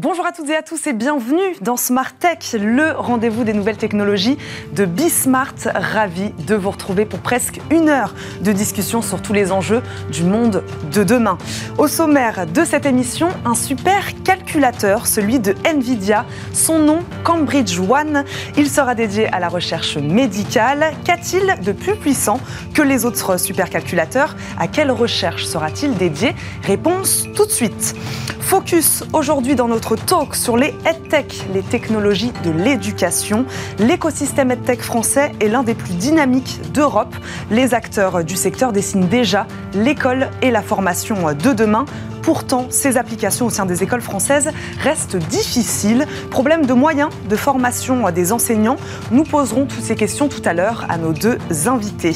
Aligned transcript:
Bonjour 0.00 0.24
à 0.26 0.30
toutes 0.30 0.48
et 0.48 0.54
à 0.54 0.62
tous 0.62 0.86
et 0.86 0.92
bienvenue 0.92 1.56
dans 1.60 1.76
Smart 1.76 2.12
Tech, 2.16 2.52
le 2.52 2.92
rendez-vous 2.92 3.42
des 3.42 3.52
nouvelles 3.52 3.78
technologies 3.78 4.38
de 4.72 4.84
Bismart. 4.84 5.56
Ravi 5.74 6.30
de 6.46 6.54
vous 6.54 6.70
retrouver 6.70 7.04
pour 7.04 7.18
presque 7.18 7.60
une 7.72 7.88
heure 7.88 8.14
de 8.40 8.52
discussion 8.52 9.02
sur 9.02 9.20
tous 9.20 9.32
les 9.32 9.50
enjeux 9.50 9.82
du 10.12 10.22
monde 10.22 10.62
de 10.92 11.02
demain. 11.02 11.36
Au 11.78 11.88
sommaire 11.88 12.46
de 12.46 12.64
cette 12.64 12.86
émission, 12.86 13.28
un 13.44 13.56
super 13.56 14.22
calculateur, 14.22 15.08
celui 15.08 15.40
de 15.40 15.56
Nvidia, 15.64 16.26
son 16.52 16.78
nom 16.78 17.00
Cambridge 17.24 17.80
One. 17.80 18.22
Il 18.56 18.70
sera 18.70 18.94
dédié 18.94 19.26
à 19.26 19.40
la 19.40 19.48
recherche 19.48 19.96
médicale. 19.96 20.92
Qu'a-t-il 21.04 21.60
de 21.60 21.72
plus 21.72 21.96
puissant 21.96 22.38
que 22.72 22.82
les 22.82 23.04
autres 23.04 23.36
supercalculateurs? 23.36 24.36
À 24.60 24.68
quelle 24.68 24.92
recherche 24.92 25.44
sera-t-il 25.44 25.96
dédié? 25.96 26.36
Réponse 26.62 27.24
tout 27.34 27.46
de 27.46 27.50
suite. 27.50 27.96
Focus 28.40 29.04
aujourd'hui 29.12 29.56
dans 29.56 29.68
notre 29.68 29.87
talk 29.96 30.34
sur 30.34 30.56
les 30.56 30.74
EdTech, 30.86 31.46
les 31.54 31.62
technologies 31.62 32.32
de 32.44 32.50
l'éducation. 32.50 33.46
L'écosystème 33.78 34.50
EdTech 34.50 34.82
français 34.82 35.32
est 35.40 35.48
l'un 35.48 35.62
des 35.62 35.74
plus 35.74 35.94
dynamiques 35.94 36.60
d'Europe. 36.72 37.14
Les 37.50 37.74
acteurs 37.74 38.24
du 38.24 38.36
secteur 38.36 38.72
dessinent 38.72 39.08
déjà 39.08 39.46
l'école 39.74 40.28
et 40.42 40.50
la 40.50 40.62
formation 40.62 41.32
de 41.32 41.52
demain. 41.52 41.84
Pourtant, 42.28 42.66
ces 42.68 42.98
applications 42.98 43.46
au 43.46 43.50
sein 43.50 43.64
des 43.64 43.82
écoles 43.82 44.02
françaises 44.02 44.50
restent 44.82 45.16
difficiles. 45.16 46.06
Problème 46.30 46.66
de 46.66 46.74
moyens 46.74 47.08
de 47.26 47.36
formation 47.36 48.10
des 48.10 48.32
enseignants. 48.32 48.76
Nous 49.10 49.24
poserons 49.24 49.64
toutes 49.64 49.82
ces 49.82 49.96
questions 49.96 50.28
tout 50.28 50.42
à 50.44 50.52
l'heure 50.52 50.84
à 50.90 50.98
nos 50.98 51.14
deux 51.14 51.38
invités. 51.68 52.14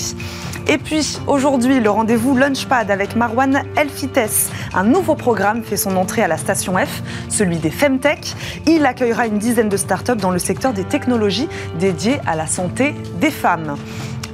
Et 0.68 0.76
puis 0.76 1.18
aujourd'hui, 1.26 1.80
le 1.80 1.88
rendez-vous 1.88 2.36
Launchpad 2.36 2.90
avec 2.90 3.16
Marwan 3.16 3.62
Elfites. 3.74 4.50
Un 4.74 4.84
nouveau 4.84 5.14
programme 5.14 5.62
fait 5.62 5.78
son 5.78 5.96
entrée 5.96 6.22
à 6.22 6.28
la 6.28 6.36
station 6.36 6.76
F, 6.76 7.02
celui 7.30 7.56
des 7.56 7.70
Femtech. 7.70 8.36
Il 8.66 8.84
accueillera 8.84 9.26
une 9.26 9.38
dizaine 9.38 9.70
de 9.70 9.78
startups 9.78 10.16
dans 10.16 10.30
le 10.30 10.38
secteur 10.38 10.74
des 10.74 10.84
technologies 10.84 11.48
dédiées 11.80 12.20
à 12.26 12.36
la 12.36 12.46
santé 12.46 12.94
des 13.18 13.30
femmes. 13.30 13.76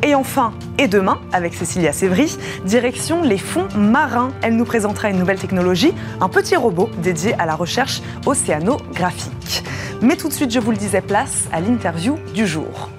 Et 0.03 0.15
enfin, 0.15 0.53
et 0.79 0.87
demain, 0.87 1.19
avec 1.33 1.55
Cécilia 1.55 1.93
Sévry, 1.93 2.37
direction 2.65 3.23
les 3.23 3.39
fonds 3.39 3.69
marins. 3.77 4.31
Elle 4.43 4.57
nous 4.57 4.65
présentera 4.65 5.11
une 5.11 5.19
nouvelle 5.19 5.39
technologie, 5.39 5.93
un 6.21 6.29
petit 6.29 6.57
robot 6.57 6.89
dédié 7.03 7.35
à 7.39 7.47
la 7.47 7.57
recherche 7.57 8.01
océanographique. 8.25 9.65
Mais 10.01 10.17
tout 10.17 10.29
de 10.29 10.33
suite, 10.33 10.53
je 10.53 10.61
vous 10.61 10.71
le 10.71 10.77
disais, 10.77 11.01
place 11.01 11.49
à 11.53 11.61
l'interview 11.61 12.17
du 12.33 12.47
jour. 12.47 12.91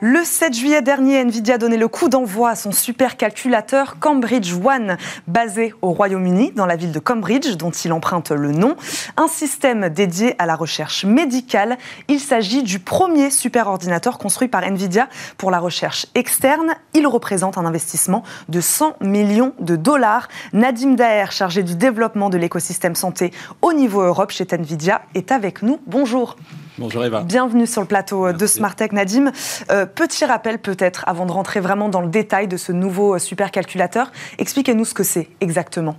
Le 0.00 0.24
7 0.24 0.52
juillet 0.52 0.82
dernier, 0.82 1.24
Nvidia 1.24 1.54
a 1.54 1.58
donné 1.58 1.78
le 1.78 1.88
coup 1.88 2.10
d'envoi 2.10 2.50
à 2.50 2.54
son 2.54 2.70
supercalculateur 2.70 3.98
Cambridge 3.98 4.52
One, 4.52 4.98
basé 5.26 5.72
au 5.80 5.92
Royaume-Uni, 5.92 6.52
dans 6.52 6.66
la 6.66 6.76
ville 6.76 6.92
de 6.92 6.98
Cambridge, 6.98 7.56
dont 7.56 7.70
il 7.70 7.94
emprunte 7.94 8.30
le 8.30 8.52
nom. 8.52 8.76
Un 9.16 9.26
système 9.26 9.88
dédié 9.88 10.34
à 10.38 10.44
la 10.44 10.54
recherche 10.54 11.06
médicale. 11.06 11.78
Il 12.08 12.20
s'agit 12.20 12.62
du 12.62 12.78
premier 12.78 13.30
superordinateur 13.30 14.18
construit 14.18 14.48
par 14.48 14.64
Nvidia 14.64 15.08
pour 15.38 15.50
la 15.50 15.60
recherche 15.60 16.06
externe. 16.14 16.74
Il 16.92 17.06
représente 17.06 17.56
un 17.56 17.64
investissement 17.64 18.22
de 18.50 18.60
100 18.60 18.96
millions 19.00 19.54
de 19.60 19.76
dollars. 19.76 20.28
Nadim 20.52 20.92
Daher, 20.92 21.32
chargé 21.32 21.62
du 21.62 21.74
développement 21.74 22.28
de 22.28 22.36
l'écosystème 22.36 22.96
santé 22.96 23.32
au 23.62 23.72
niveau 23.72 24.02
Europe 24.02 24.30
chez 24.30 24.46
Nvidia, 24.46 25.00
est 25.14 25.32
avec 25.32 25.62
nous. 25.62 25.80
Bonjour. 25.86 26.36
Bonjour 26.78 27.02
Eva. 27.04 27.22
Bienvenue 27.22 27.66
sur 27.66 27.80
le 27.80 27.86
plateau 27.86 28.34
de 28.34 28.46
Smartech 28.46 28.92
Nadim. 28.92 29.32
Euh, 29.70 29.86
petit 29.86 30.26
rappel 30.26 30.58
peut-être 30.58 31.04
avant 31.06 31.24
de 31.24 31.32
rentrer 31.32 31.60
vraiment 31.60 31.88
dans 31.88 32.02
le 32.02 32.08
détail 32.08 32.48
de 32.48 32.58
ce 32.58 32.70
nouveau 32.70 33.14
euh, 33.14 33.18
supercalculateur. 33.18 34.12
Expliquez-nous 34.38 34.84
ce 34.84 34.92
que 34.92 35.02
c'est 35.02 35.28
exactement. 35.40 35.96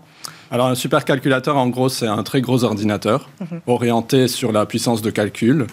Alors 0.51 0.67
un 0.67 0.75
supercalculateur 0.75 1.57
en 1.57 1.67
gros 1.69 1.89
c'est 1.89 2.05
un 2.05 2.21
très 2.21 2.41
gros 2.41 2.63
ordinateur 2.63 3.27
mhm. 3.41 3.61
orienté 3.65 4.27
sur 4.27 4.51
la 4.51 4.67
puissance 4.67 5.01
de 5.01 5.09
calcul. 5.09 5.65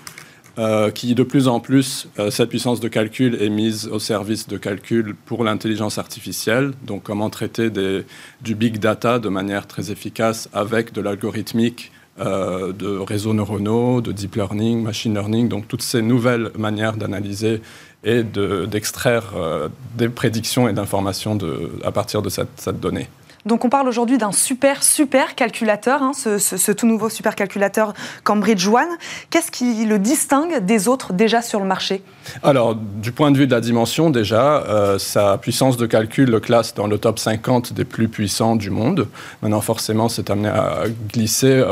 Euh, 0.57 0.93
qui 0.93 1.17
de 1.17 1.25
plus 1.25 1.49
en 1.49 1.59
plus, 1.59 2.07
cette 2.31 2.49
puissance 2.49 2.79
de 2.79 2.87
calcul 2.87 3.43
est 3.43 3.49
mise 3.49 3.89
au 3.89 3.99
service 3.99 4.47
de 4.47 4.57
calcul 4.57 5.17
pour 5.27 5.43
l'intelligence 5.43 5.99
artificielle, 5.99 6.75
donc 6.85 7.03
comment 7.03 7.29
traiter 7.29 7.71
des, 7.71 8.07
du 8.41 8.55
big 8.55 8.79
data 8.79 9.19
de 9.19 9.29
manière 9.29 9.67
très 9.67 9.91
efficace 9.91 10.49
avec 10.53 10.93
de 10.93 11.01
l'algorithmique 11.01 11.91
euh, 12.21 12.73
de 12.73 12.99
réseaux 12.99 13.35
neuronaux, 13.35 14.01
de 14.01 14.13
deep 14.13 14.37
learning, 14.37 14.83
machine 14.83 15.13
learning, 15.15 15.49
donc 15.49 15.67
toutes 15.67 15.83
ces 15.83 16.01
nouvelles 16.01 16.51
manières 16.57 16.97
d'analyser 16.97 17.61
et 18.05 18.23
d'extraire 18.23 19.33
euh, 19.35 19.69
des 19.97 20.09
prédictions 20.09 20.69
et 20.69 20.73
d'informations 20.73 21.37
à 21.83 21.91
partir 21.91 22.23
de 22.23 22.29
cette 22.29 22.81
donnée. 22.81 23.09
Donc 23.47 23.65
on 23.65 23.69
parle 23.69 23.89
aujourd'hui 23.89 24.17
d'un 24.17 24.33
super, 24.33 24.83
super 24.83 25.35
calculateur, 25.35 26.03
hein, 26.03 26.13
ce, 26.15 26.73
tout 26.73 26.87
nouveau 26.87 27.09
supercalculateur 27.09 27.93
Cambridge 28.23 28.67
One. 28.67 28.89
Qu'est-ce 29.31 29.51
qui 29.51 29.85
le 29.85 29.99
distingue 29.99 30.65
des 30.65 30.89
autres 30.89 31.13
déjà 31.13 31.43
sur 31.43 31.61
le 31.61 31.67
marché? 31.67 32.03
Alors, 32.43 32.75
du 32.75 33.13
point 33.13 33.31
de 33.31 33.37
vue 33.37 33.47
de 33.47 33.55
la 33.55 33.61
dimension, 33.61 34.09
déjà, 34.09 34.63
euh, 34.63 34.99
sa 34.99 35.37
puissance 35.37 35.77
de 35.77 35.85
calcul 35.87 36.31
le 36.31 36.41
classe 36.41 36.75
dans 36.75 36.87
le 36.87 36.97
top 36.97 37.19
50 37.19 37.75
des 37.75 37.85
plus 37.85 38.09
puissants 38.09 38.57
du 38.57 38.71
monde. 38.71 39.09
Maintenant, 39.43 39.61
forcément, 39.61 40.09
c'est 40.09 40.31
amené 40.31 40.49
à 40.49 40.85
glisser, 41.13 41.63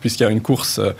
puisqu'il 0.00 0.24
y 0.24 0.26
a 0.26 0.30
une 0.30 0.42
course 0.42 0.80
euh, 0.80 0.92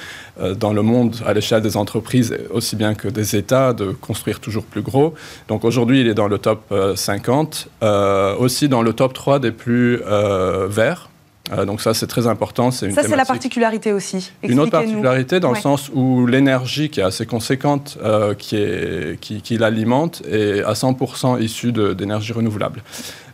dans 0.56 0.72
le 0.72 0.82
monde 0.82 1.16
à 1.26 1.34
l'échelle 1.34 1.62
des 1.62 1.76
entreprises, 1.76 2.34
aussi 2.50 2.76
bien 2.76 2.94
que 2.94 3.08
des 3.08 3.36
États, 3.36 3.72
de 3.72 3.92
construire 3.92 4.40
toujours 4.40 4.64
plus 4.64 4.82
gros. 4.82 5.14
Donc 5.48 5.64
aujourd'hui, 5.64 6.00
il 6.00 6.08
est 6.08 6.14
dans 6.14 6.28
le 6.28 6.38
top 6.38 6.72
50, 6.94 7.68
euh, 7.82 8.34
aussi 8.36 8.68
dans 8.68 8.82
le 8.82 8.92
top 8.92 9.12
3 9.12 9.38
des 9.38 9.52
plus 9.52 10.00
euh, 10.06 10.66
vert. 10.68 11.10
Euh, 11.52 11.64
donc 11.64 11.80
ça, 11.80 11.92
c'est 11.92 12.06
très 12.06 12.26
important. 12.26 12.70
ça, 12.70 12.86
c'est 12.88 13.16
la 13.16 13.24
particularité 13.24 13.92
aussi. 13.92 14.30
Une 14.42 14.60
autre 14.60 14.70
particularité 14.70 15.40
dans 15.40 15.50
le 15.52 15.58
sens 15.58 15.90
où 15.92 16.26
l'énergie 16.26 16.88
qui 16.88 17.00
est 17.00 17.04
assez 17.04 17.26
conséquente, 17.26 17.98
euh, 18.02 18.34
qui, 18.34 18.56
est, 18.56 19.20
qui, 19.20 19.58
l'alimente, 19.58 20.22
est 20.30 20.62
à 20.62 20.72
100% 20.72 21.42
issue 21.42 21.72
d'énergie 21.72 22.32
renouvelable. 22.32 22.82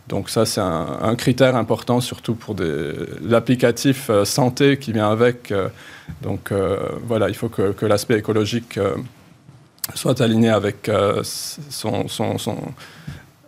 Donc 0.09 0.29
ça, 0.29 0.45
c'est 0.45 0.61
un, 0.61 1.15
critère 1.15 1.55
important, 1.55 2.01
surtout 2.01 2.35
pour 2.35 2.55
l'applicatif 3.21 4.09
santé 4.25 4.77
qui 4.77 4.91
vient 4.91 5.09
avec. 5.09 5.53
donc 6.21 6.51
voilà, 7.07 7.29
il 7.29 7.35
faut 7.35 7.49
que, 7.49 7.71
que 7.71 7.85
l'aspect 7.85 8.17
écologique 8.17 8.79
soit 9.93 10.19
aligné 10.21 10.49
avec 10.49 10.89
son, 11.23 12.07
son, 12.07 12.37
son 12.37 12.57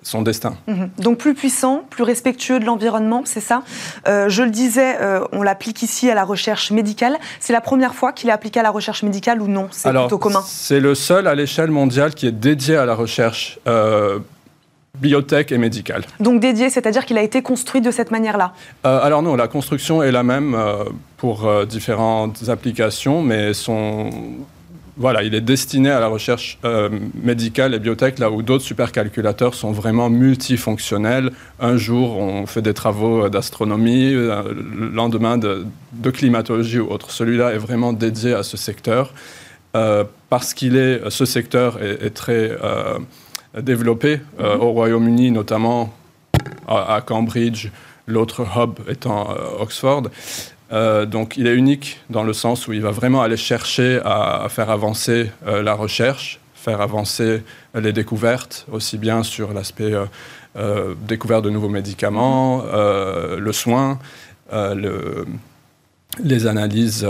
son 0.03 0.21
destin. 0.21 0.55
Mhm. 0.67 0.89
Donc 0.97 1.17
plus 1.17 1.33
puissant, 1.33 1.83
plus 1.89 2.03
respectueux 2.03 2.59
de 2.59 2.65
l'environnement, 2.65 3.23
c'est 3.25 3.41
ça? 3.41 3.63
Euh, 4.07 4.29
Je 4.29 4.43
le 4.43 4.49
disais, 4.49 4.97
euh, 5.01 5.23
on 5.31 5.43
l'applique 5.43 5.83
ici 5.83 6.09
à 6.09 6.15
la 6.15 6.23
recherche 6.23 6.71
médicale. 6.71 7.17
C'est 7.39 7.53
la 7.53 7.61
première 7.61 7.93
fois 7.93 8.11
qu'il 8.11 8.29
est 8.29 8.33
appliqué 8.33 8.59
à 8.59 8.63
la 8.63 8.71
recherche 8.71 9.03
médicale 9.03 9.41
ou 9.41 9.47
non? 9.47 9.67
C'est 9.71 9.91
plutôt 9.91 10.17
commun? 10.17 10.43
C'est 10.45 10.79
le 10.79 10.95
seul 10.95 11.27
à 11.27 11.35
l'échelle 11.35 11.71
mondiale 11.71 12.13
qui 12.13 12.27
est 12.27 12.31
dédié 12.31 12.77
à 12.77 12.85
la 12.85 12.95
recherche 12.95 13.59
euh, 13.67 14.19
biotech 15.01 15.51
et 15.51 15.57
médicale. 15.57 16.03
Donc 16.19 16.39
dédié, 16.39 16.69
c'est-à-dire 16.69 17.05
qu'il 17.05 17.17
a 17.17 17.23
été 17.23 17.41
construit 17.41 17.81
de 17.81 17.91
cette 17.91 18.11
manière-là 18.11 18.53
Alors 18.83 19.21
non, 19.21 19.35
la 19.35 19.47
construction 19.47 20.03
est 20.03 20.11
la 20.11 20.23
même 20.23 20.55
pour 21.17 21.49
différentes 21.65 22.49
applications, 22.49 23.21
mais 23.21 23.53
son 23.53 24.09
voilà, 25.01 25.23
il 25.23 25.33
est 25.33 25.41
destiné 25.41 25.89
à 25.89 25.99
la 25.99 26.07
recherche 26.07 26.59
euh, 26.63 26.89
médicale 27.15 27.73
et 27.73 27.79
biotech, 27.79 28.19
là 28.19 28.29
où 28.29 28.41
d'autres 28.41 28.63
supercalculateurs 28.63 29.55
sont 29.55 29.71
vraiment 29.71 30.09
multifonctionnels. 30.09 31.31
Un 31.59 31.77
jour, 31.77 32.17
on 32.17 32.45
fait 32.45 32.61
des 32.61 32.73
travaux 32.73 33.29
d'astronomie, 33.29 34.13
euh, 34.13 34.43
le 34.53 34.89
lendemain 34.89 35.37
de, 35.37 35.65
climatologie 36.11 36.79
ou 36.79 36.91
autre. 36.91 37.11
Celui-là 37.11 37.53
est 37.53 37.57
vraiment 37.57 37.93
dédié 37.93 38.33
à 38.33 38.43
ce 38.43 38.57
secteur 38.57 39.13
euh, 39.75 40.03
parce 40.29 40.53
qu'il 40.53 40.75
est, 40.75 41.09
ce 41.09 41.25
secteur 41.25 41.81
est, 41.81 42.13
très 42.13 42.51
développé 43.59 44.17
mm-hmm. 44.39 44.57
au 44.59 44.71
Royaume-Uni, 44.71 45.31
notamment 45.31 45.93
à 46.67 47.01
Cambridge, 47.05 47.69
l'autre 48.07 48.45
hub 48.55 48.79
étant 48.87 49.35
Oxford. 49.59 50.03
Euh, 50.71 51.05
donc 51.05 51.37
il 51.37 51.47
est 51.47 51.55
unique 51.55 51.99
dans 52.09 52.23
le 52.23 52.33
sens 52.33 52.67
où 52.67 52.73
il 52.73 52.81
va 52.81 52.91
vraiment 52.91 53.21
aller 53.21 53.37
chercher 53.37 53.99
à, 54.05 54.47
faire 54.49 54.69
avancer 54.69 55.29
euh, 55.45 55.61
la 55.61 55.73
recherche, 55.73 56.39
faire 56.53 56.81
avancer 56.81 57.43
les 57.75 57.91
découvertes, 57.91 58.65
aussi 58.71 58.97
bien 58.97 59.23
sur 59.23 59.53
l'aspect 59.53 59.93
euh, 60.57 60.95
découverte 61.07 61.43
de 61.43 61.49
nouveaux 61.49 61.69
médicaments, 61.69 62.63
le 62.63 63.51
soin, 63.51 63.99
les 66.23 66.47
analyses 66.47 67.07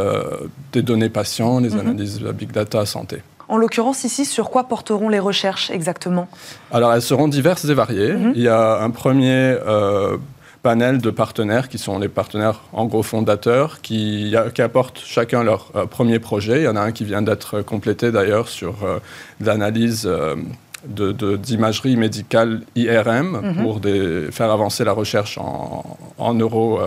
des 0.71 0.81
données 0.81 1.09
patients, 1.09 1.59
les 1.59 1.71
mhm. 1.71 1.79
analyses 1.79 2.19
de 2.19 2.25
la 2.25 2.31
big 2.31 2.51
data 2.51 2.85
santé. 2.85 3.17
En 3.51 3.57
l'occurrence, 3.57 4.03
ici, 4.05 4.25
sur 4.25 4.49
quoi 4.49 4.63
porteront 4.63 5.09
les 5.09 5.19
recherches 5.19 5.69
exactement? 5.69 6.27
Alors, 6.71 6.93
elles 6.93 7.01
seront 7.01 7.27
diverses 7.27 7.65
et 7.65 7.73
variées. 7.75 8.13
Mhm. 8.13 8.33
Il 8.35 8.41
y 8.41 8.47
a 8.47 8.81
un 8.81 8.89
premier 8.89 9.57
panel 10.61 10.99
de 10.99 11.09
partenaires 11.09 11.69
qui 11.69 11.77
sont 11.77 11.97
les 11.99 12.07
partenaires 12.07 12.61
en 12.73 12.85
gros 12.85 13.03
fondateurs 13.03 13.81
qui, 13.81 14.35
apportent 14.59 15.01
chacun 15.03 15.43
leur 15.43 15.71
euh, 15.75 15.85
premier 15.85 16.19
projet. 16.19 16.61
Il 16.61 16.63
y 16.63 16.67
en 16.67 16.75
a 16.75 16.81
un 16.81 16.91
qui 16.91 17.03
vient 17.03 17.21
d'être 17.21 17.61
complété 17.61 18.11
d'ailleurs 18.11 18.47
sur 18.47 18.83
euh, 18.83 18.99
l'analyse 19.39 20.05
euh, 20.05 20.35
d'imagerie 20.87 21.95
médicale 21.95 22.61
IRM 22.75 23.41
mhm. 23.41 23.63
pour 23.63 23.79
des, 23.79 24.27
faire 24.31 24.51
avancer 24.51 24.83
la 24.83 24.93
recherche 24.93 25.37
en, 25.37 26.33
neuro, 26.33 26.79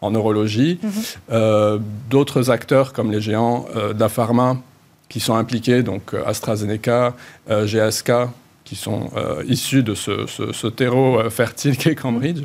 en 0.00 0.10
neurologie. 0.10 0.80
Mhm. 0.82 1.80
D'autres 2.08 2.50
acteurs 2.50 2.94
comme 2.94 3.12
les 3.12 3.20
géants 3.20 3.66
de 3.74 4.00
la 4.00 4.08
pharma 4.08 4.56
qui 5.12 5.20
sont 5.20 5.36
impliqués, 5.36 5.82
donc 5.82 6.14
AstraZeneca, 6.26 7.14
GSK, 7.48 8.10
qui 8.72 8.78
sont 8.78 9.10
euh, 9.18 9.42
issus 9.48 9.82
de 9.82 9.94
ce, 9.94 10.66
terreau 10.68 11.18
euh, 11.18 11.28
fertile 11.28 11.76
qu'est 11.80 11.94
Cambridge, 11.94 12.42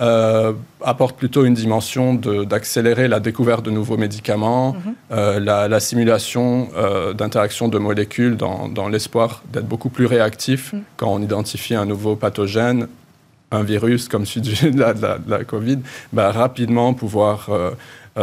euh, 0.00 0.52
apportent 0.80 1.16
plutôt 1.16 1.44
une 1.44 1.54
dimension 1.54 2.14
d'accélérer 2.14 3.08
la 3.08 3.18
découverte 3.18 3.64
de 3.64 3.72
nouveaux 3.72 3.96
médicaments, 3.96 4.76
mhm. 5.10 5.38
la, 5.38 5.80
simulation 5.80 6.68
d'interaction 7.16 7.66
de 7.66 7.78
molécules 7.78 8.36
dans, 8.36 8.88
l'espoir 8.88 9.42
d'être 9.52 9.66
beaucoup 9.66 9.88
plus 9.88 10.06
réactif 10.06 10.72
mhm. 10.72 10.82
quand 10.96 11.12
on 11.12 11.20
identifie 11.20 11.74
un 11.74 11.86
nouveau 11.86 12.14
pathogène, 12.14 12.86
un 13.50 13.64
virus 13.64 14.08
comme 14.08 14.26
celui 14.26 14.70
de 14.70 14.80
la, 15.28 15.44
Covid, 15.44 15.78
bah, 16.12 16.30
rapidement 16.30 16.94
pouvoir... 16.94 17.50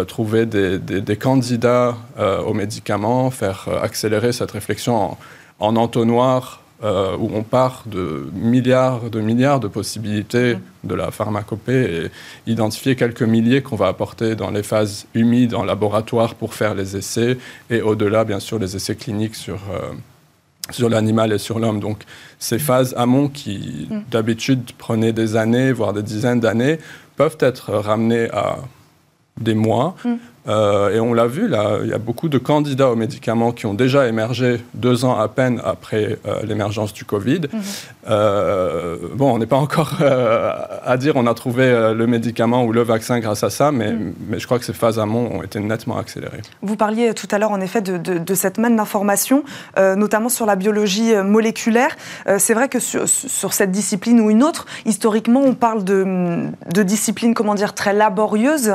trouver 0.08 0.46
des, 0.46 1.18
candidats 1.18 1.98
aux 2.18 2.54
médicaments, 2.54 3.30
faire 3.30 3.68
accélérer 3.82 4.32
cette 4.32 4.52
réflexion 4.52 4.96
en, 4.96 5.18
en 5.60 5.76
entonnoir 5.76 6.62
euh, 6.84 7.16
où 7.16 7.30
on 7.36 7.44
part 7.44 7.84
de 7.86 8.28
milliards 8.34 9.12
de 9.12 9.20
milliards 9.22 9.60
de 9.60 9.68
possibilités 9.68 10.58
de 10.84 10.96
la 10.96 11.12
pharmacopée 11.12 12.08
et 12.48 12.52
identifier 12.52 12.96
quelques 12.96 13.22
milliers 13.22 13.62
qu'on 13.62 13.76
va 13.76 13.88
apporter 13.88 14.36
dans 14.36 14.50
les 14.50 14.64
phases 14.64 15.06
humides 15.14 15.54
en 15.54 15.64
laboratoire 15.64 16.34
pour 16.34 16.56
faire 16.56 16.74
les 16.74 16.98
essais 16.98 17.38
et 17.70 17.84
au-delà, 17.84 18.24
bien 18.24 18.40
sûr, 18.40 18.58
les 18.58 18.76
essais 18.76 18.96
cliniques 18.96 19.36
sur, 19.36 19.60
euh, 19.72 19.92
sur 20.72 20.90
l'animal 20.90 21.32
et 21.34 21.38
sur 21.38 21.60
l'homme. 21.60 21.80
Donc 21.80 22.02
ces 22.40 22.58
phases 22.58 22.96
amont 22.98 23.28
qui 23.28 23.88
mm. 23.88 24.02
d'habitude 24.10 24.72
prenaient 24.80 25.14
des 25.14 25.36
années, 25.36 25.72
voire 25.72 25.94
des 25.94 26.02
dizaines 26.02 26.40
d'années, 26.40 26.80
peuvent 27.16 27.38
être 27.42 27.74
ramenées 27.74 28.28
à 28.32 28.58
des 29.40 29.54
mois. 29.54 29.96
Mm. 30.04 30.16
Euh, 30.48 30.96
et 30.96 31.00
on 31.00 31.14
l'a 31.14 31.28
vu, 31.28 31.48
là, 31.48 31.78
il 31.84 31.90
y 31.90 31.94
a 31.94 31.98
beaucoup 31.98 32.30
de 32.30 32.38
candidats 32.38 32.90
aux 32.90 32.96
médicaments 32.96 33.52
qui 33.52 33.66
ont 33.66 33.74
déjà 33.74 34.08
émergé 34.08 34.62
deux 34.74 35.06
ans 35.06 35.20
à 35.20 35.28
peine 35.28 35.62
après 35.64 36.18
euh, 36.26 36.42
l'émergence 36.44 36.94
du 36.94 37.06
Covid. 37.06 37.42
Mhm. 37.42 37.62
Euh, 38.10 38.98
bon, 39.14 39.34
on 39.34 39.38
n'est 39.38 39.46
pas 39.46 39.58
encore 39.58 39.98
à 40.84 40.98
dire 40.98 41.16
on 41.16 41.28
a 41.28 41.34
trouvé 41.34 41.92
le 41.94 42.08
médicament 42.08 42.64
ou 42.64 42.72
le 42.72 42.82
vaccin 42.82 43.20
grâce 43.20 43.44
à 43.44 43.50
ça, 43.50 43.72
mais, 43.72 43.92
mhm. 43.92 44.14
mais 44.28 44.40
je 44.40 44.46
crois 44.46 44.58
que 44.58 44.66
ces 44.66 44.74
phases 44.74 45.00
amont 45.00 45.38
ont 45.38 45.44
été 45.44 45.60
nettement 45.60 45.98
accélérées. 45.98 46.42
Vous 46.62 46.76
parliez 46.76 47.14
tout 47.14 47.28
à 47.32 47.38
l'heure, 47.38 47.52
en 47.52 47.62
effet, 47.62 47.82
de, 47.82 47.98
de, 47.98 48.36
cette 48.36 48.58
manne 48.58 48.76
d'informations, 48.76 49.44
notamment 49.78 50.30
sur 50.30 50.46
la 50.46 50.56
biologie 50.56 51.14
moléculaire. 51.24 51.96
C'est 52.38 52.54
vrai 52.54 52.70
que 52.70 52.80
sur, 52.80 53.08
sur, 53.08 53.54
cette 53.54 53.72
discipline 53.72 54.20
ou 54.20 54.30
une 54.30 54.44
autre, 54.44 54.66
historiquement, 54.86 55.42
on 55.42 55.54
parle 55.54 55.84
de, 55.84 56.48
de 56.74 56.84
discipline, 56.84 57.34
comment 57.34 57.56
dire, 57.56 57.74
très 57.74 57.94
laborieuse, 57.94 58.74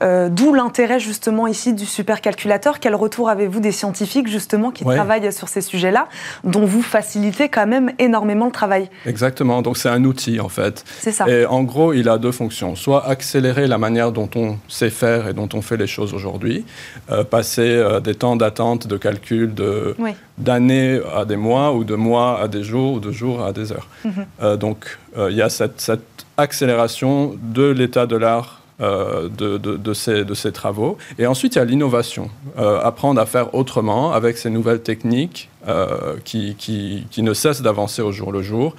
d'où 0.00 0.54
l'intérêt 0.54 0.98
justement 1.04 1.46
ici 1.46 1.72
du 1.72 1.86
supercalculateur. 1.86 2.80
Quel 2.80 2.94
retour 2.94 3.28
avez-vous 3.28 3.60
des 3.60 3.72
scientifiques 3.72 4.28
justement 4.28 4.70
qui 4.70 4.84
travaillent 4.84 5.32
sur 5.32 5.48
ces 5.48 5.60
sujets-là, 5.60 6.08
dont 6.42 6.64
vous 6.64 6.82
facilitez 6.82 7.48
quand 7.48 7.66
même 7.66 7.92
énormément 7.98 8.46
le 8.46 8.52
travail? 8.52 8.90
Exactement, 9.06 9.62
donc 9.62 9.76
c'est 9.76 9.88
un 9.88 10.04
outil 10.04 10.40
en 10.40 10.48
fait. 10.48 10.84
C'est 11.00 11.12
ça. 11.12 11.28
Et 11.28 11.46
en 11.46 11.62
gros, 11.62 11.92
il 11.92 12.08
a 12.08 12.18
deux 12.18 12.32
fonctions. 12.32 12.74
Soit 12.74 13.06
accélérer 13.06 13.66
la 13.66 13.78
manière 13.78 14.10
dont 14.10 14.30
on 14.34 14.56
sait 14.68 14.90
faire 14.90 15.28
et 15.28 15.34
dont 15.34 15.48
on 15.52 15.62
fait 15.62 15.76
les 15.76 15.86
choses 15.86 16.14
aujourd'hui, 16.14 16.64
euh, 17.10 17.24
passer 17.24 17.62
euh, 17.62 18.00
des 18.00 18.14
temps 18.14 18.36
d'attente, 18.36 18.86
de 18.86 18.96
calcul 18.96 19.54
de, 19.54 19.94
d'années 20.38 21.00
à 21.14 21.24
des 21.24 21.36
mois 21.36 21.72
ou 21.74 21.84
de 21.84 21.94
mois 21.94 22.40
à 22.40 22.48
des 22.48 22.62
jours 22.62 22.94
ou 22.94 23.00
de 23.00 23.12
jours 23.12 23.44
à 23.44 23.52
des 23.52 23.72
heures. 23.72 23.88
Mhm. 24.04 24.12
Euh, 24.42 24.56
donc 24.56 24.98
il 25.16 25.36
y 25.36 25.42
a 25.42 25.48
cette, 25.48 25.80
cette 25.80 26.26
accélération 26.36 27.36
de 27.40 27.68
l'état 27.68 28.06
de 28.06 28.16
l'art 28.16 28.63
euh, 28.80 29.28
de, 29.28 29.56
de, 29.56 29.94
ces, 29.94 30.24
de, 30.24 30.34
ces, 30.34 30.50
travaux. 30.50 30.98
Et 31.16 31.28
ensuite, 31.28 31.54
il 31.54 31.58
y 31.58 31.60
a 31.60 31.64
l'innovation. 31.64 32.28
Euh, 32.58 32.80
apprendre 32.80 33.20
à 33.20 33.26
faire 33.26 33.54
autrement 33.54 34.12
avec 34.12 34.36
ces 34.36 34.50
nouvelles 34.50 34.82
techniques 34.82 35.48
euh, 35.68 36.16
qui, 36.24 36.56
qui, 36.56 37.06
qui, 37.08 37.22
ne 37.22 37.34
cessent 37.34 37.62
d'avancer 37.62 38.02
au 38.02 38.10
jour 38.10 38.32
le 38.32 38.42
jour 38.42 38.74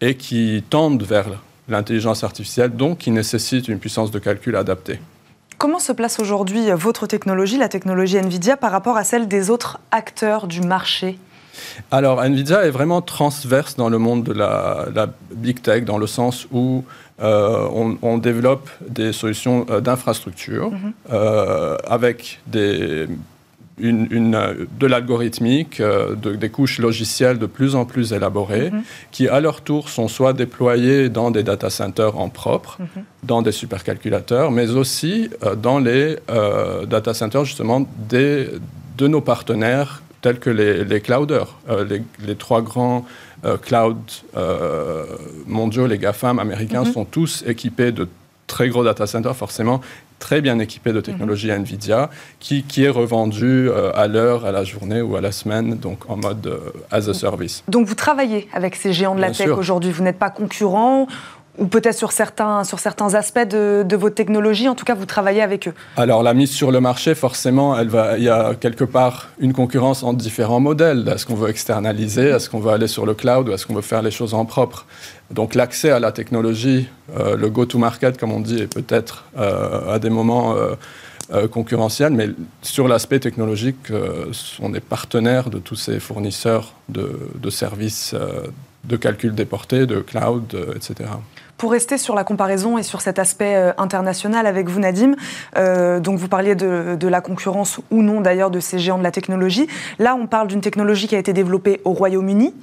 et 0.00 0.14
qui 0.14 0.62
tendent 0.70 1.02
vers 1.02 1.26
l'intelligence 1.68 2.22
artificielle, 2.22 2.70
donc 2.70 2.98
qui 2.98 3.10
nécessitent 3.10 3.66
une 3.66 3.80
puissance 3.80 4.12
de 4.12 4.20
calcul 4.20 4.54
adaptée. 4.54 5.00
Comment 5.58 5.80
se 5.80 5.90
place 5.90 6.20
aujourd'hui 6.20 6.70
votre 6.70 7.08
technologie, 7.08 7.58
la 7.58 7.68
technologie 7.68 8.18
NVIDIA, 8.18 8.56
par 8.56 8.70
rapport 8.70 8.96
à 8.96 9.02
celle 9.02 9.26
des 9.26 9.50
autres 9.50 9.80
acteurs 9.90 10.46
du 10.46 10.60
marché? 10.60 11.18
Alors, 11.90 12.22
NVIDIA 12.22 12.66
est 12.66 12.70
vraiment 12.70 13.02
transverse 13.02 13.76
dans 13.76 13.88
le 13.88 13.98
monde 13.98 14.22
de 14.22 14.32
la, 14.32 14.86
la 14.94 15.08
big 15.34 15.60
tech, 15.60 15.84
dans 15.84 15.98
le 15.98 16.06
sens 16.06 16.46
où 16.52 16.84
euh, 17.22 17.96
on, 18.02 18.18
développe 18.18 18.70
des 18.88 19.12
solutions 19.12 19.66
euh, 19.68 19.80
d'infrastructure 19.80 20.70
mhm. 20.70 20.92
euh, 21.12 21.76
avec 21.86 22.40
des, 22.46 23.06
de 23.78 24.86
l'algorithmique, 24.86 25.82
des 25.82 26.48
couches 26.48 26.78
logicielles 26.78 27.38
de 27.38 27.46
plus 27.46 27.74
en 27.74 27.84
plus 27.84 28.14
élaborées, 28.14 28.70
mhm. 28.70 28.82
qui 29.10 29.28
à 29.28 29.40
leur 29.40 29.60
tour 29.60 29.90
sont 29.90 30.08
soit 30.08 30.32
déployées 30.32 31.10
dans 31.10 31.30
des 31.30 31.42
data 31.42 31.68
centers 31.68 32.18
en 32.18 32.30
propre, 32.30 32.78
mhm. 32.80 33.04
dans 33.22 33.42
des 33.42 33.52
supercalculateurs, 33.52 34.50
mais 34.50 34.70
aussi 34.70 35.28
dans 35.62 35.78
les 35.78 36.16
data 36.88 37.12
centers 37.12 37.44
justement 37.44 37.86
des, 38.08 38.48
de 38.96 39.08
nos 39.08 39.20
partenaires 39.20 40.02
tels 40.22 40.38
que 40.38 40.50
les, 40.50 40.84
les 40.84 41.00
clouders, 41.00 41.56
les, 41.88 42.02
les, 42.26 42.36
trois 42.36 42.60
grands 42.60 43.06
euh, 43.44 43.56
cloud 43.56 43.96
euh, 44.36 45.04
mondiaux, 45.46 45.86
les 45.86 45.98
GAFAM 45.98 46.38
américains, 46.38 46.84
mhm. 46.84 46.92
sont 46.92 47.04
tous 47.04 47.42
équipés 47.46 47.92
de 47.92 48.08
très 48.46 48.68
gros 48.68 48.84
data 48.84 49.06
centers, 49.06 49.36
forcément 49.36 49.80
très 50.18 50.42
bien 50.42 50.58
équipés 50.58 50.92
de 50.92 51.00
technologie 51.00 51.50
mhm. 51.50 51.60
NVIDIA, 51.60 52.10
qui, 52.40 52.62
qui, 52.62 52.84
est 52.84 52.90
revendu 52.90 53.70
euh, 53.70 53.90
à 53.94 54.06
l'heure, 54.06 54.44
à 54.44 54.52
la 54.52 54.64
journée 54.64 55.00
ou 55.00 55.16
à 55.16 55.22
la 55.22 55.32
semaine, 55.32 55.78
donc 55.78 56.10
en 56.10 56.16
mode 56.16 56.60
as 56.90 57.08
a 57.08 57.14
service. 57.14 57.64
Donc 57.68 57.86
vous 57.86 57.94
travaillez 57.94 58.46
avec 58.52 58.76
ces 58.76 58.92
géants 58.92 59.14
de 59.14 59.22
la 59.22 59.30
tech 59.30 59.48
aujourd'hui, 59.48 59.90
vous 59.90 60.02
n'êtes 60.02 60.18
pas 60.18 60.30
concurrent 60.30 61.06
ou 61.60 61.66
peut-être 61.66 61.96
sur 61.96 62.10
certains, 62.10 62.62
aspects 63.14 63.38
de, 63.38 63.84
de, 63.86 63.96
votre 63.96 64.14
technologie, 64.14 64.66
en 64.66 64.74
tout 64.74 64.86
cas 64.86 64.94
vous 64.94 65.04
travaillez 65.04 65.42
avec 65.42 65.68
eux. 65.68 65.74
Alors 65.96 66.22
la 66.22 66.32
mise 66.32 66.50
sur 66.50 66.72
le 66.72 66.80
marché, 66.80 67.14
forcément, 67.14 67.78
elle 67.78 67.88
va, 67.88 68.16
il 68.16 68.24
y 68.24 68.30
a 68.30 68.54
quelque 68.54 68.84
part 68.84 69.28
une 69.38 69.52
concurrence 69.52 70.02
entre 70.02 70.16
différents 70.16 70.58
modèles. 70.58 71.06
Est-ce 71.06 71.26
qu'on 71.26 71.34
veut 71.34 71.50
externaliser? 71.50 72.28
Est-ce 72.28 72.48
qu'on 72.48 72.60
veut 72.60 72.72
aller 72.72 72.88
sur 72.88 73.04
le 73.04 73.12
cloud? 73.12 73.48
Ou 73.48 73.52
est-ce 73.52 73.66
qu'on 73.66 73.74
veut 73.74 73.82
faire 73.82 74.00
les 74.00 74.10
choses 74.10 74.32
en 74.32 74.46
propre? 74.46 74.86
Donc 75.30 75.54
l'accès 75.54 75.90
à 75.90 76.00
la 76.00 76.12
technologie, 76.12 76.88
euh, 77.18 77.36
le 77.36 77.50
go-to-market, 77.50 78.18
comme 78.18 78.32
on 78.32 78.40
dit, 78.40 78.62
est 78.62 78.74
peut-être 78.74 79.26
euh, 79.38 79.94
à 79.94 79.98
des 79.98 80.10
moments... 80.10 80.54
Euh, 80.56 80.74
concurrentiel, 81.52 82.12
mais 82.12 82.30
sur 82.60 82.88
l'aspect 82.88 83.20
technologique, 83.20 83.92
on 84.60 84.74
est 84.74 84.80
partenaire 84.80 85.48
de 85.48 85.60
tous 85.60 85.76
ces 85.76 86.00
fournisseurs 86.00 86.74
de, 86.88 87.20
de 87.36 87.50
services 87.50 88.16
de 88.82 88.96
calcul 88.96 89.32
déporté, 89.32 89.86
de 89.86 90.00
cloud, 90.00 90.56
etc. 90.74 91.08
Pour 91.60 91.72
rester 91.72 91.98
sur 91.98 92.14
la 92.14 92.24
comparaison 92.24 92.78
et 92.78 92.82
sur 92.82 93.02
cet 93.02 93.18
aspect 93.18 93.54
euh, 93.54 93.72
international 93.76 94.46
avec 94.46 94.70
vous, 94.70 94.80
Nadim, 94.80 95.14
euh, 95.58 96.00
donc 96.00 96.18
vous 96.18 96.26
parliez 96.26 96.54
de, 96.54 97.06
la 97.06 97.20
concurrence 97.20 97.80
ou 97.90 98.00
non 98.00 98.22
d'ailleurs 98.22 98.50
de 98.50 98.60
ces 98.60 98.78
géants 98.78 98.96
de 98.96 99.02
la 99.02 99.10
technologie. 99.10 99.66
Là, 99.98 100.16
on 100.18 100.26
parle 100.26 100.48
d'une 100.48 100.62
technologie 100.62 101.06
qui 101.06 101.16
a 101.16 101.18
été 101.18 101.34
développée 101.34 101.82
au 101.84 101.92
Royaume-Uni. 101.92 102.54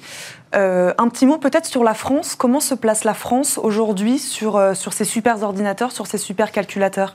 Euh, 0.55 0.95
un 0.97 1.09
petit 1.09 1.27
mot 1.27 1.37
peut-être 1.37 1.67
sur 1.67 1.83
la 1.83 1.93
France. 1.93 2.33
Comment 2.35 2.59
se 2.59 2.73
place 2.73 3.03
la 3.03 3.13
France 3.13 3.59
aujourd'hui 3.61 4.17
sur, 4.17 4.59
ces 4.73 5.05
super 5.05 5.43
ordinateurs, 5.43 5.91
sur 5.91 6.07
ces 6.07 6.17
super 6.17 6.51
calculateurs? 6.51 7.13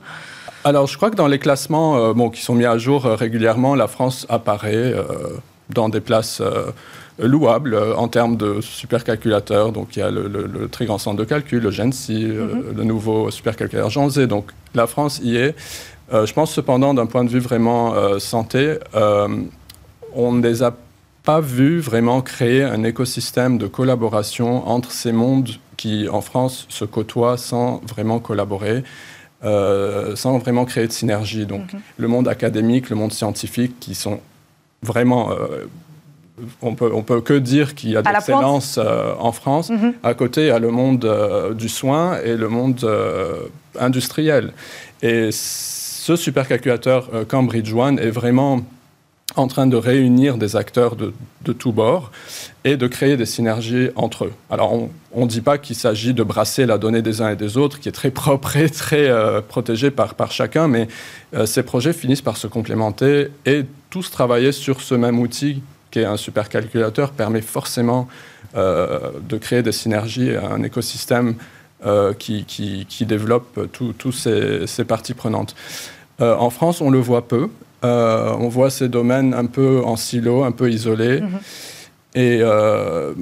Alors, 0.63 0.87
je 0.87 0.97
crois 0.97 1.11
que 1.11 1.17
dans 1.17 1.27
les 1.27 1.41
classements 1.41 2.15
bon, 2.15 2.31
qui 2.31 2.43
sont 2.43 2.55
mis 2.55 2.65
à 2.65 2.79
jour 2.79 3.07
régulièrement, 3.07 3.75
la 3.75 3.89
France 3.89 4.25
apparaît 4.29 4.95
dans 5.71 5.89
des 5.89 6.01
places 6.01 6.41
louable 7.19 7.75
euh, 7.75 7.97
en 7.97 8.09
termes 8.09 8.37
de 8.37 8.61
supercalculateurs. 8.61 9.73
Donc 9.73 9.97
il 9.97 10.01
y 10.01 10.03
a 10.03 10.11
le, 10.11 10.69
très 10.71 10.87
grand 10.87 10.99
centre 10.99 11.17
de 11.17 11.25
calcul, 11.25 11.63
le 11.63 11.71
GENSI, 11.71 12.25
euh, 12.25 12.55
mhm. 12.55 12.77
le 12.77 12.85
nouveau 12.85 13.31
supercalculateur 13.31 13.91
Jean 13.91 14.09
Z. 14.09 14.21
Donc 14.27 14.51
la 14.75 14.87
France 14.87 15.21
y 15.23 15.37
est. 15.37 15.55
Euh, 16.13 16.27
je 16.27 16.33
pense 16.33 16.53
cependant, 16.53 16.95
d'un 16.95 17.07
point 17.07 17.25
de 17.25 17.31
vue 17.31 17.39
vraiment 17.39 17.95
santé, 18.19 18.77
on 20.15 20.33
ne 20.33 20.43
les 20.43 20.63
a 20.63 20.75
pas 21.25 21.41
vus 21.41 21.79
vraiment 21.79 22.21
créer 22.21 22.65
un 22.65 22.83
écosystème 22.83 23.57
de 23.57 23.67
collaboration 23.67 24.69
entre 24.69 24.91
ces 24.91 25.13
mondes 25.13 25.51
qui, 25.77 26.09
en 26.09 26.21
France, 26.21 26.67
se 26.69 26.85
côtoient 26.85 27.39
sans 27.39 27.81
vraiment 27.89 28.19
collaborer. 28.19 28.83
sans 29.43 30.39
vraiment 30.39 30.65
créer 30.67 30.87
de 30.87 30.93
synergie. 30.93 31.47
Donc, 31.47 31.73
mhm. 31.73 31.81
le 31.97 32.09
monde 32.09 32.29
académique, 32.29 32.91
le 32.91 32.97
monde 32.97 33.13
scientifique, 33.13 33.79
qui 33.81 33.95
sont 33.95 34.21
vraiment 34.83 35.31
on 36.61 36.75
peut, 36.75 36.91
on 36.93 37.03
peut 37.03 37.21
que 37.21 37.35
dire 37.35 37.75
qu'il 37.75 37.91
y 37.91 37.97
a 37.97 38.03
de 38.03 38.09
l'excellence 38.09 38.79
euh, 38.79 39.15
en 39.19 39.33
France. 39.33 39.71
Mhm. 39.71 39.95
À 40.03 40.15
côté, 40.15 40.43
il 40.43 40.47
y 40.49 40.51
a 40.51 40.59
le 40.59 40.71
monde 40.71 41.05
euh, 41.05 41.55
du 41.55 41.69
soin 41.69 42.19
et 42.25 42.37
le 42.37 42.49
monde 42.49 42.81
euh, 42.85 43.35
industriel. 43.79 44.53
Et 45.03 45.31
ce 45.33 46.17
supercalculateur 46.17 47.11
Cambridge 47.29 47.73
One 47.73 47.99
est 47.99 48.11
vraiment 48.11 48.63
en 49.37 49.47
train 49.47 49.67
de 49.67 49.77
réunir 49.77 50.37
des 50.37 50.57
acteurs 50.57 50.97
de, 50.97 51.13
de 51.45 51.53
tous 51.53 51.73
bords 51.73 52.11
et 52.65 52.77
de 52.77 52.87
créer 52.87 53.17
des 53.17 53.27
synergies 53.27 53.89
entre 53.97 54.27
eux. 54.27 54.33
Alors, 54.51 54.89
on 55.13 55.23
ne 55.23 55.27
dit 55.27 55.41
pas 55.41 55.59
qu'il 55.59 55.77
s'agit 55.77 56.15
de 56.15 56.23
brasser 56.23 56.67
la 56.67 56.79
donnée 56.79 57.03
des 57.03 57.21
uns 57.21 57.31
et 57.31 57.37
des 57.37 57.57
autres, 57.57 57.81
qui 57.81 57.89
est 57.89 57.93
très 57.93 58.11
propre 58.11 58.57
et 58.57 58.69
très 58.71 59.09
euh, 59.09 59.41
protégée 59.41 59.91
par, 59.91 60.15
par 60.15 60.33
chacun, 60.33 60.69
mais 60.69 60.89
euh, 61.35 61.47
ces 61.47 61.63
projets 61.63 61.93
finissent 61.93 62.23
par 62.23 62.37
se 62.37 62.47
complémenter 62.47 63.29
et 63.47 63.65
tous 63.91 64.11
travailler 64.11 64.53
sur 64.53 64.81
ce 64.81 64.95
même 64.95 65.19
outil 65.19 65.63
qui 65.93 66.01
est 66.01 66.05
un 66.05 66.17
supercalculateur 66.17 67.13
permet 67.13 67.41
forcément 67.41 68.09
euh, 68.57 69.13
de 69.29 69.37
créer 69.39 69.63
des 69.63 69.71
synergies, 69.71 70.35
un 70.35 70.63
écosystème 70.65 71.37
qui, 72.21 72.45
qui, 72.45 72.87
qui, 72.89 73.07
développe 73.07 73.59
toutes 73.73 74.15
ces, 74.15 74.69
ces, 74.69 74.85
parties 74.85 75.15
prenantes. 75.15 75.57
en 76.21 76.49
France, 76.51 76.81
on 76.81 76.91
le 76.91 77.01
voit 77.01 77.27
peu. 77.27 77.49
on 77.83 78.49
voit 78.49 78.71
ces 78.71 78.89
domaines 78.89 79.35
un 79.35 79.47
peu 79.47 79.83
en 79.85 79.97
silo, 79.97 80.45
un 80.45 80.53
peu 80.53 80.71
isolés. 80.71 81.21
Mm-hmm. 81.21 81.41
Et 82.15 82.41
euh, 82.43 83.13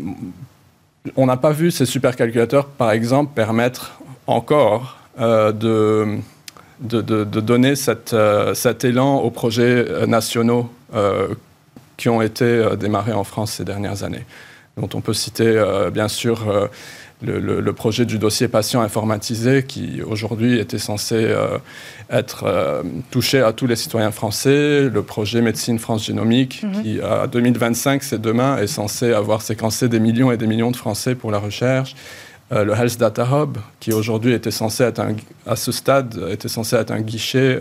on 1.16 1.26
n'a 1.26 1.36
pas 1.36 1.52
vu 1.52 1.70
ces 1.70 1.86
supercalculateurs, 1.86 2.66
par 2.66 2.90
exemple, 2.90 3.32
permettre 3.34 4.00
encore 4.26 4.98
euh, 5.20 5.52
de, 5.52 6.18
de, 6.80 7.00
de, 7.00 7.40
donner 7.40 7.76
cette, 7.76 8.12
euh, 8.14 8.54
cet 8.54 8.84
élan 8.84 9.18
aux 9.18 9.30
projets 9.30 10.06
nationaux 10.06 10.70
qui 12.00 12.08
ont 12.08 12.22
été 12.22 12.64
démarrés 12.78 13.12
en 13.12 13.24
France 13.24 13.52
ces 13.52 13.64
dernières 13.64 14.02
années. 14.02 14.24
Dont 14.76 14.88
on 14.94 15.00
peut 15.00 15.14
citer, 15.14 15.62
bien 15.92 16.08
sûr, 16.08 16.68
le, 17.22 17.72
projet 17.72 18.04
du 18.04 18.18
dossier 18.18 18.48
patient 18.48 18.80
informatisé 18.80 19.64
qui 19.64 20.02
aujourd'hui 20.02 20.58
était 20.58 20.78
censé 20.78 21.16
euh, 21.16 21.58
être 22.10 22.44
euh, 22.44 22.82
touché 23.10 23.40
à 23.40 23.52
tous 23.52 23.66
les 23.66 23.76
citoyens 23.76 24.10
français, 24.10 24.88
le 24.88 25.02
projet 25.02 25.42
médecine 25.42 25.78
France 25.78 26.06
génomique 26.06 26.62
mhm. 26.62 26.82
qui 26.82 27.00
à 27.00 27.26
2025, 27.26 28.02
c'est 28.02 28.20
demain, 28.20 28.58
est 28.58 28.66
censé 28.66 29.12
avoir 29.12 29.42
séquencé 29.42 29.88
des 29.88 30.00
millions 30.00 30.32
et 30.32 30.36
des 30.36 30.46
millions 30.46 30.70
de 30.70 30.76
Français 30.76 31.14
pour 31.14 31.30
la 31.30 31.38
recherche. 31.38 31.94
Euh, 32.52 32.64
le 32.64 32.72
Health 32.72 32.98
Data 32.98 33.26
Hub, 33.30 33.58
qui 33.78 33.92
aujourd'hui 33.92 34.32
était 34.32 34.50
censé 34.50 34.82
être 34.84 35.02
à 35.46 35.56
ce 35.56 35.72
stade 35.72 36.20
était 36.30 36.48
censé 36.48 36.76
être 36.76 36.90
un 36.90 37.00
guichet 37.00 37.60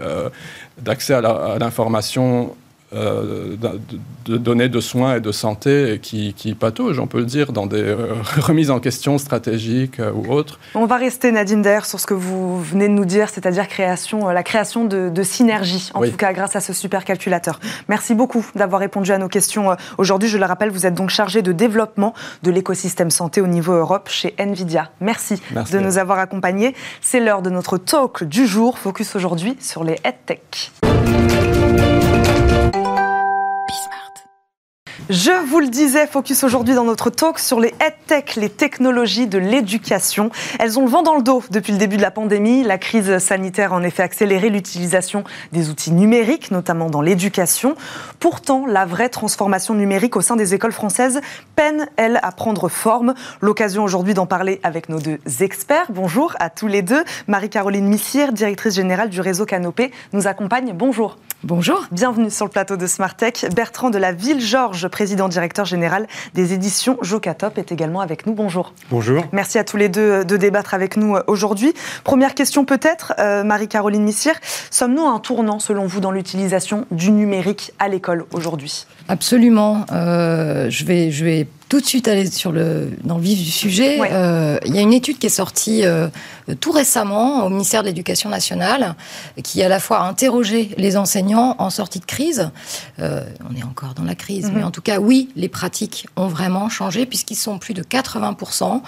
d'accès 0.81 1.13
à 1.13 1.57
l'information 1.59 2.55
euh, 2.91 3.55
de, 4.25 4.37
données 4.37 4.67
de 4.67 4.79
soins 4.79 5.17
et 5.17 5.19
de 5.19 5.31
santé 5.31 5.99
qui, 6.01 6.33
qui 6.33 6.55
patauge, 6.55 6.99
on 6.99 7.05
peut 7.05 7.19
le 7.19 7.25
dire, 7.25 7.51
dans 7.51 7.67
des 7.67 7.83
euh, 7.83 8.15
remises 8.39 8.71
en 8.71 8.79
question 8.79 9.19
stratégiques 9.19 9.99
euh, 9.99 10.11
ou 10.11 10.31
autres. 10.31 10.59
On 10.73 10.87
va 10.87 10.97
rester, 10.97 11.31
Nadine, 11.31 11.61
d'ailleurs, 11.61 11.85
sur 11.85 11.99
ce 11.99 12.07
que 12.07 12.15
vous 12.15 12.59
venez 12.59 12.87
de 12.87 12.93
nous 12.93 13.05
dire, 13.05 13.29
c'est-à-dire 13.29 13.67
création, 13.67 14.27
la 14.29 14.41
création 14.41 14.85
de, 14.85 15.09
de 15.09 15.23
synergies, 15.23 15.91
en 15.93 16.01
tout 16.01 16.17
cas 16.17 16.33
grâce 16.33 16.55
à 16.55 16.61
ce 16.61 16.73
supercalculateur. 16.73 17.59
Merci 17.89 18.15
beaucoup 18.15 18.45
d'avoir 18.55 18.81
répondu 18.81 19.11
à 19.11 19.19
nos 19.19 19.29
questions 19.29 19.75
aujourd'hui. 19.99 20.27
Je 20.27 20.39
le 20.39 20.45
rappelle, 20.45 20.71
vous 20.71 20.87
êtes 20.87 20.95
donc 20.95 21.11
chargé 21.11 21.43
de 21.43 21.51
développement 21.51 22.15
de 22.41 22.49
l'écosystème 22.49 23.11
santé 23.11 23.39
au 23.39 23.47
niveau 23.47 23.73
Europe 23.73 24.09
chez 24.09 24.33
Nvidia. 24.39 24.89
Merci, 24.99 25.39
Merci. 25.53 25.73
de 25.73 25.79
nous 25.79 25.99
avoir 25.99 26.17
accompagnés. 26.17 26.73
C'est 27.01 27.19
l'heure 27.19 27.43
de 27.43 27.51
notre 27.51 27.77
talk 27.77 28.23
du 28.23 28.47
jour, 28.47 28.79
focus 28.79 29.15
aujourd'hui 29.15 29.55
sur 29.59 29.83
les 29.83 29.97
EdTech. 30.03 30.71
Je 35.09 35.31
vous 35.31 35.59
le 35.59 35.69
disais, 35.69 36.05
focus 36.05 36.43
aujourd'hui 36.43 36.75
dans 36.75 36.83
notre 36.83 37.09
talk 37.09 37.39
sur 37.39 37.59
les 37.59 37.73
EdTech, 37.83 38.35
les 38.35 38.47
technologies 38.51 39.25
de 39.25 39.39
l'éducation. 39.39 40.29
Elles 40.59 40.77
ont 40.77 40.83
le 40.83 40.91
vent 40.91 41.01
dans 41.01 41.15
le 41.15 41.23
dos 41.23 41.41
depuis 41.49 41.71
le 41.71 41.79
début 41.79 41.97
de 41.97 42.03
la 42.03 42.11
pandémie. 42.11 42.61
La 42.61 42.77
crise 42.77 43.17
sanitaire 43.17 43.73
a 43.73 43.77
en 43.77 43.81
effet 43.81 44.03
accéléré 44.03 44.51
l'utilisation 44.51 45.23
des 45.51 45.71
outils 45.71 45.93
numériques, 45.93 46.51
notamment 46.51 46.91
dans 46.91 47.01
l'éducation. 47.01 47.73
Pourtant, 48.19 48.67
la 48.67 48.85
vraie 48.85 49.09
transformation 49.09 49.73
numérique 49.73 50.15
au 50.15 50.21
sein 50.21 50.35
des 50.35 50.53
écoles 50.53 50.73
françaises 50.73 51.21
peine, 51.55 51.87
elle, 51.97 52.19
à 52.21 52.31
prendre 52.31 52.69
forme. 52.69 53.15
L'occasion 53.41 53.83
aujourd'hui 53.83 54.13
d'en 54.13 54.27
parler 54.27 54.59
avec 54.61 54.89
nos 54.89 54.99
deux 54.99 55.17
experts. 55.39 55.87
Bonjour 55.89 56.35
à 56.39 56.51
tous 56.51 56.67
les 56.67 56.83
deux. 56.83 57.03
Marie-Caroline 57.25 57.87
Missière, 57.87 58.31
directrice 58.31 58.75
générale 58.75 59.09
du 59.09 59.21
réseau 59.21 59.47
Canopé, 59.47 59.91
nous 60.13 60.27
accompagne. 60.27 60.71
Bonjour. 60.75 61.17
Bonjour. 61.45 61.85
Bienvenue 61.93 62.29
sur 62.29 62.43
le 62.43 62.51
plateau 62.51 62.75
de 62.75 62.85
Smartech. 62.85 63.45
Bertrand 63.55 63.89
de 63.89 63.97
la 63.97 64.11
Ville-Georges, 64.11 64.89
président 64.99 65.29
directeur 65.29 65.63
général 65.63 66.07
des 66.33 66.51
éditions 66.51 66.97
Jocatop, 67.01 67.57
est 67.57 67.71
également 67.71 68.01
avec 68.01 68.25
nous. 68.25 68.33
Bonjour. 68.33 68.73
Bonjour. 68.91 69.23
Merci 69.31 69.57
à 69.57 69.63
tous 69.63 69.77
les 69.77 69.87
deux 69.87 70.25
de 70.25 70.35
débattre 70.35 70.73
avec 70.73 70.97
nous 70.97 71.15
euh, 71.15 71.23
aujourd'hui. 71.27 71.73
Première 72.03 72.35
question 72.35 72.65
peut-être, 72.65 73.13
euh, 73.17 73.45
Marie-Caroline 73.45 74.03
Missière. 74.03 74.35
Sommes-nous 74.69 75.05
à 75.05 75.11
un 75.11 75.19
tournant, 75.19 75.59
selon 75.59 75.85
vous, 75.85 76.01
dans 76.01 76.11
l'utilisation 76.11 76.85
du 76.91 77.11
numérique 77.11 77.71
à 77.79 77.87
l'école 77.87 78.25
aujourd'hui? 78.33 78.87
Absolument. 79.07 79.85
Euh, 79.93 80.69
je, 80.69 80.83
vais, 80.83 81.11
je 81.11 81.23
vais 81.23 81.47
tout 81.69 81.79
de 81.79 81.85
suite 81.85 82.07
aller 82.07 82.29
sur 82.29 82.51
le, 82.51 82.89
dans 83.03 83.17
le 83.17 83.23
vif 83.23 83.37
du 83.37 83.51
sujet. 83.51 83.99
Euh, 84.11 84.57
il 84.65 84.75
y 84.75 84.79
a 84.79 84.81
une 84.81 84.91
étude 84.91 85.19
qui 85.19 85.27
est 85.27 85.29
sortie 85.29 85.85
euh, 85.85 86.07
tout 86.59 86.71
récemment 86.71 87.45
au 87.45 87.49
ministère 87.49 87.83
de 87.83 87.87
l'Éducation 87.87 88.29
nationale, 88.29 88.95
qui 89.43 89.61
à 89.61 89.69
la 89.69 89.79
fois 89.79 89.99
a 89.99 90.09
interrogé 90.09 90.71
les 90.77 90.97
enseignants 90.97 91.55
en 91.59 91.69
sortie 91.69 91.99
de 91.99 92.05
crise. 92.05 92.49
Euh, 92.99 93.23
on 93.49 93.55
est 93.55 93.63
encore 93.63 93.93
dans 93.93 94.03
la 94.03 94.15
crise, 94.15 94.47
mhm. 94.47 94.57
mais 94.57 94.63
en 94.63 94.71
tout 94.71 94.81
cas, 94.81 94.99
oui, 94.99 95.29
les 95.35 95.47
pratiques 95.47 96.07
ont 96.15 96.27
vraiment 96.27 96.69
changé, 96.69 97.05
puisqu'ils 97.05 97.35
sont 97.35 97.59
plus 97.59 97.75
de 97.75 97.83
80% 97.83 98.81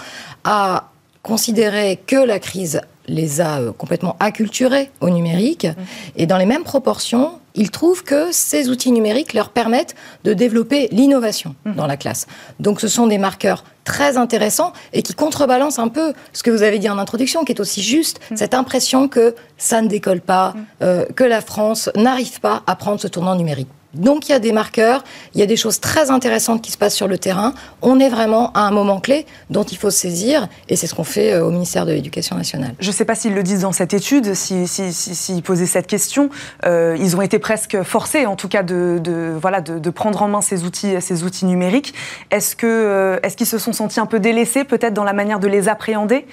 à 0.44 0.90
considérer 1.22 2.02
que 2.08 2.16
la 2.16 2.40
crise 2.40 2.82
les 3.08 3.42
a 3.42 3.60
complètement 3.78 4.16
acculturés 4.20 4.90
au 5.02 5.12
numérique. 5.12 5.66
Mhm. 5.66 5.76
Et 6.16 6.26
dans 6.26 6.38
les 6.38 6.48
mêmes 6.48 6.64
proportions, 6.64 7.34
ils 7.56 7.72
trouvent 7.72 8.04
que 8.04 8.32
ces 8.32 8.70
outils 8.70 8.92
numériques 8.92 9.34
leur 9.34 9.50
permettent 9.50 9.96
de 10.24 10.34
développer 10.34 10.88
l'innovation 10.92 11.56
mmh. 11.66 11.74
dans 11.74 11.88
la 11.88 11.98
classe. 11.98 12.28
Donc 12.60 12.82
ce 12.82 12.88
sont 12.88 13.08
des 13.08 13.18
marqueurs 13.18 13.64
très 13.84 14.18
intéressants 14.18 14.74
et 14.94 15.02
qui 15.02 15.14
contrebalancent 15.14 15.80
un 15.80 15.88
peu 15.88 16.14
ce 16.34 16.44
que 16.44 16.52
vous 16.52 16.64
avez 16.64 16.80
dit 16.80 16.90
en 16.90 16.98
introduction, 16.98 17.44
qui 17.44 17.52
est 17.52 17.60
aussi 17.60 17.82
juste, 17.82 18.20
mmh. 18.20 18.36
cette 18.36 18.54
impression 18.54 19.08
que 19.08 19.36
ça 19.58 19.82
ne 19.82 19.88
décolle 19.88 20.22
pas, 20.22 20.50
mmh. 20.50 20.66
euh, 20.84 21.06
que 21.16 21.24
la 21.24 21.42
France 21.42 21.90
n'arrive 21.96 22.40
pas 22.40 22.64
à 22.68 22.76
prendre 22.76 23.00
ce 23.00 23.08
tournant 23.08 23.36
numérique. 23.36 23.70
Donc 23.94 24.30
il 24.30 24.32
y 24.32 24.36
a 24.36 24.40
des 24.40 24.52
marqueurs, 24.52 25.04
il 25.34 25.40
y 25.40 25.44
a 25.44 25.46
des 25.46 25.58
choses 25.58 25.80
très 25.80 26.12
intéressantes 26.12 26.62
qui 26.62 26.72
se 26.72 26.78
passent 26.78 26.96
sur 26.96 27.08
le 27.08 27.18
terrain. 27.18 27.54
On 27.82 28.00
est 28.00 28.10
vraiment 28.10 28.52
à 28.54 28.62
un 28.62 28.72
moment 28.72 29.00
clé 29.00 29.26
dont 29.50 29.64
il 29.64 29.78
faut 29.78 29.90
se 29.90 30.00
saisir 30.00 30.48
et 30.70 30.76
c'est 30.76 30.88
ce 30.88 30.96
qu'on 30.96 31.04
fait 31.04 31.34
euh, 31.34 31.46
au 31.46 31.52
ministère 31.52 31.86
de 31.86 31.92
l'Éducation 31.92 32.38
nationale. 32.38 32.74
Je 32.80 32.88
ne 32.88 32.94
sais 32.94 33.06
pas 33.06 33.16
s'ils 33.16 33.34
le 33.34 33.44
disent 33.44 33.62
dans 33.62 33.74
cette 33.74 33.94
étude, 33.94 34.34
s'ils 34.34 34.68
si, 34.68 34.94
si, 34.94 35.42
posaient 35.42 35.66
cette 35.66 35.88
question. 35.88 36.30
Euh, 36.66 36.96
ils 37.00 37.16
ont 37.16 37.22
été 37.22 37.40
presque 37.40 37.82
forcés, 37.84 38.26
en 38.26 38.36
tout 38.36 38.48
cas, 38.48 38.64
de, 38.64 39.36
voilà, 39.40 39.62
de, 39.62 39.90
prendre 39.90 40.22
en 40.22 40.30
main 40.30 40.42
ces 40.42 40.64
outils, 40.64 41.02
ces 41.02 41.24
outils 41.24 41.46
numériques. 41.46 41.94
Est-ce 42.32 42.56
qu'ils 42.56 42.70
euh, 42.70 43.20
est 43.24 43.36
qu'ils 43.36 43.48
se 43.48 43.58
sont 43.58 43.74
sentis 43.74 44.00
un 44.00 44.06
peu 44.06 44.20
délaissés 44.20 44.64
peut-être 44.64 44.94
dans 44.94 45.04
la 45.04 45.14
manière 45.14 45.40
de 45.40 45.48
les 45.48 45.68
appréhender? 45.68 46.26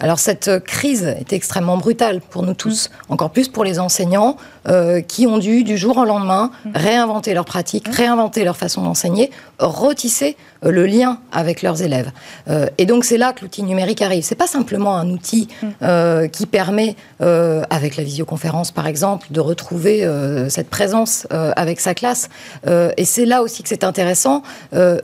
Alors 0.00 0.18
cette 0.18 0.64
crise 0.64 1.04
est 1.04 1.32
extrêmement 1.32 1.76
brutale 1.76 2.20
pour 2.20 2.42
nous 2.42 2.54
tous, 2.54 2.90
encore 3.08 3.30
plus 3.30 3.48
pour 3.48 3.62
les 3.62 3.78
enseignants 3.78 4.36
euh, 4.68 5.00
qui 5.00 5.26
ont 5.26 5.38
dû 5.38 5.64
du 5.64 5.76
jour 5.76 5.96
au 5.96 6.04
lendemain 6.04 6.52
réinventer 6.72 7.34
leurs 7.34 7.44
pratiques, 7.44 7.88
réinventer 7.88 8.44
leur 8.44 8.56
façon 8.56 8.82
d'enseigner, 8.82 9.28
retisser 9.58 10.36
euh, 10.64 10.70
le 10.70 10.86
lien 10.86 11.18
avec 11.32 11.62
leurs 11.62 11.82
élèves. 11.82 12.12
Euh, 12.48 12.66
et 12.78 12.86
donc 12.86 13.04
c'est 13.04 13.18
là 13.18 13.32
que 13.32 13.40
l'outil 13.40 13.64
numérique 13.64 14.02
arrive. 14.02 14.22
C'est 14.22 14.36
pas 14.36 14.46
simplement 14.46 14.96
un 14.96 15.10
outil 15.10 15.48
qui 16.32 16.46
permet, 16.46 16.94
avec 17.18 17.96
la 17.96 18.04
visioconférence 18.04 18.70
par 18.70 18.86
exemple, 18.86 19.26
de 19.30 19.40
retrouver 19.40 20.08
cette 20.48 20.68
présence 20.68 21.26
avec 21.30 21.80
sa 21.80 21.94
classe. 21.94 22.28
et 22.66 23.04
c'est 23.04 23.26
là 23.26 23.42
aussi 23.42 23.62
que 23.62 23.68
c'est 23.68 23.84
intéressant. 23.84 24.42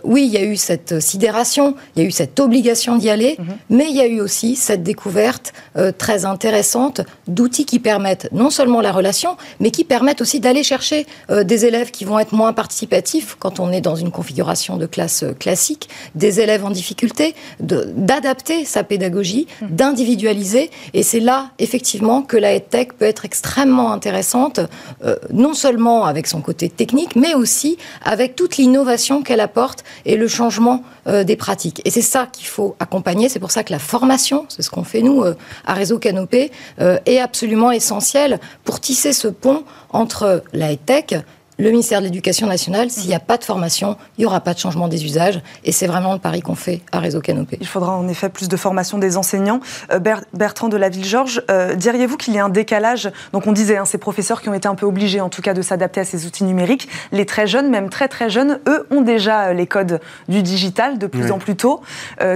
oui, 0.05 0.25
il 0.27 0.33
y 0.33 0.37
a 0.37 0.45
eu 0.45 0.57
cette 0.57 1.01
sidération, 1.01 1.75
il 1.97 2.03
y 2.03 2.05
a 2.05 2.09
eu 2.09 2.11
cette 2.11 2.39
obligation 2.41 2.97
d'y 2.97 3.11
aller, 3.11 3.37
mhm. 3.39 3.47
mais 3.71 3.87
il 3.89 3.97
y 3.97 4.01
a 4.01 4.07
eu 4.07 4.21
aussi 4.21 4.57
cette 4.57 4.83
découverte 4.83 5.53
très 5.99 6.25
intéressante 6.25 7.01
d'outils 7.27 7.67
qui 7.67 7.79
permettent 7.79 8.29
non 8.33 8.51
seulement 8.51 8.81
la 8.81 8.93
relation, 8.93 9.37
mais 9.61 9.71
qui 9.71 9.85
permettent 9.85 10.21
aussi 10.21 10.41
d'aller 10.41 10.63
chercher 10.63 11.07
euh, 11.31 11.45
des 11.45 11.65
élèves 11.65 11.91
qui 11.91 12.05
vont 12.05 12.19
être 12.19 12.33
moins 12.33 12.53
participatifs 12.53 13.37
quand 13.39 13.61
on 13.61 13.73
est 13.73 13.81
dans 13.81 13.97
une 13.97 14.11
configuration 14.11 14.77
de 14.77 14.87
classe 14.87 15.23
euh, 15.23 15.33
classique, 15.33 15.89
des 16.15 16.41
élèves 16.41 16.65
en 16.65 16.71
difficulté, 16.71 17.35
d'adapter 17.61 18.65
sa 18.65 18.85
pédagogie, 18.85 19.47
mmh. 19.61 19.67
d'individualiser. 19.71 20.71
Et 20.95 21.03
c'est 21.03 21.21
là, 21.21 21.51
effectivement, 21.59 22.23
que 22.23 22.37
la 22.37 22.55
EdTech 22.55 22.95
peut 22.95 23.05
être 23.05 23.25
extrêmement 23.25 23.93
intéressante, 23.93 24.61
euh, 25.05 25.17
non 25.33 25.55
seulement 25.55 26.05
avec 26.05 26.27
son 26.27 26.41
côté 26.41 26.69
technique, 26.69 27.17
mais 27.17 27.35
aussi 27.35 27.79
avec 28.05 28.37
toute 28.37 28.57
l'innovation 28.57 29.23
qu'elle 29.23 29.41
apporte 29.41 29.85
et 30.05 30.17
le 30.17 30.29
changement 30.29 30.83
des 31.09 31.37
pratiques. 31.37 31.81
Et 31.85 31.91
c'est 31.91 32.03
ça 32.03 32.29
qu'il 32.31 32.47
faut 32.47 32.77
accompagner. 32.79 33.29
C'est 33.29 33.41
pour 33.41 33.51
ça 33.51 33.65
que 33.65 33.73
la 33.73 33.79
formation, 33.79 34.47
c'est 34.49 34.63
ce 34.63 34.71
qu'on 34.71 34.85
fait 34.85 35.03
nous 35.03 35.25
à 35.67 35.75
Réseau 35.75 35.99
Canopé, 35.99 36.51
est 36.79 37.19
absolument 37.19 37.71
essentielle 37.71 38.41
pour 38.65 38.81
tisser 38.81 39.13
ce 39.13 39.29
pont 39.29 39.65
entre 39.91 40.43
la 40.53 40.77
tech 40.77 41.15
le 41.59 41.71
ministère 41.71 41.99
de 41.99 42.05
l'Éducation 42.05 42.47
nationale, 42.47 42.89
s'il 42.89 43.09
n'y 43.09 43.17
a 43.17 43.21
pas 43.21 43.37
de 43.37 43.43
formation, 43.43 43.97
il 44.17 44.21
n'y 44.21 44.27
aura 44.27 44.41
pas 44.41 44.55
de 44.55 44.61
changement 44.61 44.87
des 44.87 45.05
usages. 45.05 45.41
Et 45.65 45.73
c'est 45.73 45.89
vraiment 45.89 46.13
le 46.13 46.21
pari 46.21 46.41
qu'on 46.41 46.55
fait 46.55 46.83
à 46.93 47.01
Réseau 47.01 47.21
Canopé. 47.21 47.59
Il 47.61 47.67
faudra 47.67 47.97
en 47.97 48.07
effet 48.07 48.29
plus 48.29 48.49
de 48.49 48.57
formation 48.57 48.97
des 48.97 49.17
enseignants. 49.17 49.59
Euh, 49.93 49.99
Bertrand 50.33 50.69
de 50.69 50.77
la 50.77 50.89
Ville-Georges, 50.89 51.43
euh, 51.51 51.75
diriez-vous 51.75 52.17
qu'il 52.17 52.35
y 52.35 52.39
a 52.39 52.45
un 52.45 52.49
décalage? 52.49 53.11
Donc 53.33 53.49
on 53.49 53.53
disait, 53.53 53.77
hein, 53.77 53.85
ces 53.85 53.99
professeurs 53.99 54.41
qui 54.41 54.49
ont 54.49 54.55
été 54.55 54.69
un 54.69 54.77
peu 54.77 54.87
obligés 54.87 55.21
en 55.21 55.31
tout 55.31 55.43
cas 55.43 55.53
de 55.53 55.61
s'adapter 55.61 56.01
à 56.01 56.05
ces 56.05 56.27
outils 56.27 56.45
numériques. 56.45 56.89
Les 57.11 57.27
très 57.27 57.49
jeunes, 57.49 57.69
même 57.71 57.91
très 57.91 58.07
très 58.07 58.31
jeunes, 58.31 58.61
eux 58.69 58.87
ont 58.93 59.03
déjà 59.03 59.47
euh, 59.47 59.53
les 59.53 59.67
codes 59.67 60.01
du 60.29 60.45
digital 60.45 60.99
de 60.99 61.09
plus 61.09 61.33
en 61.33 61.39
plus 61.39 61.57
tôt. 61.57 61.81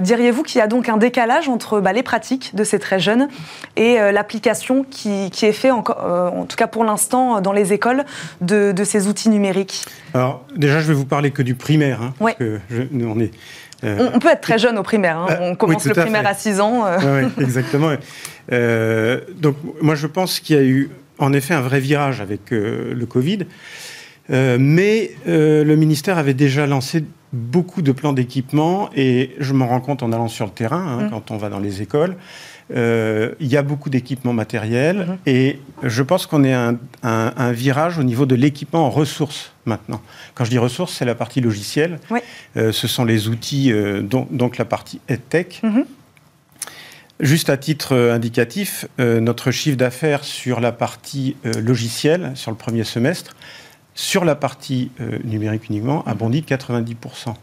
diriez-vous 0.00 0.42
qu'il 0.42 0.58
y 0.58 0.62
a 0.62 0.66
donc 0.66 0.88
un 0.88 0.96
décalage 0.96 1.48
entre 1.48 1.80
bah, 1.80 1.92
les 1.92 2.02
pratiques 2.02 2.56
de 2.56 2.64
ces 2.64 2.78
très 2.78 2.98
jeunes 2.98 3.28
et 3.76 3.98
l'application 4.12 4.84
qui, 4.88 5.30
est 5.42 5.52
fait, 5.52 5.70
en, 5.70 5.84
en 5.86 6.44
tout 6.44 6.56
cas 6.56 6.66
pour 6.66 6.84
l'instant, 6.84 7.40
dans 7.40 7.52
les 7.52 7.72
écoles 7.72 8.04
de, 8.40 8.72
de 8.72 8.84
ces 8.84 9.06
outils 9.06 9.11
numériques 9.26 9.84
Alors, 10.14 10.44
déjà, 10.56 10.80
je 10.80 10.88
vais 10.88 10.94
vous 10.94 11.04
parler 11.04 11.30
que 11.30 11.42
du 11.42 11.54
primaire. 11.54 12.00
Hein, 12.02 12.14
on, 12.20 12.28
est, 13.20 13.30
euh, 13.84 14.10
on, 14.14 14.18
peut 14.18 14.28
être 14.28 14.40
très 14.40 14.58
jeune 14.58 14.78
au 14.78 14.82
primaire. 14.82 15.18
Hein. 15.18 15.26
Euh, 15.30 15.50
on 15.50 15.54
commence 15.54 15.84
le 15.84 15.94
primaire 15.94 16.26
à, 16.26 16.34
6 16.34 16.60
ans. 16.60 16.86
Euh. 16.86 17.24
Oui, 17.38 17.42
exactement. 17.42 17.90
donc, 18.50 19.56
moi, 19.80 19.94
je 19.94 20.06
pense 20.06 20.40
qu'il 20.40 20.56
y 20.56 20.58
a 20.58 20.62
eu, 20.62 20.90
en 21.18 21.32
effet, 21.32 21.54
un 21.54 21.60
vrai 21.60 21.80
virage 21.80 22.20
avec 22.20 22.50
le 22.50 23.04
Covid. 23.06 23.46
mais 24.28 25.10
le 25.26 25.74
ministère 25.74 26.18
avait 26.18 26.34
déjà 26.34 26.66
lancé 26.66 27.04
beaucoup 27.32 27.80
de 27.80 27.92
plans 27.92 28.12
d'équipement 28.12 28.90
et 28.94 29.34
je 29.38 29.54
m'en 29.54 29.66
rends 29.66 29.80
compte 29.80 30.02
en 30.02 30.12
allant 30.12 30.28
sur 30.28 30.44
le 30.44 30.52
terrain, 30.52 30.86
hein, 30.86 31.04
mmh. 31.04 31.10
quand 31.10 31.30
on 31.30 31.38
va 31.38 31.48
dans 31.48 31.60
les 31.60 31.80
écoles. 31.80 32.16
Euh, 32.70 33.34
il 33.40 33.48
y 33.48 33.56
a 33.56 33.62
beaucoup 33.62 33.90
d'équipements 33.90 34.32
matériels 34.32 35.06
mhm. 35.08 35.18
et 35.26 35.58
je 35.82 36.02
pense 36.02 36.26
qu'on 36.26 36.44
est 36.44 36.54
un, 36.54 36.78
un, 37.02 37.52
virage 37.52 37.98
au 37.98 38.02
niveau 38.02 38.24
de 38.24 38.34
l'équipement 38.34 38.86
en 38.86 38.90
ressources 38.90 39.52
maintenant. 39.66 40.00
Quand 40.34 40.44
je 40.44 40.50
dis 40.50 40.58
ressources, 40.58 40.94
c'est 40.94 41.04
la 41.04 41.14
partie 41.14 41.40
logicielle. 41.40 41.98
Euh, 42.56 42.72
ce 42.72 42.88
sont 42.88 43.04
les 43.04 43.28
outils, 43.28 43.72
euh, 43.72 44.00
donc, 44.00 44.58
la 44.58 44.64
partie 44.64 45.00
EdTech. 45.08 45.60
Mhm. 45.62 45.84
Juste 47.20 47.50
à 47.50 47.56
titre 47.56 47.96
indicatif, 47.96 48.86
notre 48.98 49.52
chiffre 49.52 49.76
d'affaires 49.76 50.24
sur 50.24 50.58
la 50.58 50.72
partie 50.72 51.36
logicielle, 51.44 52.32
sur 52.34 52.50
le 52.50 52.56
premier 52.56 52.82
semestre, 52.82 53.36
sur 53.94 54.24
la 54.24 54.34
partie 54.34 54.90
numérique 55.22 55.68
uniquement, 55.68 56.02
a 56.04 56.14
bondi 56.14 56.40
de 56.40 56.46
90%. 56.46 57.34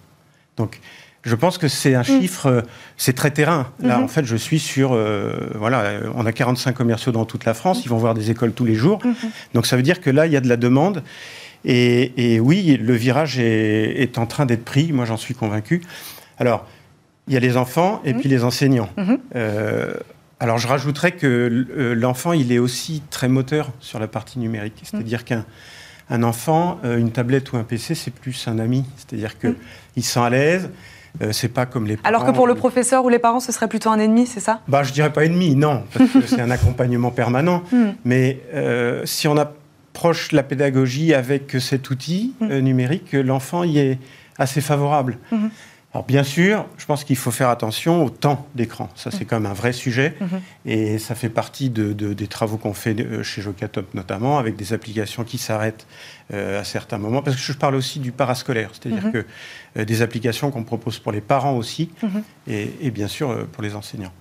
Donc, 0.57 0.81
je 1.29 1.35
pense 1.35 1.57
que 1.57 1.67
c'est 1.67 1.95
un 1.95 2.01
mm. 2.01 2.05
chiffre, 2.05 2.45
euh, 2.47 2.61
c'est 2.97 3.13
très 3.13 3.31
terrain. 3.31 3.71
Là, 3.79 3.97
mm-hmm. 3.97 4.03
en 4.03 4.07
fait, 4.07 4.25
je 4.25 4.35
suis 4.35 4.59
sur, 4.59 4.93
euh, 4.93 5.51
voilà, 5.55 6.01
on 6.15 6.25
a 6.25 6.31
45 6.31 6.73
commerciaux 6.73 7.11
dans 7.11 7.25
toute 7.25 7.45
la 7.45 7.53
France, 7.53 7.81
ils 7.85 7.89
vont 7.89 7.97
voir 7.97 8.15
des 8.15 8.31
écoles 8.31 8.51
tous 8.51 8.65
les 8.65 8.75
jours. 8.75 8.99
Mm-hmm. 9.03 9.53
Donc 9.53 9.65
ça 9.67 9.77
veut 9.77 9.83
dire 9.83 10.01
que 10.01 10.09
là, 10.09 10.25
il 10.25 10.33
y 10.33 10.37
a 10.37 10.41
de 10.41 10.49
la 10.49 10.57
demande. 10.57 11.03
Et, 11.65 12.39
oui, 12.41 12.77
le 12.77 12.93
virage 12.93 13.37
est, 13.37 14.17
en 14.17 14.25
train 14.25 14.45
d'être 14.45 14.63
pris, 14.63 14.91
moi 14.93 15.05
j'en 15.05 15.17
suis 15.17 15.35
convaincu. 15.35 15.81
Alors, 16.37 16.65
il 17.27 17.33
y 17.33 17.37
a 17.37 17.39
les 17.41 17.57
enfants 17.57 18.01
et 18.05 18.13
mm-hmm. 18.13 18.19
puis 18.19 18.29
les 18.29 18.43
enseignants. 18.43 18.89
Euh, 19.35 19.93
alors 20.39 20.57
je 20.57 20.67
rajouterais 20.67 21.11
que 21.11 21.67
l'enfant, 21.95 22.31
il 22.31 22.51
est 22.51 22.59
aussi 22.59 23.03
très 23.09 23.27
moteur 23.27 23.71
sur 23.81 23.99
la 23.99 24.07
partie 24.07 24.39
numérique. 24.39 24.81
C'est-à-dire 24.83 25.25
qu'un 25.25 25.45
un 26.09 26.23
enfant, 26.23 26.79
une 26.83 27.11
tablette 27.11 27.51
ou 27.51 27.57
un 27.57 27.63
PC, 27.63 27.93
c'est 27.93 28.13
plus 28.13 28.47
un 28.47 28.57
ami. 28.57 28.83
C'est-à-dire 28.97 29.37
qu'il 29.37 29.55
il 29.95 30.03
se 30.03 30.13
sent 30.13 30.19
à 30.21 30.29
l'aise, 30.31 30.69
euh, 31.21 31.31
c'est 31.31 31.49
pas 31.49 31.65
comme 31.65 31.85
les 31.85 31.97
parents. 31.97 32.07
Alors 32.07 32.25
que 32.25 32.31
pour 32.31 32.47
le 32.47 32.55
professeur 32.55 33.03
ou 33.03 33.09
les 33.09 33.19
parents, 33.19 33.39
ce 33.39 33.51
serait 33.51 33.67
plutôt 33.67 33.89
un 33.89 33.99
ennemi, 33.99 34.27
c'est 34.27 34.39
ça? 34.39 34.61
Bah, 34.67 34.83
je 34.83 34.93
dirais 34.93 35.11
pas 35.11 35.25
ennemi, 35.25 35.55
non, 35.55 35.83
parce 35.93 36.11
que 36.11 36.21
c'est 36.21 36.41
un 36.41 36.51
accompagnement 36.51 37.11
permanent. 37.11 37.63
Hmm. 37.71 37.91
Mais 38.05 38.41
euh, 38.53 39.05
si 39.05 39.27
on 39.27 39.37
approche 39.37 40.31
la 40.31 40.43
pédagogie 40.43 41.13
avec 41.13 41.57
cet 41.59 41.89
outil 41.89 42.33
hmm. 42.39 42.51
euh, 42.51 42.61
numérique, 42.61 43.13
l'enfant 43.13 43.63
y 43.63 43.79
est 43.79 43.99
assez 44.37 44.61
favorable. 44.61 45.17
Hmm. 45.31 45.47
Alors 45.93 46.05
bien 46.05 46.23
sûr, 46.23 46.67
je 46.77 46.85
pense 46.85 47.03
qu'il 47.03 47.15
faut 47.15 47.31
faire 47.31 47.49
attention 47.49 48.05
au 48.05 48.11
temps 48.11 48.47
d'écran. 48.53 48.89
Ça, 48.95 49.09
c'est 49.09 49.25
quand 49.25 49.39
même 49.39 49.51
un 49.51 49.55
vrai 49.55 49.73
sujet. 49.73 50.15
Et 50.65 50.99
ça 50.99 51.15
fait 51.15 51.29
partie 51.29 51.71
de, 51.71 51.93
des 51.93 52.27
travaux 52.27 52.57
qu'on 52.57 52.73
fait 52.73 53.23
chez 53.23 53.41
Jocatop 53.41 53.93
notamment, 53.95 54.37
avec 54.37 54.55
des 54.55 54.73
applications 54.73 55.23
qui 55.23 55.39
s'arrêtent 55.39 55.87
à 56.31 56.63
certains 56.63 56.99
moments. 56.99 57.23
Parce 57.23 57.37
que 57.37 57.41
je 57.41 57.53
parle 57.53 57.73
aussi 57.73 57.99
du 57.99 58.11
parascolaire. 58.11 58.69
C'est-à-dire 58.73 59.11
que 59.11 59.25
euh, 59.77 59.85
des 59.85 60.01
applications 60.01 60.51
qu'on 60.51 60.63
propose 60.63 60.99
pour 60.99 61.11
les 61.11 61.21
parents 61.21 61.55
aussi, 61.55 61.89
et, 62.47 62.91
bien 62.91 63.07
sûr 63.07 63.29
euh, 63.29 63.47
pour 63.51 63.61
les 63.61 63.75
enseignants. 63.75 64.13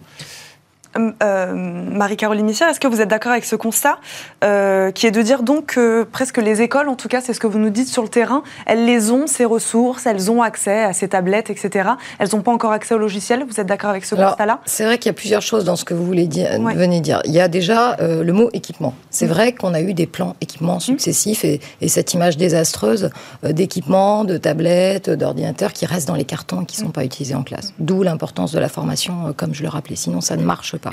Euh, 0.99 1.11
euh, 1.23 1.53
Marie-Caroline 1.55 2.47
Missière, 2.47 2.69
est-ce 2.69 2.81
que 2.81 2.89
vous 2.89 3.01
êtes 3.01 3.09
d'accord 3.09 3.33
avec 3.33 3.45
ce 3.45 3.57
constat, 3.57 3.99
euh, 4.45 4.91
qui 4.91 5.07
est 5.07 5.11
de 5.11 5.23
dire 5.23 5.43
donc 5.43 5.67
que 5.67 6.05
presque 6.05 6.39
les 6.39 6.63
écoles, 6.63 6.89
en 6.89 6.95
tout 6.95 7.09
cas, 7.09 7.21
c'est 7.21 7.33
ce 7.33 7.41
que 7.41 7.47
vous 7.47 7.59
nous 7.59 7.71
dites 7.71 7.89
sur 7.89 8.03
le 8.03 8.09
terrain, 8.09 8.43
elles 8.67 8.85
les 8.85 9.11
ont, 9.11 9.27
ces 9.27 9.45
ressources, 9.45 10.07
elles 10.07 10.31
ont 10.31 10.43
accès 10.43 10.85
à 10.85 10.93
ces 10.93 11.09
tablettes, 11.09 11.51
etc. 11.51 11.91
Elles 12.19 12.29
n'ont 12.33 12.43
pas 12.43 12.53
encore 12.53 12.73
accès 12.73 12.95
au 12.95 12.99
logiciel. 12.99 13.45
Vous 13.49 13.61
êtes 13.61 13.67
d'accord 13.67 13.91
avec 13.91 14.05
ce 14.05 14.15
constat-là? 14.15 14.61
C'est 14.65 14.85
vrai 14.85 14.99
qu'il 14.99 15.09
y 15.09 15.15
a 15.15 15.15
plusieurs 15.15 15.43
choses 15.43 15.65
dans 15.65 15.77
ce 15.77 15.85
que 15.85 15.95
vous 15.95 16.05
voulez 16.05 16.27
dire, 16.27 16.49
venez 16.75 17.01
dire. 17.01 17.21
Il 17.25 17.33
y 17.33 17.41
a 17.41 17.49
déjà 17.49 17.97
le 18.01 18.33
mot 18.33 18.51
équipement. 18.53 18.95
C'est 19.11 19.27
mm. 19.27 19.31
vrai 19.31 19.53
qu'on 19.53 19.75
a 19.75 19.81
eu 19.81 19.95
des 19.95 20.07
plans 20.07 20.37
équipements 20.41 20.77
mm. 20.77 20.81
successifs 20.81 21.45
et, 21.45 21.61
cette 21.89 22.15
image 22.15 22.37
désastreuse 22.37 23.11
d'équipements, 23.43 24.25
de 24.25 24.37
tablettes, 24.37 25.11
d'ordinateurs 25.11 25.73
qui 25.73 25.87
restent 25.87 26.09
dans 26.09 26.15
les 26.15 26.25
cartons 26.25 26.63
et 26.63 26.67
qui 26.67 26.77
ne 26.77 26.83
sont 26.83 26.89
mm. 26.91 26.93
pas 26.93 27.05
utilisés 27.05 27.35
en 27.35 27.43
classe. 27.43 27.73
D'où 27.79 28.03
l'importance 28.03 28.53
de 28.53 28.59
la 28.59 28.69
formation, 28.69 29.35
comme 29.37 29.55
je 29.55 29.63
le 29.63 29.69
rappelais. 29.69 29.97
Sinon, 29.97 30.21
ça 30.21 30.37
ne 30.37 30.45
marche 30.45 30.77
pas. 30.77 30.88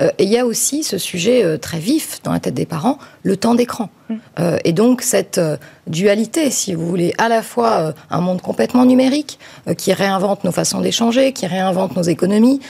Euh, 0.00 0.10
et 0.18 0.24
il 0.24 0.30
y 0.30 0.38
a 0.38 0.46
aussi 0.46 0.84
ce 0.84 0.96
sujet 0.96 1.44
euh, 1.44 1.58
très 1.58 1.80
vif 1.80 2.20
dans 2.22 2.32
la 2.32 2.38
tête 2.38 2.54
des 2.54 2.66
parents, 2.66 2.98
le 3.24 3.36
temps 3.36 3.56
d'écran. 3.56 3.90
Euh, 4.38 4.58
et 4.64 4.72
donc 4.72 5.02
cette 5.02 5.40
dualité, 5.88 6.50
si 6.50 6.74
vous 6.74 6.86
voulez, 6.86 7.14
à 7.18 7.28
la 7.28 7.42
fois 7.42 7.94
un 8.10 8.20
monde 8.20 8.40
complètement 8.40 8.84
numérique 8.84 9.38
qui 9.76 9.92
réinvente 9.92 10.44
nos 10.44 10.52
façons 10.52 10.80
d'échanger, 10.80 11.32
qui 11.32 11.46
réinvente 11.46 11.96
nos 11.96 12.02
économies, 12.02 12.60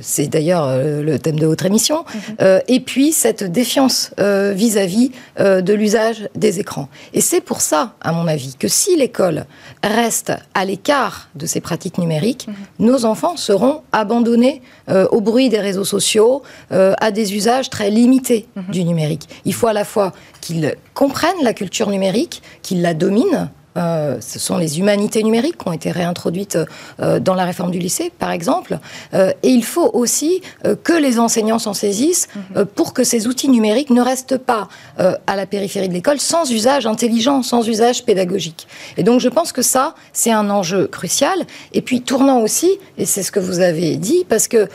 c'est 0.00 0.28
d'ailleurs 0.28 0.76
le 0.78 1.18
thème 1.18 1.38
de 1.38 1.46
votre 1.46 1.66
émission, 1.66 2.04
mhm. 2.38 2.60
et 2.68 2.80
puis 2.80 3.12
cette 3.12 3.44
défiance 3.44 4.12
vis-à-vis 4.18 5.12
de 5.38 5.72
l'usage 5.72 6.28
des 6.34 6.60
écrans. 6.60 6.88
Et 7.12 7.20
c'est 7.20 7.40
pour 7.40 7.60
ça, 7.60 7.94
à 8.00 8.12
mon 8.12 8.26
avis, 8.26 8.54
que 8.58 8.68
si 8.68 8.96
l'école 8.96 9.46
reste 9.82 10.32
à 10.54 10.64
l'écart 10.64 11.28
de 11.34 11.46
ces 11.46 11.60
pratiques 11.60 11.98
numériques, 11.98 12.48
mhm. 12.48 12.86
nos 12.86 13.04
enfants 13.04 13.36
seront 13.36 13.82
abandonnés 13.92 14.62
au 15.10 15.20
bruit 15.20 15.48
des 15.48 15.60
réseaux 15.60 15.84
sociaux 15.84 16.42
euh, 16.72 16.94
à 17.00 17.10
des 17.10 17.34
usages 17.34 17.70
très 17.70 17.90
limités 17.90 18.46
mhm. 18.56 18.64
du 18.70 18.84
numérique. 18.84 19.28
Il 19.44 19.54
faut 19.54 19.66
à 19.66 19.72
la 19.72 19.84
fois 19.84 20.12
qu'ils 20.40 20.74
comprennent 20.94 21.42
la 21.42 21.52
culture 21.52 21.90
numérique, 21.90 22.25
qu'ils 22.62 22.82
la 22.82 22.94
dominent, 22.94 23.50
euh, 23.76 24.18
ce 24.20 24.38
sont 24.38 24.56
les 24.56 24.78
humanités 24.78 25.22
numériques 25.22 25.58
qui 25.58 25.68
ont 25.68 25.72
été 25.72 25.90
réintroduites 25.90 26.58
euh, 27.00 27.20
dans 27.20 27.34
la 27.34 27.44
réforme 27.44 27.70
du 27.70 27.78
lycée, 27.78 28.10
par 28.18 28.30
exemple. 28.30 28.78
Euh, 29.14 29.32
et 29.42 29.48
il 29.48 29.64
faut 29.64 29.90
aussi 29.92 30.40
que 30.84 30.92
les 30.92 31.18
enseignants 31.18 31.58
s'en 31.58 31.74
saisissent 31.74 32.28
mhm. 32.54 32.64
pour 32.66 32.92
que 32.92 33.04
ces 33.04 33.26
outils 33.26 33.48
numériques 33.48 33.90
ne 33.90 34.00
restent 34.00 34.38
pas 34.38 34.68
à 34.98 35.36
la 35.36 35.46
périphérie 35.46 35.88
de 35.88 35.92
l'école 35.92 36.18
sans 36.18 36.50
usage 36.50 36.86
intelligent, 36.86 37.42
sans 37.42 37.66
usage 37.68 38.04
pédagogique. 38.04 38.66
Et 38.96 39.02
donc 39.02 39.20
je 39.20 39.28
pense 39.28 39.52
que 39.52 39.62
ça, 39.62 39.94
c'est 40.12 40.32
un 40.32 40.50
enjeu 40.50 40.86
crucial. 40.86 41.38
Et 41.72 41.82
puis 41.82 42.02
tournant 42.02 42.40
aussi, 42.40 42.78
et 42.98 43.04
c'est 43.04 43.22
ce 43.22 43.30
que 43.30 43.40
vous 43.40 43.60
avez 43.60 43.96
dit, 43.96 44.24
parce 44.28 44.48
que 44.48 44.68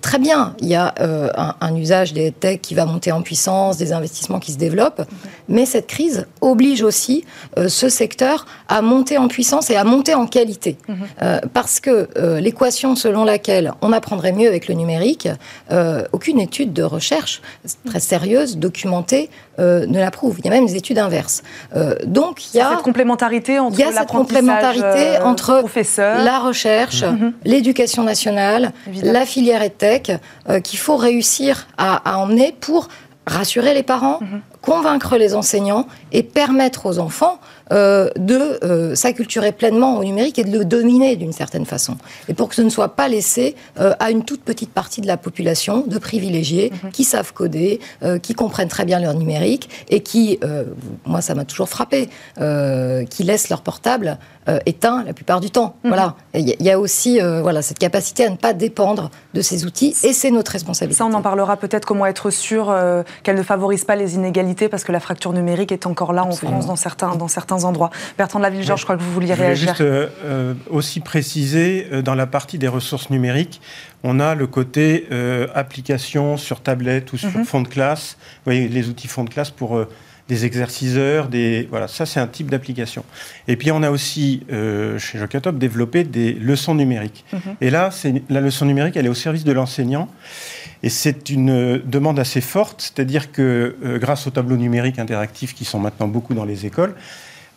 très 0.00 0.18
bien, 0.18 0.54
il 0.60 0.68
y 0.68 0.74
a 0.74 0.94
un, 1.60 1.76
usage 1.76 2.12
des 2.12 2.32
tech 2.32 2.60
qui 2.60 2.74
va 2.74 2.86
monter 2.86 3.12
en 3.12 3.22
puissance, 3.22 3.76
des 3.76 3.92
investissements 3.92 4.40
qui 4.40 4.52
se 4.52 4.58
développent, 4.58 5.00
mhm. 5.00 5.06
mais 5.48 5.66
cette 5.66 5.86
crise 5.86 6.26
oblige 6.40 6.82
aussi 6.82 7.24
ce 7.56 7.88
secteur 7.88 8.45
à 8.68 8.82
monter 8.82 9.18
en 9.18 9.28
puissance 9.28 9.70
et 9.70 9.76
à 9.76 9.84
monter 9.84 10.14
en 10.14 10.26
qualité. 10.26 10.76
Euh, 11.22 11.40
parce 11.52 11.80
que 11.80 12.08
euh, 12.16 12.40
l'équation 12.40 12.96
selon 12.96 13.24
laquelle 13.24 13.72
on 13.82 13.92
apprendrait 13.92 14.32
mieux 14.32 14.48
avec 14.48 14.68
le 14.68 14.74
numérique, 14.74 15.28
euh, 15.70 16.04
aucune 16.12 16.40
étude 16.40 16.72
de 16.72 16.82
recherche 16.82 17.42
très 17.86 18.00
sérieuse, 18.00 18.56
documentée, 18.58 19.30
ne 19.58 19.98
la 19.98 20.10
prouve. 20.10 20.36
Il 20.38 20.44
y 20.44 20.48
a 20.48 20.50
même 20.50 20.66
des 20.66 20.76
études 20.76 20.98
inverses. 20.98 21.42
donc 22.04 22.52
il 22.52 22.58
y 22.58 22.60
a 22.60 22.72
cette 22.72 22.82
complémentarité 22.82 23.58
entre 23.58 23.80
il 23.80 23.86
cette 23.86 24.08
complémentarité 24.08 25.18
entre 25.24 25.64
la 25.96 26.38
recherche, 26.40 27.02
mhm. 27.02 27.32
l'éducation 27.44 28.02
nationale, 28.02 28.72
la 29.02 29.24
filière 29.24 29.62
EdTech, 29.62 30.12
qu'il 30.62 30.78
faut 30.78 30.96
réussir 30.96 31.68
à, 31.78 32.18
emmener 32.18 32.54
pour 32.60 32.88
rassurer 33.26 33.72
les 33.72 33.82
parents, 33.82 34.18
mhm. 34.20 34.40
convaincre 34.60 35.16
les 35.16 35.34
enseignants 35.34 35.86
et 36.12 36.22
permettre 36.22 36.84
aux 36.84 36.98
enfants 36.98 37.40
de 37.70 38.94
s'acculturer 38.94 39.52
pleinement 39.52 39.98
au 39.98 40.04
numérique 40.04 40.38
et 40.38 40.44
de 40.44 40.56
le 40.56 40.64
dominer 40.64 41.16
d'une 41.16 41.32
certaine 41.32 41.66
façon. 41.66 41.96
Et 42.28 42.34
pour 42.34 42.48
que 42.48 42.54
ce 42.54 42.62
ne 42.62 42.68
soit 42.68 42.90
pas 42.90 43.08
laissé 43.08 43.56
à 43.76 44.10
une 44.10 44.24
toute 44.24 44.42
petite 44.42 44.70
partie 44.70 45.00
de 45.00 45.06
la 45.06 45.16
population 45.16 45.84
de 45.86 45.98
privilégiés 45.98 46.72
mhm. 46.84 46.90
qui 46.90 47.04
savent 47.04 47.32
coder, 47.32 47.80
qui 48.22 48.34
comprennent 48.34 48.68
très 48.68 48.84
bien 48.84 49.00
leur 49.00 49.14
numérique 49.14 49.68
et 49.88 50.00
qui, 50.00 50.38
moi 51.06 51.20
ça 51.20 51.34
m'a 51.34 51.44
toujours 51.44 51.68
frappé, 51.68 52.08
qui 52.36 53.22
laissent 53.24 53.48
leur 53.48 53.62
portable 53.62 54.18
euh, 54.48 54.60
éteint 54.64 55.02
la 55.04 55.12
plupart 55.12 55.40
du 55.40 55.50
temps. 55.50 55.74
Mhm. 55.82 55.90
Voilà. 55.90 56.14
Il 56.32 56.62
y, 56.62 56.70
a 56.70 56.78
aussi 56.78 57.20
euh, 57.20 57.42
voilà, 57.42 57.62
cette 57.62 57.80
capacité 57.80 58.24
à 58.24 58.30
ne 58.30 58.36
pas 58.36 58.52
dépendre 58.52 59.10
de 59.34 59.40
ces 59.40 59.64
outils 59.64 59.92
et 60.04 60.12
c'est 60.12 60.30
notre 60.30 60.52
responsabilité. 60.52 60.98
Ça, 60.98 61.04
on 61.04 61.12
en 61.14 61.22
parlera 61.22 61.56
peut-être 61.56 61.84
comment 61.84 62.06
être 62.06 62.30
sûr 62.30 62.70
euh, 62.70 63.02
qu'elle 63.24 63.34
ne 63.34 63.42
favorise 63.42 63.84
pas 63.84 63.96
les 63.96 64.14
inégalités 64.14 64.68
parce 64.68 64.84
que 64.84 64.92
la 64.92 65.00
fracture 65.00 65.32
numérique 65.32 65.72
est 65.72 65.84
encore 65.84 66.12
là 66.12 66.24
en 66.24 66.30
France 66.30 66.66
dans 66.66 66.76
certains, 66.76 67.16
dans 67.16 67.26
certains 67.26 67.55
endroits. 67.64 67.90
Bertrand 68.18 68.38
de 68.38 68.44
la 68.44 68.50
Ville-Georges, 68.50 68.80
je 68.80 68.84
crois 68.84 68.96
que 68.96 69.02
vous 69.02 69.12
vouliez 69.12 69.34
réagir. 69.34 69.74
Je 69.76 69.84
voulais 69.84 70.00
juste 70.00 70.70
aussi 70.70 71.00
préciser, 71.00 71.86
dans 72.04 72.14
la 72.14 72.26
partie 72.26 72.58
des 72.58 72.68
ressources 72.68 73.10
numériques, 73.10 73.60
on 74.02 74.20
a 74.20 74.34
le 74.34 74.46
côté 74.46 75.08
application 75.54 76.36
sur 76.36 76.60
tablette 76.60 77.12
ou 77.12 77.18
sur 77.18 77.36
mhm. 77.36 77.44
fond 77.44 77.62
de 77.62 77.68
classe. 77.68 78.16
Vous 78.18 78.52
voyez, 78.52 78.68
les 78.68 78.88
outils 78.88 79.08
fond 79.08 79.24
de 79.24 79.30
classe 79.30 79.50
pour 79.50 79.86
des 80.28 80.44
exerciceurs, 80.44 81.28
des 81.28 81.68
voilà, 81.70 81.86
ça 81.88 82.04
c'est 82.04 82.18
un 82.18 82.26
type 82.26 82.50
d'application. 82.50 83.04
Et 83.46 83.56
puis 83.56 83.70
on 83.70 83.82
a 83.82 83.90
aussi 83.90 84.42
euh, 84.50 84.98
chez 84.98 85.18
Jocatop 85.18 85.56
développé 85.56 86.04
des 86.04 86.32
leçons 86.32 86.74
numériques. 86.74 87.24
Mhm. 87.32 87.40
Et 87.60 87.70
là, 87.70 87.90
la 88.28 88.40
leçon 88.40 88.66
numérique, 88.66 88.96
elle 88.96 89.06
est 89.06 89.10
au 89.10 89.14
service 89.14 89.44
de 89.44 89.52
l'enseignant. 89.52 90.08
Et 90.82 90.88
c'est 90.88 91.30
une 91.30 91.80
demande 91.84 92.18
assez 92.18 92.40
forte, 92.40 92.82
c'est-à-dire 92.82 93.32
que 93.32 93.76
euh, 93.84 93.98
grâce 93.98 94.26
aux 94.26 94.30
tableaux 94.30 94.56
numériques 94.56 94.98
interactifs 94.98 95.54
qui 95.54 95.64
sont 95.64 95.78
maintenant 95.78 96.08
beaucoup 96.08 96.34
dans 96.34 96.44
les 96.44 96.66
écoles, 96.66 96.94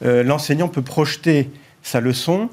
euh, 0.04 0.24
l'enseignant 0.24 0.68
peut 0.68 0.82
projeter 0.82 1.50
sa 1.84 2.00
leçon 2.00 2.50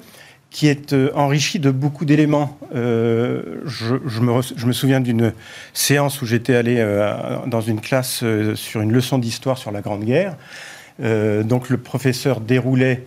qui 0.51 0.69
est 0.69 0.93
euh, 0.93 1.11
enrichi 1.15 1.59
de 1.59 1.71
beaucoup 1.71 2.05
d'éléments. 2.05 2.59
Euh, 2.75 3.61
je, 3.67 4.21
me, 4.21 4.73
souviens 4.73 5.01
d'une 5.01 5.33
séance 5.75 6.23
où 6.23 6.27
j'étais 6.27 6.55
allé 6.55 6.85
dans 7.47 7.61
une 7.61 7.81
classe 7.81 8.25
sur 8.55 8.81
une 8.81 8.93
leçon 8.93 9.19
d'histoire 9.19 9.59
sur 9.59 9.71
la 9.71 9.81
Grande 9.81 10.05
Guerre. 10.05 10.37
donc 10.99 11.69
le 11.69 11.77
professeur 11.77 12.41
déroulait 12.41 13.05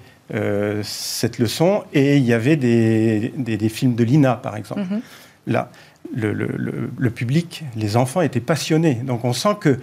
cette 0.84 1.40
leçon 1.40 1.84
et 1.94 2.18
il 2.18 2.24
y 2.24 2.34
avait 2.34 2.56
des, 2.56 3.70
films 3.70 3.96
de 3.96 4.04
Lina, 4.04 4.36
par 4.36 4.56
exemple. 4.56 4.82
Mm-hmm. 4.82 5.02
Là, 5.48 5.72
le, 6.16 7.10
public, 7.10 7.64
les 7.76 7.98
enfants 7.98 8.22
étaient 8.22 8.40
passionnés. 8.40 8.96
Donc 8.96 9.26
on 9.26 9.34
sent 9.34 9.58
que 9.60 9.80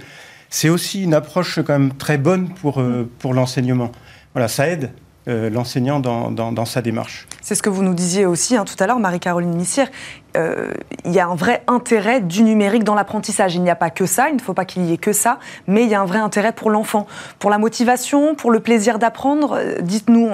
c'est 0.50 0.68
aussi 0.68 1.02
une 1.02 1.14
approche 1.14 1.58
quand 1.66 1.78
même 1.78 1.94
très 1.94 2.18
bonne 2.18 2.50
pour, 2.54 2.80
pour 3.18 3.34
l'enseignement. 3.34 3.90
Voilà, 4.36 4.48
ça 4.48 4.68
aide 4.68 4.90
euh, 5.28 5.48
l'enseignant 5.48 5.98
dans, 5.98 6.64
sa 6.66 6.82
démarche. 6.82 7.26
C'est 7.40 7.54
ce 7.54 7.62
que 7.62 7.70
vous 7.70 7.82
nous 7.82 7.94
disiez 7.94 8.26
aussi 8.26 8.54
hein, 8.54 8.66
tout 8.66 8.74
à 8.78 8.86
l'heure, 8.86 8.98
Marie-Caroline 8.98 9.56
Missière. 9.56 9.88
Euh, 10.36 10.74
il 11.06 11.12
y 11.12 11.20
a 11.20 11.26
un 11.26 11.34
vrai 11.34 11.62
intérêt 11.68 12.20
du 12.20 12.42
numérique 12.42 12.84
dans 12.84 12.94
l'apprentissage. 12.94 13.54
Il 13.54 13.62
n'y 13.62 13.70
a 13.70 13.74
pas 13.76 13.88
que 13.88 14.04
ça, 14.04 14.28
il 14.28 14.36
ne 14.36 14.40
faut 14.42 14.52
pas 14.52 14.66
qu'il 14.66 14.84
y 14.84 14.92
ait 14.92 14.98
que 14.98 15.14
ça, 15.14 15.38
mais 15.66 15.84
il 15.84 15.88
y 15.88 15.94
a 15.94 16.02
un 16.02 16.04
vrai 16.04 16.18
intérêt 16.18 16.52
pour 16.52 16.68
l'enfant, 16.68 17.06
pour 17.38 17.48
la 17.48 17.56
motivation, 17.56 18.34
pour 18.34 18.50
le 18.50 18.60
plaisir 18.60 18.98
d'apprendre. 18.98 19.56
Euh, 19.58 19.80
dites-nous, 19.80 20.28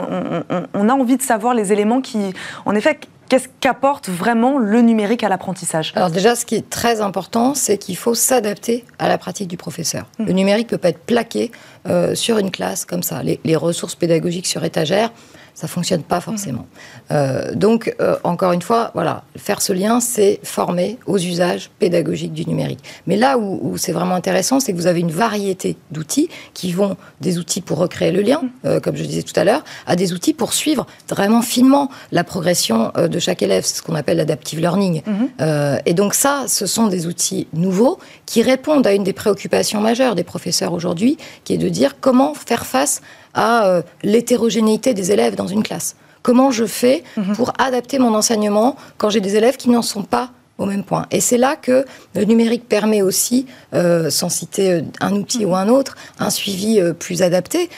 on, 0.74 0.88
a 0.88 0.92
envie 0.92 1.16
de 1.16 1.22
savoir 1.22 1.54
les 1.54 1.72
éléments 1.72 2.00
qui, 2.00 2.34
en 2.66 2.74
effet, 2.74 2.98
Qu'est-ce 3.32 3.48
qu'apporte 3.60 4.10
vraiment 4.10 4.58
le 4.58 4.82
numérique 4.82 5.24
à 5.24 5.30
l'apprentissage? 5.30 5.94
Alors 5.96 6.10
déjà, 6.10 6.36
ce 6.36 6.44
qui 6.44 6.54
est 6.54 6.68
très 6.68 7.00
important, 7.00 7.54
c'est 7.54 7.78
qu'il 7.78 7.96
faut 7.96 8.14
s'adapter 8.14 8.84
à 8.98 9.08
la 9.08 9.16
pratique 9.16 9.48
du 9.48 9.56
professeur. 9.56 10.04
Mmh. 10.18 10.24
Le 10.26 10.32
numérique 10.32 10.66
ne 10.66 10.76
peut 10.76 10.76
pas 10.76 10.90
être 10.90 11.06
plaqué 11.06 11.50
euh, 11.88 12.14
sur 12.14 12.36
une 12.36 12.50
classe 12.50 12.84
comme 12.84 13.02
ça. 13.02 13.22
Les, 13.22 13.40
les 13.44 13.56
ressources 13.56 13.94
pédagogiques 13.94 14.46
sur 14.46 14.62
étagère, 14.64 15.12
ça 15.54 15.68
fonctionne 15.68 16.02
pas 16.02 16.20
forcément. 16.20 16.66
Euh, 17.10 17.54
donc, 17.54 17.94
euh, 18.00 18.16
encore 18.24 18.52
une 18.52 18.62
fois, 18.62 18.90
voilà, 18.94 19.24
faire 19.36 19.60
ce 19.60 19.72
lien, 19.72 20.00
c'est 20.00 20.40
former 20.42 20.98
aux 21.06 21.18
usages 21.18 21.70
pédagogiques 21.78 22.32
du 22.32 22.46
numérique. 22.46 22.80
Mais 23.06 23.16
là 23.16 23.38
où, 23.38 23.76
c'est 23.76 23.92
vraiment 23.92 24.14
intéressant, 24.14 24.60
c'est 24.60 24.72
que 24.72 24.76
vous 24.76 24.86
avez 24.86 25.00
une 25.00 25.10
variété 25.10 25.76
d'outils 25.90 26.28
qui 26.54 26.72
vont 26.72 26.96
des 27.20 27.38
outils 27.38 27.60
pour 27.60 27.78
recréer 27.78 28.12
le 28.12 28.22
lien, 28.22 28.42
euh, 28.64 28.80
comme 28.80 28.96
je 28.96 29.04
disais 29.04 29.22
tout 29.22 29.38
à 29.38 29.44
l'heure, 29.44 29.62
à 29.86 29.96
des 29.96 30.12
outils 30.12 30.32
pour 30.32 30.52
suivre 30.52 30.86
vraiment 31.08 31.42
finement 31.42 31.90
la 32.12 32.24
progression 32.24 32.92
de 32.96 33.18
chaque 33.18 33.42
élève. 33.42 33.64
Ce 33.64 33.82
qu'on 33.82 33.94
appelle 33.94 34.16
l'adaptive 34.16 34.60
learning. 34.60 35.02
Mhm. 35.06 35.80
et 35.86 35.94
donc 35.94 36.14
ça, 36.14 36.44
ce 36.46 36.66
sont 36.66 36.86
des 36.86 37.06
outils 37.06 37.46
nouveaux 37.52 37.98
qui 38.26 38.42
répondent 38.42 38.86
à 38.86 38.92
une 38.92 39.04
des 39.04 39.12
préoccupations 39.12 39.80
majeures 39.80 40.14
des 40.14 40.24
professeurs 40.24 40.72
aujourd'hui, 40.72 41.16
qui 41.44 41.54
est 41.54 41.58
de 41.58 41.68
dire 41.68 41.96
comment 42.00 42.34
faire 42.34 42.66
face 42.66 43.00
à 43.34 43.82
l'hétérogénéité 44.02 44.94
des 44.94 45.12
élèves 45.12 45.36
dans 45.36 45.41
une 45.46 45.62
classe. 45.62 45.96
Comment 46.22 46.50
je 46.50 46.64
fais 46.64 47.02
mhm. 47.16 47.35
pour 47.35 47.52
adapter 47.59 47.98
mon 47.98 48.14
enseignement 48.14 48.76
quand 48.98 49.11
j'ai 49.11 49.20
des 49.20 49.37
élèves 49.37 49.57
qui 49.57 49.70
n'en 49.70 49.83
sont 49.83 50.02
pas 50.02 50.31
au 50.62 50.66
même 50.66 50.85
point. 50.85 51.07
Et 51.11 51.20
c'est 51.20 51.38
là 51.38 51.57
que 51.57 51.85
le 52.14 52.25
numérique 52.25 52.68
permet 52.68 53.03
aussi, 53.03 53.46
euh, 53.75 54.11
sans 54.11 54.29
citer 54.29 54.70
euh, 54.70 54.81
un 55.01 55.12
outil 55.12 55.44
ou 55.44 55.57
un 55.57 55.68
autre, 55.68 55.96
un 56.18 56.31
suivi 56.31 56.81
euh, 56.81 56.92
plus 56.92 57.22
adapté. 57.22 57.68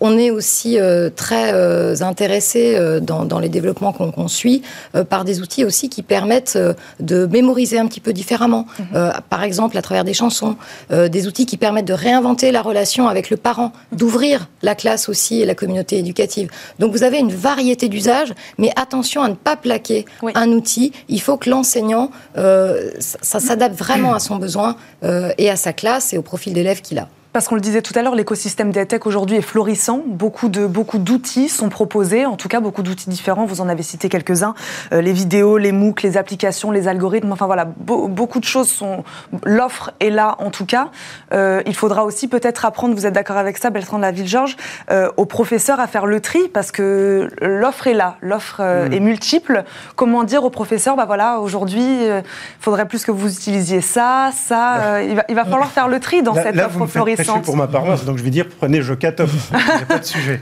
on 0.00 0.18
est 0.18 0.30
aussi 0.30 0.78
très 1.14 2.02
intéressé 2.02 2.78
dans, 3.00 3.38
les 3.38 3.48
développements 3.48 3.92
qu'on 3.92 4.28
suit 4.28 4.62
par 5.08 5.24
des 5.24 5.40
outils 5.40 5.64
aussi 5.64 5.88
qui 5.88 6.02
permettent 6.02 6.58
de 7.00 7.26
mémoriser 7.26 7.78
un 7.78 7.86
petit 7.86 8.00
peu 8.00 8.12
différemment. 8.12 8.66
Mhm. 8.78 9.12
par 9.30 9.42
exemple, 9.42 9.76
à 9.76 9.82
travers 9.82 10.04
des 10.04 10.14
chansons, 10.14 10.56
des 10.90 11.26
outils 11.26 11.46
qui 11.46 11.56
permettent 11.56 11.86
de 11.86 11.92
réinventer 11.92 12.50
la 12.50 12.62
relation 12.62 13.08
avec 13.08 13.30
le 13.30 13.36
parent, 13.36 13.72
d'ouvrir 13.92 14.48
la 14.62 14.74
classe 14.74 15.08
aussi 15.08 15.40
et 15.40 15.46
la 15.46 15.54
communauté 15.54 15.98
éducative. 15.98 16.50
Donc 16.78 16.92
vous 16.92 17.02
avez 17.02 17.18
une 17.18 17.32
variété 17.32 17.88
d'usages, 17.88 18.32
mais 18.58 18.72
attention 18.76 19.22
à 19.22 19.28
ne 19.28 19.34
pas 19.34 19.56
plaquer 19.56 20.06
un 20.34 20.48
outil. 20.50 20.92
Il 21.08 21.20
faut 21.20 21.36
que 21.36 21.50
l'enseignant 21.50 22.07
euh, 22.36 22.90
ça, 22.98 23.40
s'adapte 23.40 23.76
vraiment 23.76 24.14
à 24.14 24.18
son 24.18 24.36
besoin 24.36 24.76
euh, 25.04 25.30
et 25.38 25.50
à 25.50 25.56
sa 25.56 25.72
classe 25.72 26.12
et 26.12 26.18
au 26.18 26.22
profil 26.22 26.52
d'élève 26.52 26.80
qu'il 26.80 26.98
a. 26.98 27.08
Parce 27.38 27.46
qu'on 27.46 27.54
le 27.54 27.60
disait 27.60 27.82
tout 27.82 27.92
à 27.94 28.02
l'heure, 28.02 28.16
l'écosystème 28.16 28.72
des 28.72 28.84
tech 28.84 29.02
aujourd'hui 29.04 29.36
est 29.36 29.42
florissant. 29.42 30.02
Beaucoup 30.04 30.48
de 30.48 30.66
beaucoup 30.66 30.98
d'outils 30.98 31.48
sont 31.48 31.68
proposés, 31.68 32.26
en 32.26 32.34
tout 32.34 32.48
cas 32.48 32.58
beaucoup 32.58 32.82
d'outils 32.82 33.08
différents. 33.08 33.44
Vous 33.44 33.60
en 33.60 33.68
avez 33.68 33.84
cité 33.84 34.08
quelques-uns 34.08 34.56
euh, 34.92 35.00
les 35.00 35.12
vidéos, 35.12 35.56
les 35.56 35.70
MOOC, 35.70 36.02
les 36.02 36.16
applications, 36.16 36.72
les 36.72 36.88
algorithmes. 36.88 37.30
Enfin 37.30 37.46
voilà, 37.46 37.64
beaucoup 37.64 38.40
de 38.40 38.44
choses 38.44 38.68
sont. 38.68 39.04
L'offre 39.44 39.92
est 40.00 40.10
là, 40.10 40.34
en 40.40 40.50
tout 40.50 40.66
cas. 40.66 40.88
Euh, 41.32 41.62
il 41.64 41.76
faudra 41.76 42.02
aussi 42.02 42.26
peut-être 42.26 42.64
apprendre. 42.64 42.96
Vous 42.96 43.06
êtes 43.06 43.14
d'accord 43.14 43.36
avec 43.36 43.56
ça, 43.58 43.70
Bertrand 43.70 43.98
de 43.98 44.02
la 44.02 44.10
Ville 44.10 44.26
Georges, 44.26 44.56
euh, 44.90 45.08
aux 45.16 45.24
professeurs 45.24 45.78
à 45.78 45.86
faire 45.86 46.06
le 46.06 46.18
tri 46.18 46.48
parce 46.52 46.72
que 46.72 47.30
l'offre 47.40 47.86
est 47.86 47.94
là, 47.94 48.16
l'offre 48.20 48.62
mm. 48.62 48.92
est 48.92 48.98
multiple. 48.98 49.62
Comment 49.94 50.24
dire 50.24 50.42
aux 50.42 50.50
professeurs, 50.50 50.96
bah 50.96 51.04
voilà, 51.04 51.38
aujourd'hui, 51.38 51.86
il 52.02 52.22
faudrait 52.58 52.88
plus 52.88 53.04
que 53.04 53.12
vous 53.12 53.32
utilisiez 53.32 53.80
ça, 53.80 54.30
ça. 54.34 55.04
il, 55.04 55.14
va, 55.14 55.22
il, 55.28 55.36
va, 55.36 55.44
falloir 55.44 55.70
faire 55.70 55.86
le 55.86 56.00
tri 56.00 56.24
dans 56.24 56.34
cette 56.34 56.58
offre 56.58 56.84
florissante 56.86 57.27
pour 57.42 57.56
ma 57.56 57.66
paroisse, 57.66 58.04
donc 58.04 58.18
je 58.18 58.22
vais 58.22 58.30
dire 58.30 58.46
prenez 58.58 58.82
Jocatop, 58.82 59.30
il 59.52 59.56
n'y 59.56 59.82
a 59.82 59.86
pas 59.86 59.98
de 59.98 60.04
sujet. 60.04 60.40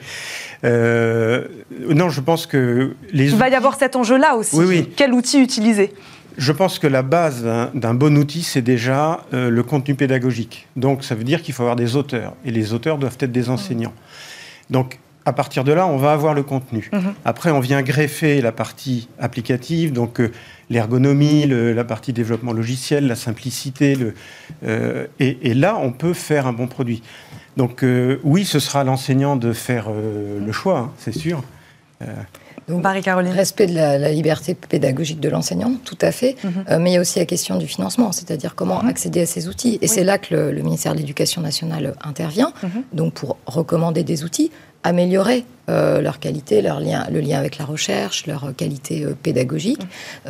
Euh, 0.65 1.45
non, 1.91 2.09
je 2.09 2.21
pense 2.21 2.47
que 2.47 2.95
les. 3.13 3.31
Il 3.31 3.37
va 3.37 3.49
y 3.49 3.55
avoir 3.55 3.77
cet 3.77 3.97
enjeu-là 3.97 4.37
aussi. 4.37 4.57
Oui, 4.57 4.91
Quel 4.97 5.13
outil 5.13 5.41
utiliser? 5.41 5.93
Je 6.39 6.53
pense 6.53 6.79
que 6.79 6.87
la 6.87 7.03
base 7.03 7.47
d'un 7.75 7.95
bon 7.95 8.17
outil, 8.19 8.43
c'est 8.43 8.63
déjà 8.63 9.25
euh, 9.33 9.49
le 9.49 9.63
contenu 9.63 9.95
pédagogique. 9.95 10.69
Donc, 10.77 11.03
ça 11.03 11.15
veut 11.15 11.25
dire 11.25 11.41
qu'il 11.41 11.55
faut 11.55 11.63
avoir 11.63 11.77
des 11.77 11.97
auteurs. 11.97 12.35
Et 12.45 12.51
les 12.51 12.75
auteurs 12.75 12.99
doivent 12.99 13.17
être 13.21 13.33
des 13.33 13.49
enseignants. 13.49 13.95
Donc, 14.69 14.99
à 15.27 15.33
partir 15.33 15.65
de 15.65 15.73
là, 15.73 15.89
on 15.89 15.97
va 15.97 16.13
avoir 16.13 16.35
le 16.35 16.45
contenu. 16.45 16.89
Mhm. 16.93 17.13
Après, 17.25 17.51
on 17.51 17.59
vient 17.59 17.83
greffer 17.83 18.41
la 18.41 18.53
partie 18.53 19.09
applicative, 19.19 19.93
donc 19.93 20.21
euh, 20.21 20.31
l'ergonomie, 20.71 21.47
la 21.47 21.85
partie 21.85 22.13
développement 22.13 22.53
logiciel, 22.53 23.09
la 23.09 23.17
simplicité. 23.17 23.97
Le, 23.97 24.15
euh, 24.65 25.07
et, 25.19 25.53
là, 25.53 25.77
on 25.83 25.91
peut 25.91 26.15
faire 26.15 26.47
un 26.47 26.53
bon 26.53 26.69
produit. 26.69 27.03
Donc 27.57 27.83
euh, 27.83 28.21
oui, 28.23 28.45
ce 28.45 28.61
sera 28.61 28.85
l'enseignant 28.85 29.35
de 29.35 29.53
faire 29.53 29.89
le 29.91 30.53
choix, 30.53 30.79
hein, 30.79 30.93
c'est 30.99 31.13
sûr. 31.13 31.43
Donc, 32.69 32.83
Marie-Caroline. 32.83 33.33
Respect 33.33 33.69
de 33.69 33.75
la, 33.75 34.11
liberté 34.11 34.55
pédagogique 34.55 35.21
de 35.21 35.29
l'enseignant, 35.29 35.73
tout 35.85 35.99
à 36.03 36.13
fait. 36.13 36.37
Mhm. 36.45 36.79
mais 36.81 36.91
il 36.91 36.95
y 36.95 36.97
a 36.97 37.01
aussi 37.01 37.19
la 37.19 37.25
question 37.25 37.57
du 37.57 37.67
financement, 37.67 38.13
c'est-à-dire 38.13 38.55
comment 38.55 38.83
mhm. 38.83 38.89
accéder 38.89 39.23
à 39.23 39.27
ces 39.27 39.49
outils. 39.49 39.79
Et 39.83 39.89
c'est 39.89 40.05
là 40.05 40.19
que 40.19 40.35
le, 40.35 40.63
ministère 40.63 40.93
de 40.93 40.99
l'Éducation 40.99 41.41
nationale 41.41 41.95
intervient, 42.03 42.53
donc 42.93 43.15
pour 43.15 43.39
recommander 43.47 44.05
des 44.05 44.23
outils 44.23 44.51
améliorer 44.83 45.45
euh, 45.69 46.01
leur 46.01 46.21
qualité, 46.21 46.63
leur 46.63 46.79
lien, 46.79 47.07
le 47.11 47.19
lien 47.19 47.39
avec 47.39 47.59
la 47.59 47.65
recherche, 47.65 48.29
leur 48.29 48.53
qualité 48.57 49.03
euh, 49.03 49.17
pédagogique. 49.21 49.81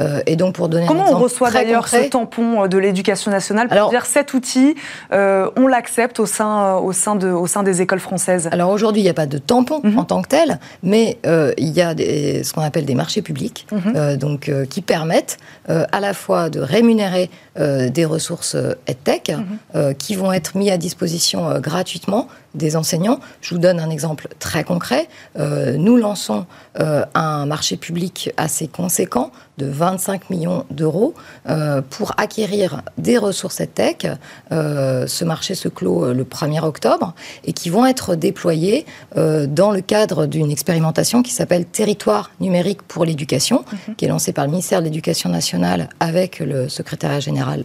Euh, 0.00 0.22
et 0.24 0.34
donc 0.34 0.54
pour 0.54 0.70
donner 0.70 0.86
Comment 0.86 1.00
un 1.00 1.04
exemple 1.04 1.20
on 1.20 1.24
reçoit 1.24 1.50
d'ailleurs 1.50 1.88
ce 1.88 2.08
tampon 2.08 2.66
de 2.66 2.78
l'éducation 2.78 3.30
nationale 3.30 3.68
pour 3.68 3.90
dire 3.90 4.06
cet 4.06 4.32
outil, 4.32 4.74
on 5.12 5.66
l'accepte 5.66 6.20
au 6.20 6.26
sein, 6.26 6.76
au, 6.76 6.92
sein 6.92 7.16
de, 7.16 7.28
au 7.28 7.46
sein 7.46 7.62
des 7.62 7.82
écoles 7.82 8.00
françaises? 8.00 8.48
Alors 8.50 8.70
aujourd'hui, 8.70 9.02
il 9.02 9.04
n'y 9.04 9.10
a 9.10 9.14
pas 9.14 9.26
de 9.26 9.36
tampon 9.36 9.80
mhm. 9.84 9.98
en 9.98 10.04
tant 10.04 10.22
que 10.22 10.28
tel, 10.28 10.58
mais 10.82 11.18
il 11.58 11.68
y 11.68 11.82
a 11.82 11.94
des, 11.94 12.42
ce 12.42 12.54
qu'on 12.54 12.62
appelle 12.62 12.86
des 12.86 12.94
marchés 12.94 13.20
publics, 13.20 13.66
mhm. 13.72 14.16
donc 14.16 14.50
qui 14.70 14.80
permettent 14.80 15.36
à 15.68 16.00
la 16.00 16.14
fois 16.14 16.48
de 16.48 16.60
rémunérer 16.60 17.28
des 17.56 18.04
ressources 18.06 18.56
EdTech 18.86 19.32
mhm. 19.74 19.94
qui 19.96 20.14
vont 20.14 20.32
être 20.32 20.56
mis 20.56 20.70
à 20.70 20.78
disposition 20.78 21.60
gratuitement 21.60 22.28
des 22.56 22.76
enseignants. 22.76 23.20
Je 23.40 23.54
vous 23.54 23.60
donne 23.60 23.78
un 23.78 23.90
exemple 23.90 24.28
très 24.38 24.64
concret. 24.64 25.08
Euh, 25.38 25.76
nous 25.76 25.96
lançons 25.96 26.46
euh, 26.80 27.04
un 27.14 27.46
marché 27.46 27.76
public 27.76 28.30
assez 28.36 28.68
conséquent 28.68 29.30
de 29.58 29.66
25 29.66 30.30
millions 30.30 30.64
d'euros 30.70 31.14
euh, 31.48 31.82
pour 31.88 32.12
acquérir 32.18 32.82
des 32.98 33.18
ressources 33.18 33.62
tech. 33.74 34.06
ce 34.50 35.24
marché 35.24 35.54
se 35.54 35.68
clôt 35.68 36.12
le 36.12 36.24
1er 36.24 36.62
octobre 36.62 37.14
et 37.44 37.52
qui 37.52 37.70
vont 37.70 37.86
être 37.86 38.14
déployés 38.14 38.86
dans 39.14 39.70
le 39.70 39.80
cadre 39.80 40.26
d'une 40.26 40.50
expérimentation 40.50 41.22
qui 41.22 41.32
s'appelle 41.32 41.64
Territoire 41.64 42.30
numérique 42.40 42.82
pour 42.82 43.04
l'éducation, 43.04 43.64
mhm. 43.88 43.94
qui 43.96 44.04
est 44.04 44.08
lancée 44.08 44.32
par 44.32 44.44
le 44.44 44.50
ministère 44.50 44.80
de 44.80 44.84
l'Éducation 44.84 45.30
nationale 45.30 45.88
avec 46.00 46.40
le 46.40 46.68
secrétariat 46.68 47.20
général 47.20 47.64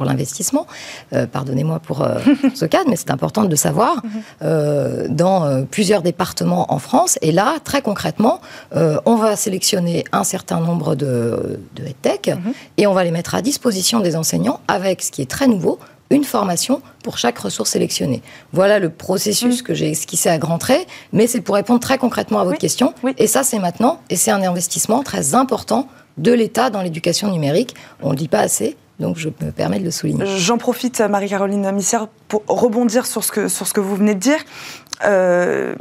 pour 0.00 0.06
l'investissement. 0.06 0.66
Euh, 1.12 1.26
pardonnez-moi 1.26 1.78
pour 1.78 2.00
euh, 2.00 2.20
ce 2.54 2.64
cadre, 2.64 2.88
mais 2.88 2.96
c'est 2.96 3.10
important 3.10 3.44
de 3.44 3.56
savoir. 3.56 3.96
Mhm. 4.10 4.22
Euh, 4.42 5.06
dans 5.08 5.64
plusieurs 5.66 6.02
départements 6.02 6.72
en 6.72 6.78
France, 6.78 7.18
et 7.20 7.32
là, 7.32 7.56
très 7.62 7.82
concrètement, 7.82 8.40
on 8.72 9.16
va 9.16 9.36
sélectionner 9.36 10.04
un 10.12 10.24
certain 10.24 10.60
nombre 10.60 10.94
de, 10.94 11.60
de 11.76 11.84
tech 12.02 12.28
mhm. 12.28 12.52
et 12.78 12.86
on 12.86 12.94
va 12.94 13.04
les 13.04 13.10
mettre 13.10 13.34
à 13.34 13.42
disposition 13.42 14.00
des 14.00 14.16
enseignants 14.16 14.60
avec 14.68 15.02
ce 15.02 15.10
qui 15.10 15.22
est 15.22 15.30
très 15.30 15.48
nouveau, 15.48 15.78
une 16.10 16.24
formation 16.24 16.80
pour 17.04 17.18
chaque 17.18 17.38
ressource 17.38 17.70
sélectionnée. 17.70 18.22
Voilà 18.52 18.78
le 18.78 18.90
processus 18.90 19.58
mhm. 19.58 19.66
que 19.66 19.74
j'ai 19.74 19.90
esquissé 19.90 20.28
à 20.28 20.38
grands 20.38 20.58
traits, 20.58 20.86
mais 21.12 21.26
c'est 21.26 21.40
pour 21.40 21.56
répondre 21.56 21.80
très 21.80 21.98
concrètement 21.98 22.40
à 22.40 22.44
votre 22.44 22.58
question. 22.58 22.94
Et 23.18 23.26
ça, 23.26 23.42
c'est 23.42 23.58
maintenant, 23.58 24.00
et 24.08 24.16
c'est 24.16 24.30
un 24.30 24.42
investissement 24.42 25.02
très 25.02 25.34
important 25.34 25.88
de 26.18 26.32
l'État 26.32 26.70
dans 26.70 26.82
l'éducation 26.82 27.30
numérique. 27.30 27.74
On 28.02 28.08
ne 28.08 28.12
le 28.12 28.18
dit 28.18 28.28
pas 28.28 28.40
assez, 28.40 28.76
donc 29.00 29.16
je 29.16 29.28
me 29.28 29.50
permets 29.50 29.80
de 29.80 29.84
le 29.84 29.90
souligner. 29.90 30.24
J'en 30.38 30.58
profite, 30.58 31.00
Marie-Caroline 31.00 31.70
Missière, 31.72 32.08
pour 32.28 32.42
rebondir 32.46 33.06
sur 33.06 33.24
ce 33.24 33.32
que, 33.32 33.48
sur 33.48 33.66
ce 33.66 33.72
que 33.72 33.80
vous 33.80 33.96
venez 33.96 34.14
de 34.14 34.20
dire. 34.20 34.38
Euh, 35.04 35.74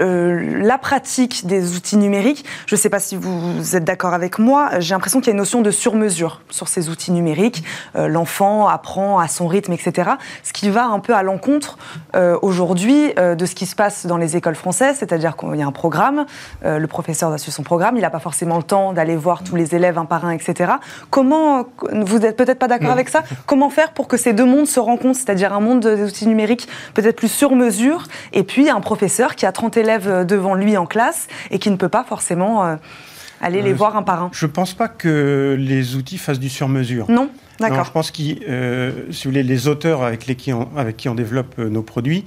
euh, 0.00 0.60
la 0.62 0.78
pratique 0.78 1.46
des 1.46 1.76
outils 1.76 1.96
numériques, 1.96 2.44
je 2.66 2.74
ne 2.74 2.78
sais 2.78 2.88
pas 2.88 2.98
si 2.98 3.16
vous 3.16 3.76
êtes 3.76 3.84
d'accord 3.84 4.14
avec 4.14 4.38
moi, 4.38 4.70
j'ai 4.78 4.94
l'impression 4.94 5.20
qu'il 5.20 5.28
y 5.28 5.30
a 5.30 5.32
une 5.32 5.38
notion 5.38 5.60
de 5.60 5.70
sur-mesure 5.70 6.40
sur 6.50 6.68
ces 6.68 6.88
outils 6.88 7.12
numériques. 7.12 7.62
Euh, 7.96 8.08
l'enfant 8.08 8.66
apprend 8.68 9.18
à 9.18 9.28
son 9.28 9.46
rythme, 9.46 9.72
etc. 9.72 10.10
Ce 10.42 10.52
qui 10.52 10.70
va 10.70 10.86
un 10.86 10.98
peu 10.98 11.14
à 11.14 11.22
l'encontre 11.22 11.78
euh, 12.16 12.38
aujourd'hui 12.42 13.12
de 13.14 13.46
ce 13.46 13.54
qui 13.54 13.66
se 13.66 13.74
passe 13.74 14.06
dans 14.06 14.16
les 14.16 14.36
écoles 14.36 14.54
françaises, 14.54 14.96
c'est-à-dire 14.98 15.36
qu'il 15.36 15.54
y 15.56 15.62
a 15.62 15.66
un 15.66 15.72
programme, 15.72 16.26
le 16.64 16.86
professeur 16.86 17.32
a 17.32 17.38
suivre 17.38 17.54
son 17.54 17.62
programme, 17.62 17.96
il 17.96 18.02
n'a 18.02 18.10
pas 18.10 18.18
forcément 18.18 18.56
le 18.56 18.62
temps 18.62 18.92
d'aller 18.92 19.16
voir 19.16 19.42
tous 19.42 19.56
les 19.56 19.74
élèves 19.74 19.98
un 19.98 20.04
par 20.04 20.24
un, 20.24 20.30
etc. 20.30 20.72
Comment, 21.10 21.66
vous 21.92 22.18
n'êtes 22.18 22.36
peut-être 22.36 22.58
pas 22.58 22.68
d'accord 22.68 22.90
avec 22.90 23.08
ça, 23.08 23.22
comment 23.46 23.70
faire 23.70 23.92
pour 23.92 24.08
que 24.08 24.16
ces 24.16 24.32
deux 24.32 24.44
mondes 24.44 24.66
se 24.66 24.80
rencontrent, 24.80 25.18
c'est-à-dire 25.18 25.52
un 25.52 25.60
monde 25.60 25.80
des 25.80 26.04
outils 26.04 26.26
numériques 26.26 26.68
peut-être 26.94 27.16
plus 27.16 27.30
sur 27.30 27.54
mesure, 27.54 28.04
et 28.32 28.42
puis 28.42 28.68
un 28.70 28.80
professeur 28.80 29.34
qui 29.34 29.46
a 29.46 29.52
30 29.52 29.67
élèves 29.76 30.06
élèves 30.06 30.26
devant 30.26 30.54
lui 30.54 30.76
en 30.76 30.86
classe 30.86 31.28
et 31.50 31.58
qui 31.58 31.70
ne 31.70 31.76
peut 31.76 31.88
pas 31.88 32.04
forcément 32.04 32.64
euh, 32.64 32.76
aller 33.40 33.62
les 33.62 33.72
euh, 33.72 33.76
voir 33.76 33.96
un 33.96 34.02
par 34.02 34.22
un. 34.22 34.30
Je 34.32 34.46
ne 34.46 34.50
pense 34.50 34.74
pas 34.74 34.88
que 34.88 35.56
les 35.58 35.96
outils 35.96 36.18
fassent 36.18 36.40
du 36.40 36.48
sur-mesure. 36.48 37.10
Non 37.10 37.30
D'accord. 37.60 37.84
Je 37.84 37.90
pense 37.90 38.10
que 38.12 38.22
euh, 38.48 39.10
si 39.10 39.24
vous 39.24 39.30
voulez, 39.30 39.42
les 39.42 39.66
auteurs 39.66 40.04
avec, 40.04 40.26
les 40.26 40.36
qui 40.36 40.52
on, 40.52 40.68
avec 40.76 40.96
qui 40.96 41.08
on 41.08 41.16
développe 41.16 41.58
nos 41.58 41.82
produits 41.82 42.24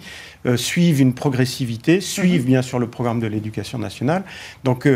suivent 0.55 0.99
une 0.99 1.13
progressivité, 1.13 2.01
suivent 2.01 2.41
mhm. 2.41 2.47
bien 2.47 2.61
sûr 2.61 2.79
le 2.79 2.87
programme 2.87 3.21
de 3.21 3.27
l'éducation 3.27 3.77
nationale. 3.77 4.23
Donc, 4.65 4.89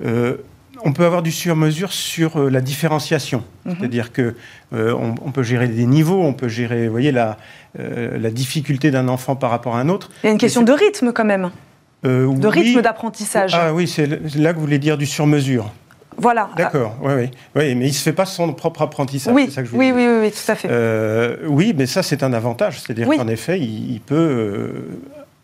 on 0.00 0.92
peut 0.92 1.04
avoir 1.04 1.22
du 1.22 1.30
sur-mesure 1.30 1.92
sur 1.92 2.38
la 2.48 2.62
différenciation. 2.62 3.44
Mhm. 3.66 3.74
C'est-à-dire 3.78 4.12
que 4.12 4.34
on, 4.72 5.14
on, 5.22 5.30
peut 5.30 5.42
gérer 5.42 5.68
des 5.68 5.84
niveaux, 5.84 6.22
on 6.22 6.32
peut 6.32 6.48
gérer, 6.48 6.86
vous 6.86 6.92
voyez, 6.92 7.12
la, 7.12 7.36
la 7.74 8.30
difficulté 8.30 8.90
d'un 8.90 9.08
enfant 9.08 9.36
par 9.36 9.50
rapport 9.50 9.76
à 9.76 9.80
un 9.80 9.90
autre. 9.90 10.10
Il 10.22 10.26
y 10.26 10.30
a 10.30 10.32
une 10.32 10.38
question 10.38 10.62
de 10.62 10.72
rythme 10.72 11.12
quand 11.12 11.26
même. 11.26 11.50
Euh, 12.06 12.32
de 12.32 12.48
rythme 12.48 12.82
d'apprentissage. 12.82 13.52
Ah 13.54 13.72
oui, 13.72 13.88
c'est 13.88 14.06
là 14.36 14.52
que 14.52 14.56
vous 14.56 14.62
voulez 14.64 14.78
dire 14.78 14.96
du 14.96 15.06
sur-mesure. 15.06 15.70
Voilà. 16.18 16.48
D'accord, 16.56 16.96
oui, 17.02 17.12
oui. 17.14 17.30
oui. 17.54 17.74
Mais 17.74 17.86
il 17.86 17.88
ne 17.88 17.92
se 17.92 18.02
fait 18.02 18.12
pas 18.12 18.24
son 18.24 18.52
propre 18.54 18.82
apprentissage, 18.82 19.34
oui, 19.34 19.50
ça 19.50 19.62
que 19.62 19.68
je 19.68 19.76
oui, 19.76 19.92
oui, 19.94 20.06
oui, 20.06 20.18
oui, 20.22 20.30
tout 20.30 20.50
à 20.50 20.54
fait. 20.54 20.68
Euh, 20.70 21.36
oui, 21.46 21.74
mais 21.76 21.86
ça, 21.86 22.02
c'est 22.02 22.22
un 22.22 22.32
avantage. 22.32 22.80
C'est-à-dire 22.80 23.08
qu'en 23.08 23.28
effet, 23.28 23.60
il, 23.60 24.00
peut. 24.00 24.14
Euh, 24.14 24.70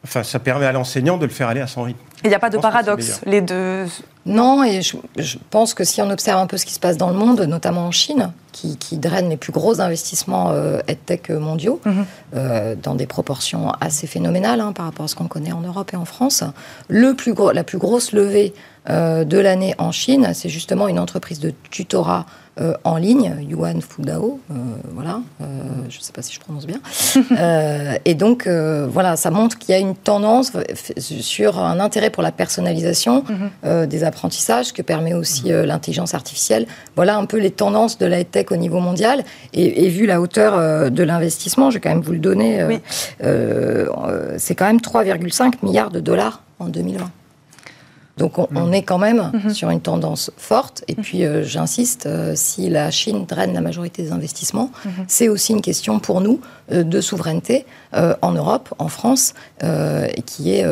enfin, 0.05 0.23
ça 0.23 0.39
permet 0.39 0.67
à 0.67 0.73
l'enseignant 0.73 1.19
de 1.19 1.27
le 1.27 1.33
faire 1.33 1.49
aller 1.49 1.61
à 1.61 1.67
son 1.67 1.83
rythme. 1.83 2.01
Il 2.25 2.29
n'y 2.29 2.35
a 2.35 2.39
pas 2.39 2.51
de 2.51 2.59
paradoxe. 2.59 3.21
Les 3.27 3.41
deux 3.41 3.87
non, 4.25 4.63
et 4.63 4.83
je, 4.83 5.39
pense 5.51 5.75
que 5.75 5.83
si 5.83 6.01
on 6.01 6.09
observe 6.09 6.39
un 6.39 6.47
peu 6.47 6.57
ce 6.57 6.65
qui 6.65 6.75
se 6.75 6.79
passe 6.79 6.97
dans 6.97 7.11
le 7.11 7.17
monde, 7.17 7.41
notamment 7.41 7.87
en 7.87 7.91
Chine, 7.91 8.31
qui, 8.53 8.77
draine 8.97 9.29
les 9.31 9.37
plus 9.37 9.51
gros 9.51 9.81
investissements 9.81 10.51
euh, 10.51 10.79
EdTech 10.87 11.31
mondiaux, 11.31 11.81
mhm. 11.85 12.05
euh, 12.37 12.75
dans 12.81 12.95
des 12.95 13.07
proportions 13.07 13.73
assez 13.81 14.07
phénoménales 14.07 14.61
hein, 14.61 14.73
par 14.73 14.85
rapport 14.85 15.07
à 15.07 15.09
ce 15.09 15.17
qu'on 15.17 15.27
connaît 15.27 15.53
en 15.53 15.63
Europe 15.63 15.91
et 15.93 15.97
en 15.97 16.05
France, 16.05 16.45
le 16.89 17.15
plus 17.15 17.35
gros, 17.35 17.51
la 17.51 17.65
plus 17.65 17.79
grosse 17.79 18.13
levée 18.13 18.55
euh, 18.89 19.25
de 19.25 19.39
l'année 19.39 19.75
en 19.79 19.91
Chine, 19.91 20.31
c'est 20.35 20.49
justement 20.49 20.87
une 20.87 21.01
entreprise 21.01 21.41
de 21.41 21.53
tutorat 21.71 22.27
euh, 22.61 22.75
en 22.85 22.99
ligne, 22.99 23.35
Yuan 23.49 23.81
Fudao, 23.81 24.39
euh, 24.51 24.55
voilà, 24.93 25.23
euh, 25.41 25.45
je 25.89 25.97
ne 25.97 26.03
sais 26.03 26.13
pas 26.13 26.21
si 26.21 26.35
je 26.35 26.41
prononce 26.41 26.67
bien. 26.67 26.81
et 28.05 28.15
donc, 28.15 28.47
voilà, 28.47 29.17
ça 29.17 29.31
montre 29.31 29.59
qu'il 29.59 29.71
y 29.71 29.75
a 29.75 29.79
une 29.79 29.95
tendance 29.95 30.53
sur 30.99 31.59
un 31.59 31.81
intérêt 31.81 32.11
pour 32.13 32.23
la 32.23 32.33
personnalisation 32.33 33.25
mhm. 33.29 33.87
des 33.87 34.05
apprentissages 34.05 34.73
que 34.73 34.83
permet 34.83 35.15
aussi 35.15 35.45
l'intelligence 35.49 36.15
artificielle. 36.15 36.67
Voilà 36.97 37.17
un 37.17 37.25
peu 37.25 37.39
les 37.39 37.51
tendances 37.51 37.99
de 37.99 38.07
la 38.07 38.23
tech 38.25 38.47
au 38.51 38.57
niveau 38.57 38.81
mondial. 38.81 39.25
Et, 39.53 39.89
vu 39.89 40.07
la 40.07 40.21
hauteur 40.21 40.91
de 40.91 41.03
l'investissement, 41.03 41.71
je 41.71 41.77
vais 41.77 41.81
quand 41.81 41.91
même 41.91 42.03
vous 42.03 42.13
le 42.13 42.19
donner, 42.19 42.65
c'est 44.37 44.55
quand 44.55 44.67
même 44.67 44.79
3,5 44.79 45.55
milliards 45.63 45.91
de 45.91 46.01
dollars 46.01 46.43
en 46.59 46.69
2020. 46.69 47.11
Donc 48.19 48.39
on, 48.39 48.47
mm. 48.51 48.75
est 48.75 48.83
quand 48.83 48.99
même 48.99 49.31
mm-hmm. 49.33 49.55
sur 49.55 49.71
une 49.71 49.81
tendance 49.81 50.31
forte. 50.37 50.85
Et 50.89 50.95
puis 50.95 51.25
euh, 51.25 51.43
j'insiste, 51.43 52.07
euh, 52.07 52.33
si 52.37 52.69
la 52.69 52.91
Chine 52.91 53.25
draine 53.27 53.55
la 53.55 53.63
majorité 53.63 54.03
des 54.03 54.13
investissements, 54.13 54.71
mm-hmm. 54.85 55.05
c'est 55.09 55.29
aussi 55.29 55.53
une 55.53 55.63
question 55.63 55.99
pour 55.99 56.21
nous 56.21 56.41
euh, 56.71 56.83
de 56.83 57.01
souveraineté 57.01 57.65
en 58.23 58.33
Europe, 58.33 58.73
en 58.79 58.89
France, 58.89 59.35
qui 60.25 60.55
est 60.55 60.65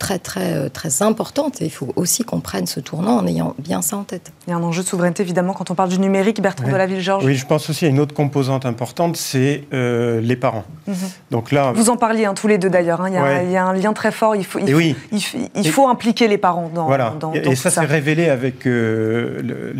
très 0.00 0.18
très 0.18 0.68
très 0.70 1.02
importante. 1.02 1.62
Et 1.62 1.66
il 1.66 1.70
faut 1.70 1.92
aussi 1.94 2.24
qu'on 2.24 2.40
prenne 2.40 2.66
ce 2.66 2.80
tournant 2.80 3.16
en 3.16 3.28
ayant 3.28 3.54
bien 3.58 3.80
ça 3.80 3.96
en 3.96 4.02
tête. 4.02 4.32
Il 4.48 4.50
y 4.50 4.52
a 4.52 4.56
un 4.56 4.62
enjeu 4.64 4.82
de 4.82 4.88
souveraineté 4.88 5.22
évidemment 5.22 5.52
quand 5.52 5.70
on 5.70 5.76
parle 5.76 5.90
du 5.90 6.00
numérique, 6.00 6.42
Bertrand 6.42 6.66
de 6.66 6.74
la 6.74 6.86
Ville-Georges. 6.86 7.24
Oui, 7.24 7.36
je 7.36 7.46
pense 7.46 7.70
aussi 7.70 7.84
à 7.84 7.88
une 7.88 8.00
autre 8.00 8.12
composante 8.12 8.66
importante, 8.66 9.16
c'est 9.16 9.62
les 9.70 10.34
parents. 10.36 10.64
Mm-hmm. 10.88 10.94
Donc 11.30 11.52
là, 11.52 11.70
vous 11.76 11.90
en 11.90 11.96
parliez 11.96 12.24
hein, 12.24 12.34
tous 12.34 12.48
les 12.48 12.58
deux 12.58 12.70
d'ailleurs. 12.70 13.00
Hein. 13.00 13.10
il, 13.44 13.52
y 13.52 13.56
a 13.56 13.64
un 13.64 13.72
lien 13.72 13.92
très 13.92 14.10
fort. 14.10 14.34
Il 14.34 14.44
faut, 14.44 14.58
il, 14.58 14.96
il, 15.54 15.70
faut 15.70 15.86
impliquer 15.86 16.26
les 16.26 16.38
parents 16.38 16.72
dans 16.74 16.83
voilà. 16.86 17.14
et, 17.34 17.54
ça, 17.54 17.70
s'est 17.70 17.80
révélé 17.80 18.28
avec 18.28 18.66
euh, 18.66 19.72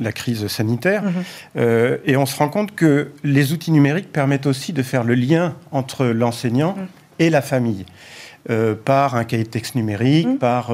la 0.00 0.12
crise 0.12 0.46
sanitaire. 0.46 1.02
Mhm. 1.02 1.12
Euh, 1.56 1.96
et 2.04 2.16
on 2.16 2.26
se 2.26 2.36
rend 2.36 2.48
compte 2.48 2.74
que 2.74 3.10
les 3.22 3.52
outils 3.52 3.70
numériques 3.70 4.12
permettent 4.12 4.46
aussi 4.46 4.72
de 4.72 4.82
faire 4.82 5.04
le 5.04 5.14
lien 5.14 5.54
entre 5.72 6.06
l'enseignant 6.06 6.74
mhm. 6.76 6.86
et 7.18 7.30
la 7.30 7.42
famille. 7.42 7.84
Euh, 8.50 8.74
par 8.74 9.16
un 9.16 9.24
cahier 9.24 9.44
de 9.44 9.48
texte 9.48 9.74
numérique, 9.74 10.26
mhm. 10.26 10.36
par 10.36 10.70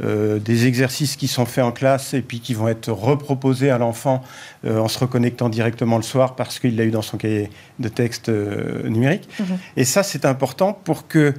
des 0.00 0.66
exercices 0.66 1.16
qui 1.16 1.28
sont 1.28 1.44
faits 1.44 1.62
en 1.62 1.70
classe 1.70 2.14
et 2.14 2.22
puis 2.22 2.40
qui 2.40 2.54
vont 2.54 2.68
être 2.68 2.90
reproposés 2.90 3.70
à 3.70 3.76
l'enfant 3.76 4.22
en 4.66 4.88
se 4.88 4.98
reconnectant 4.98 5.50
directement 5.50 5.98
le 5.98 6.02
soir 6.02 6.34
parce 6.34 6.58
qu'il 6.58 6.74
l'a 6.74 6.84
eu 6.84 6.90
dans 6.90 7.02
son 7.02 7.18
cahier 7.18 7.50
de 7.78 7.88
texte 7.88 8.30
numérique. 8.30 9.28
Et 9.76 9.84
ça, 9.84 10.02
c'est 10.02 10.24
important 10.24 10.72
pour 10.72 11.06
que 11.06 11.34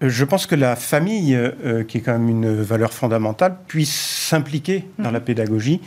je 0.00 0.24
pense 0.24 0.46
que 0.46 0.54
la 0.54 0.76
famille, 0.76 1.34
euh, 1.34 1.82
qui 1.82 1.98
est 1.98 2.00
quand 2.00 2.12
même 2.12 2.28
une 2.28 2.60
valeur 2.62 2.92
fondamentale, 2.92 3.56
puisse 3.66 3.94
s'impliquer 3.94 4.86
dans 4.98 5.10
la 5.10 5.20
pédagogie 5.20 5.80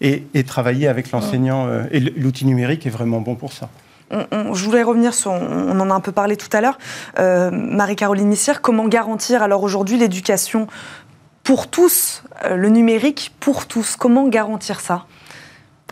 et, 0.00 0.24
travailler 0.44 0.88
avec 0.88 1.12
l'enseignant. 1.12 1.66
Euh, 1.68 1.84
et 1.92 2.00
l'outil 2.00 2.44
numérique 2.44 2.86
est 2.86 2.90
vraiment 2.90 3.20
bon 3.20 3.36
pour 3.36 3.52
ça. 3.52 3.68
je 4.10 4.64
voulais 4.64 4.82
revenir 4.82 5.14
sur, 5.14 5.30
on 5.30 5.78
en 5.78 5.90
a 5.90 5.94
un 5.94 6.00
peu 6.00 6.12
parlé 6.12 6.36
tout 6.36 6.48
à 6.52 6.60
l'heure, 6.60 6.78
euh, 7.18 7.50
Marie-Caroline 7.52 8.26
Missière, 8.26 8.60
comment 8.60 8.88
garantir 8.88 9.42
alors 9.42 9.62
aujourd'hui 9.62 9.96
l'éducation 9.96 10.66
pour 11.44 11.68
tous, 11.68 12.24
le 12.48 12.68
numérique 12.68 13.32
pour 13.40 13.66
tous? 13.66 13.96
Comment 13.96 14.28
garantir 14.28 14.80
ça? 14.80 15.06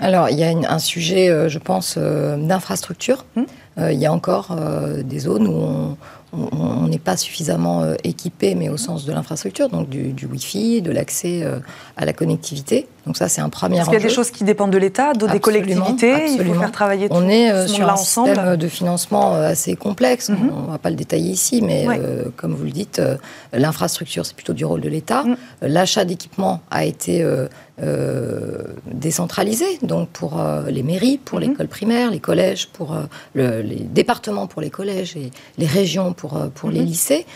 Alors, 0.01 0.31
il 0.31 0.39
y 0.39 0.45
a 0.45 0.49
un 0.49 0.79
sujet, 0.79 1.49
je 1.49 1.59
pense, 1.59 1.99
d'infrastructure. 1.99 3.27
Hum. 3.37 3.47
il 3.79 3.99
y 3.99 4.07
a 4.07 4.13
encore 4.13 4.57
des 5.03 5.19
zones 5.19 5.49
où 5.49 5.53
on, 5.53 5.97
on 6.33 6.87
n'est 6.87 6.99
pas 6.99 7.17
suffisamment 7.17 7.83
euh, 7.83 7.95
équipé, 8.05 8.55
mais 8.55 8.69
au 8.69 8.77
sens 8.77 9.05
de 9.05 9.13
l'infrastructure, 9.13 9.69
donc 9.69 9.89
du, 9.89 10.13
du 10.13 10.27
Wi-Fi, 10.27 10.81
de 10.81 10.93
l'accès 10.93 11.41
euh, 11.43 11.59
à 11.97 12.05
la 12.05 12.13
connectivité. 12.13 12.87
Donc 13.07 13.17
ça, 13.17 13.29
c'est 13.29 13.41
un 13.41 13.49
premier 13.49 13.79
Est-ce 13.79 13.87
qu'il 13.87 13.95
y 13.95 14.03
a 14.03 14.07
des 14.07 14.15
choses 14.15 14.31
qui 14.31 14.45
dépendent 14.45 14.71
de 14.71 14.79
l'État, 14.79 15.13
d'autres 15.13 15.33
des 15.33 15.41
collectivités 15.41 16.13
absolument. 16.13 16.45
Il 16.45 16.55
faut 16.55 16.61
faire 16.61 16.73
travailler 16.73 17.09
On 17.11 17.29
est 17.29 17.51
euh, 17.51 17.67
sur 17.67 17.89
un 17.89 17.97
système 17.97 18.57
de 18.57 18.69
financement 18.69 19.35
assez 19.35 19.75
complexe. 19.75 20.29
Mhm. 20.29 20.51
On 20.55 20.63
ne 20.67 20.71
va 20.71 20.79
pas 20.79 20.91
le 20.91 20.97
détailler 20.97 21.31
ici, 21.31 21.63
mais 21.63 21.87
comme 22.37 22.55
vous 22.55 22.65
le 22.65 22.71
dites, 22.71 23.03
l'infrastructure, 23.53 24.25
c'est 24.25 24.37
plutôt 24.37 24.53
du 24.53 24.65
rôle 24.65 24.81
de 24.81 24.89
l'État. 24.89 25.25
Mhm. 25.25 25.37
L'achat 25.63 26.05
d'équipements 26.05 26.61
a 26.71 26.85
été 26.85 27.25
décentralisé, 28.87 29.79
donc 29.83 30.09
pour 30.11 30.41
les 30.69 30.83
mairies, 30.83 31.19
pour 31.19 31.41
mhm. 31.41 31.49
l'école 31.49 31.69
primaire, 31.69 32.11
les 32.11 32.21
collèges, 32.21 32.69
pour 32.69 32.97
les 33.35 33.63
départements 33.81 34.47
pour 34.47 34.61
les 34.61 34.71
collèges 34.71 35.17
et 35.17 35.31
les 35.59 35.67
régions 35.67 36.13
pour, 36.13 36.51
pour 36.55 36.71
les 36.71 36.81
mhm. 36.81 36.87
lycées. 36.87 37.27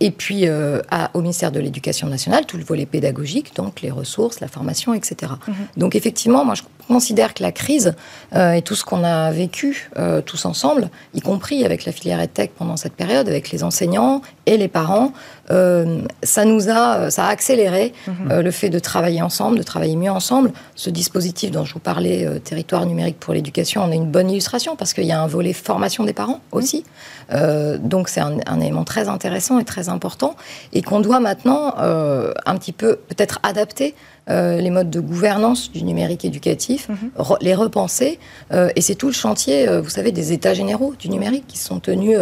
et 0.00 0.10
puis 0.10 0.48
au 0.48 1.20
ministère 1.20 1.52
de 1.52 1.60
l'Éducation 1.60 2.08
nationale, 2.08 2.46
tout 2.46 2.56
le 2.56 2.64
volet 2.64 2.86
pédagogique, 2.86 3.54
donc 3.54 3.80
les 3.82 3.90
ressources, 3.90 4.40
la 4.40 4.48
formation, 4.48 4.94
etc. 4.94 5.32
Mhm. 5.46 5.54
Donc 5.76 5.94
effectivement, 5.94 6.44
moi 6.44 6.54
je 6.54 6.62
considère 6.90 7.34
que 7.34 7.42
la 7.42 7.52
crise 7.52 7.94
et 8.34 8.62
tout 8.62 8.74
ce 8.74 8.84
qu'on 8.84 9.04
a 9.04 9.30
vécu 9.30 9.90
tous 10.26 10.44
ensemble, 10.44 10.90
y 11.14 11.20
compris 11.20 11.64
avec 11.64 11.84
la 11.84 11.92
filière 11.92 12.20
EdTech 12.20 12.52
pendant 12.56 12.76
cette 12.76 12.94
période, 12.94 13.28
avec 13.28 13.50
les 13.50 13.62
enseignants 13.62 14.22
et 14.46 14.56
les 14.56 14.68
parents, 14.68 15.12
ça 15.48 16.44
nous 16.44 16.68
a, 16.68 17.10
ça 17.10 17.26
a 17.26 17.28
accéléré 17.28 17.92
mhm. 18.06 18.40
le 18.40 18.50
fait 18.50 18.70
de 18.70 18.78
travailler 18.78 19.22
ensemble, 19.22 19.58
de 19.58 19.62
travailler 19.62 19.96
mieux 19.96 20.10
ensemble. 20.10 20.52
Ce 20.74 20.90
dispositif 20.90 21.50
dont 21.50 21.64
je 21.64 21.74
vous 21.74 21.80
parlais, 21.80 22.28
territoire 22.44 22.86
numérique 22.86 23.18
pour 23.20 23.34
l'éducation, 23.34 23.82
on 23.84 23.90
a 23.90 23.94
une 23.94 24.10
bonne 24.10 24.30
illustration 24.30 24.76
parce 24.76 24.92
qu'il 24.92 25.04
y 25.04 25.12
a 25.12 25.20
un 25.20 25.26
volet 25.26 25.52
formation 25.52 26.04
des 26.04 26.12
parents 26.12 26.40
aussi. 26.52 26.84
Euh, 27.32 27.78
donc 27.78 28.08
c'est 28.08 28.20
un, 28.20 28.60
élément 28.60 28.84
très 28.84 29.08
intéressant 29.08 29.58
et 29.58 29.64
très 29.64 29.88
important 29.88 30.36
et 30.72 30.82
qu'on 30.82 31.00
doit 31.00 31.20
maintenant 31.20 31.74
euh, 31.78 32.32
un 32.46 32.56
petit 32.56 32.72
peu 32.72 32.96
peut-être 33.08 33.38
adapter 33.42 33.94
euh, 34.28 34.60
les 34.60 34.70
modes 34.70 34.90
de 34.90 35.00
gouvernance 35.00 35.70
du 35.72 35.82
numérique 35.82 36.24
éducatif, 36.24 36.88
mhm. 36.88 37.10
les 37.40 37.54
repenser. 37.54 38.18
et 38.52 38.80
c'est 38.80 38.94
tout 38.94 39.06
le 39.06 39.12
chantier, 39.12 39.66
vous 39.80 39.88
savez, 39.88 40.12
des 40.12 40.32
états 40.32 40.54
généraux 40.54 40.94
du 40.98 41.08
numérique 41.08 41.46
qui 41.46 41.58
sont 41.58 41.80
tenus 41.80 42.18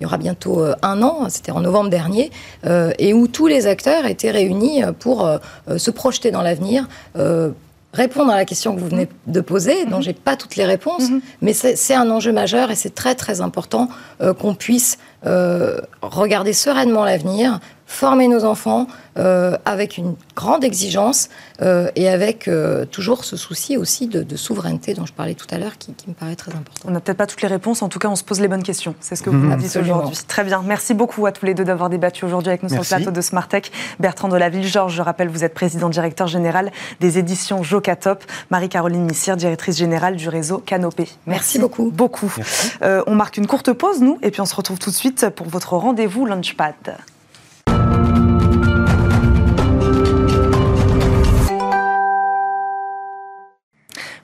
il 0.00 0.02
y 0.02 0.06
aura 0.06 0.18
bientôt 0.18 0.64
un 0.82 1.02
an, 1.02 1.28
c'était 1.28 1.52
en 1.52 1.60
novembre 1.60 1.90
dernier, 1.90 2.30
et 2.98 3.14
où 3.14 3.28
tous 3.28 3.46
les 3.46 3.66
acteurs 3.66 4.06
étaient 4.06 4.30
réunis 4.30 4.82
pour 4.98 5.28
se 5.76 5.90
projeter 5.90 6.30
dans 6.30 6.42
l'avenir, 6.42 6.88
répondre 7.94 8.32
à 8.32 8.36
la 8.36 8.44
question 8.44 8.74
que 8.74 8.80
vous 8.80 8.88
venez 8.88 9.08
de 9.26 9.40
poser, 9.40 9.86
dont 9.86 9.96
mhm. 9.96 10.02
j'ai 10.02 10.12
pas 10.12 10.36
toutes 10.36 10.56
les 10.56 10.64
réponses, 10.64 11.10
mhm. 11.10 11.20
mais 11.40 11.52
c'est 11.52 11.94
un 11.94 12.10
enjeu 12.10 12.32
majeur 12.32 12.70
et 12.70 12.74
c'est 12.74 12.94
très 12.94 13.14
très 13.14 13.40
important 13.40 13.88
euh, 14.20 14.34
qu'on 14.34 14.54
puisse 14.54 14.98
euh, 15.26 15.80
regarder 16.02 16.52
sereinement 16.52 17.04
l'avenir, 17.04 17.60
former 17.86 18.28
nos 18.28 18.44
enfants 18.44 18.86
euh, 19.16 19.56
avec 19.64 19.96
une 19.96 20.16
grande 20.34 20.64
exigence 20.64 21.28
euh, 21.62 21.88
et 21.94 22.08
avec 22.08 22.48
euh, 22.48 22.84
toujours 22.84 23.24
ce 23.24 23.36
souci 23.36 23.76
aussi 23.76 24.08
de, 24.08 24.36
souveraineté 24.36 24.94
dont 24.94 25.06
je 25.06 25.12
parlais 25.12 25.34
tout 25.34 25.46
à 25.52 25.58
l'heure 25.58 25.78
qui, 25.78 25.94
me 26.08 26.14
paraît 26.14 26.34
très 26.34 26.50
important. 26.50 26.88
On 26.88 26.90
n'a 26.90 26.98
peut-être 26.98 27.18
pas 27.18 27.28
toutes 27.28 27.42
les 27.42 27.48
réponses, 27.48 27.82
en 27.82 27.88
tout 27.88 28.00
cas 28.00 28.08
on 28.08 28.16
se 28.16 28.24
pose 28.24 28.40
les 28.40 28.48
bonnes 28.48 28.64
questions. 28.64 28.96
C'est 28.98 29.14
ce 29.14 29.22
que 29.22 29.30
vous 29.30 29.36
mmh, 29.36 29.56
dites 29.58 29.76
aujourd'hui. 29.76 30.16
Très 30.26 30.42
bien. 30.42 30.62
Merci 30.66 30.94
beaucoup 30.94 31.26
à 31.26 31.32
tous 31.32 31.46
les 31.46 31.54
deux 31.54 31.64
d'avoir 31.64 31.90
débattu 31.90 32.24
aujourd'hui 32.24 32.48
avec 32.48 32.64
nous 32.64 32.68
sur 32.68 32.80
le 32.80 32.84
plateau 32.84 33.12
de 33.12 33.20
Smartech. 33.20 33.70
Bertrand 34.00 34.28
de 34.28 34.36
la 34.36 34.48
Ville, 34.48 34.66
Georges, 34.66 34.96
je 34.96 35.02
rappelle, 35.02 35.28
vous 35.28 35.44
êtes 35.44 35.54
président 35.54 35.90
directeur 35.90 36.26
général 36.26 36.72
des 36.98 37.18
éditions 37.18 37.62
Jocatop. 37.62 38.24
Marie-Caroline 38.50 39.04
Missire, 39.04 39.36
directrice 39.36 39.76
générale 39.76 40.16
du 40.16 40.28
réseau 40.28 40.58
Canopé. 40.58 41.08
Merci, 41.26 41.60
beaucoup. 41.60 41.92
Beaucoup. 41.92 42.34
on 42.82 43.14
marque 43.14 43.36
une 43.36 43.46
courte 43.46 43.72
pause, 43.72 44.00
nous, 44.00 44.18
et 44.22 44.32
puis 44.32 44.40
on 44.40 44.46
se 44.46 44.56
retrouve 44.56 44.80
tout 44.80 44.90
de 44.90 44.96
suite 44.96 45.28
pour 45.30 45.46
votre 45.46 45.74
rendez-vous 45.74 46.26
Launchpad. 46.26 46.74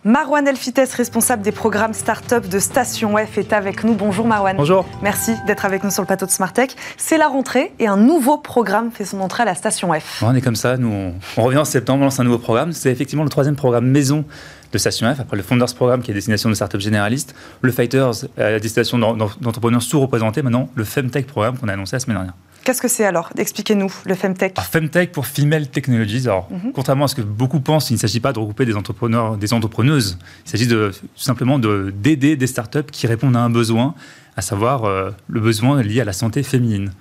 Marwan 0.03 0.49
Elfites, 0.49 0.93
responsable 0.97 1.43
des 1.43 1.53
programmes 1.53 1.93
start-up 1.93 2.49
de 2.49 2.59
Station 2.59 3.16
F, 3.16 3.37
est 3.37 3.53
avec 3.53 3.85
nous. 3.85 3.95
Bonjour 3.95 4.27
Marwan. 4.27 4.57
Bonjour. 4.57 4.87
Merci 5.03 5.35
d'être 5.47 5.66
avec 5.66 5.85
nous 5.85 5.90
sur 5.90 6.03
le 6.03 6.07
plateau 6.07 6.25
de 6.25 6.31
Smartech. 6.31 6.75
C'est 6.97 7.19
la 7.19 7.29
rentrée 7.29 7.73
et 7.79 7.87
un 7.87 7.99
nouveau 7.99 8.38
programme 8.38 8.90
fait 8.90 9.05
son 9.05 9.21
entrée 9.21 9.43
à 9.43 9.47
la 9.47 9.55
Station 9.55 9.93
F. 9.93 10.23
On 10.23 10.35
est 10.35 10.40
comme 10.40 10.57
ça, 10.57 10.79
nous 10.79 11.12
on, 11.37 11.43
revient 11.43 11.59
en 11.59 11.66
septembre, 11.66 12.01
on 12.01 12.05
lance 12.05 12.19
un 12.19 12.25
nouveau 12.25 12.38
programme. 12.38 12.73
C'est 12.73 12.90
effectivement 12.90 13.25
le 13.25 13.29
troisième 13.29 13.57
programme 13.57 13.87
maison 13.87 14.25
de 14.73 14.79
Station 14.79 15.14
F, 15.14 15.21
après 15.21 15.37
le 15.37 15.43
Founders 15.43 15.75
Programme 15.75 16.01
qui 16.01 16.11
est 16.11 16.14
destination 16.14 16.49
de 16.49 16.55
start-up 16.55 16.81
généralistes, 16.81 17.35
le 17.61 17.71
Fighters 17.71 18.25
à 18.38 18.59
destination 18.59 18.99
d'entrepreneurs 18.99 19.83
sous-représentés, 19.83 20.43
maintenant 20.43 20.71
le 20.75 20.85
Femtech 20.85 21.27
Programme 21.27 21.59
qu'on 21.59 21.69
a 21.69 21.75
annoncé 21.75 21.97
la 21.97 22.01
semaine 22.01 22.16
dernière. 22.16 22.35
Qu'est-ce 22.70 22.83
que 22.83 22.87
c'est 22.87 23.04
alors 23.04 23.30
Expliquez-nous, 23.37 23.92
le 24.04 24.14
Femtech. 24.14 24.56
Femtech 24.61 25.11
pour 25.11 25.26
Female 25.26 25.66
Technologies. 25.66 26.28
Alors, 26.28 26.48
mhm. 26.52 26.70
contrairement 26.72 27.06
à 27.06 27.09
ce 27.09 27.16
que 27.16 27.20
beaucoup 27.20 27.59
pensent, 27.59 27.90
il 27.90 27.94
ne 27.94 27.98
s'agit 27.98 28.20
pas 28.20 28.33
de 28.33 28.38
regrouper 28.38 28.64
des 28.64 28.76
entrepreneurs, 28.76 29.37
des 29.37 29.52
entrepreneuses. 29.52 30.18
Il 30.46 30.50
s'agit 30.52 30.68
de, 30.68 30.92
tout 30.92 31.09
simplement 31.16 31.59
d'aider 31.59 32.37
des 32.37 32.46
startups 32.46 32.88
qui 32.92 33.09
répondent 33.09 33.35
à 33.35 33.40
un 33.40 33.50
besoin, 33.50 33.96
à 34.37 34.40
savoir 34.40 34.85
euh, 34.85 35.11
le 35.26 35.40
besoin 35.40 35.83
lié 35.83 36.00
à 36.00 36.04
la 36.04 36.12
santé 36.12 36.44
féminine 36.44 36.92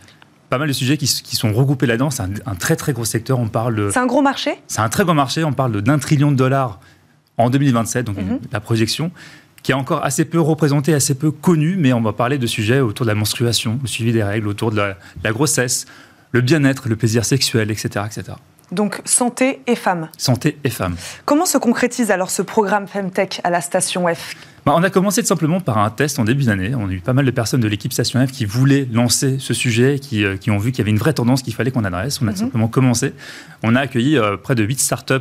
pas 0.50 0.58
mal 0.58 0.70
de 0.70 0.74
sujets 0.74 0.98
qui, 0.98 1.06
sont 1.06 1.54
regroupés 1.54 1.86
là-dedans. 1.86 2.10
C'est 2.10 2.24
un, 2.24 2.56
très 2.56 2.76
très 2.76 2.92
gros 2.92 3.06
secteur. 3.06 3.38
On 3.38 3.48
parle. 3.48 3.92
C'est 3.94 4.00
un 4.00 4.08
gros 4.08 4.24
marché? 4.24 4.60
C'est 4.66 4.82
un 4.82 4.90
très 4.90 5.04
gros 5.04 5.14
marché. 5.14 5.44
On 5.44 5.54
parle 5.54 5.84
d'un 5.84 6.00
trillion 6.00 6.32
de 6.32 6.36
dollars 6.36 6.80
en 7.38 7.52
2027, 7.52 8.08
donc 8.08 8.18
mhm. 8.18 8.40
la 8.52 8.60
projection 8.60 9.12
qui 9.70 9.74
est 9.74 9.76
encore 9.76 10.04
assez 10.04 10.26
peu 10.26 10.42
représenté, 10.42 10.96
assez 10.96 11.14
peu 11.14 11.30
connu, 11.30 11.76
mais 11.78 11.94
on 11.94 12.02
va 12.02 12.12
parler 12.12 12.40
de 12.40 12.48
sujets 12.48 12.80
autour 12.80 13.06
de 13.06 13.12
la 13.12 13.14
menstruation, 13.14 13.78
le 13.84 13.88
suivi 13.88 14.12
des 14.12 14.24
règles, 14.24 14.48
autour 14.48 14.72
de 14.72 14.78
la, 14.78 15.32
grossesse, 15.32 15.86
le 16.32 16.42
bien-être, 16.42 16.90
le 16.90 16.96
plaisir 16.96 17.24
sexuel, 17.24 17.70
etc., 17.70 18.04
etc. 18.08 18.38
Donc 18.72 19.00
santé 19.06 19.62
et 19.68 19.76
femmes. 19.76 20.10
Santé 20.18 20.58
et 20.64 20.72
femmes. 20.72 20.96
Comment 21.24 21.46
se 21.46 21.60
concrétise 21.60 22.10
alors 22.10 22.32
ce 22.32 22.42
programme 22.42 22.88
Femtech 22.88 23.42
à 23.44 23.52
la 23.52 23.62
station 23.62 24.08
F? 24.12 24.34
Bah, 24.66 24.74
On 24.76 24.82
a 24.82 24.90
commencé 24.90 25.22
tout 25.22 25.28
simplement 25.28 25.60
par 25.60 25.78
un 25.78 25.92
test 25.92 26.18
en 26.18 26.24
début 26.24 26.46
d'année. 26.46 26.74
On 26.74 26.90
a 26.90 26.92
eu 26.92 27.00
pas 27.00 27.14
mal 27.14 27.26
de 27.26 27.32
personnes 27.32 27.62
de 27.62 27.68
l'équipe 27.68 27.94
Station 27.94 28.26
F 28.26 28.32
qui 28.32 28.46
voulaient 28.46 28.88
lancer 28.92 29.38
ce 29.38 29.54
sujet, 29.54 30.00
qui, 30.00 30.26
euh, 30.26 30.36
qui 30.36 30.50
ont 30.50 30.58
vu 30.58 30.72
qu'il 30.72 30.80
y 30.80 30.82
avait 30.82 30.90
une 30.90 30.98
vraie 30.98 31.14
tendance 31.14 31.44
qu'il 31.44 31.54
fallait 31.54 31.70
qu'on 31.70 31.84
adresse. 31.84 32.24
On 32.24 32.28
a 32.28 32.32
tout 32.32 32.38
mhm. 32.38 32.46
simplement 32.46 32.68
commencé. 32.70 33.14
On 33.62 33.76
a 33.76 33.82
accueilli 33.82 34.18
euh, 34.18 34.36
près 34.36 34.56
de 34.56 34.64
8 34.64 34.80
startups 34.80 35.14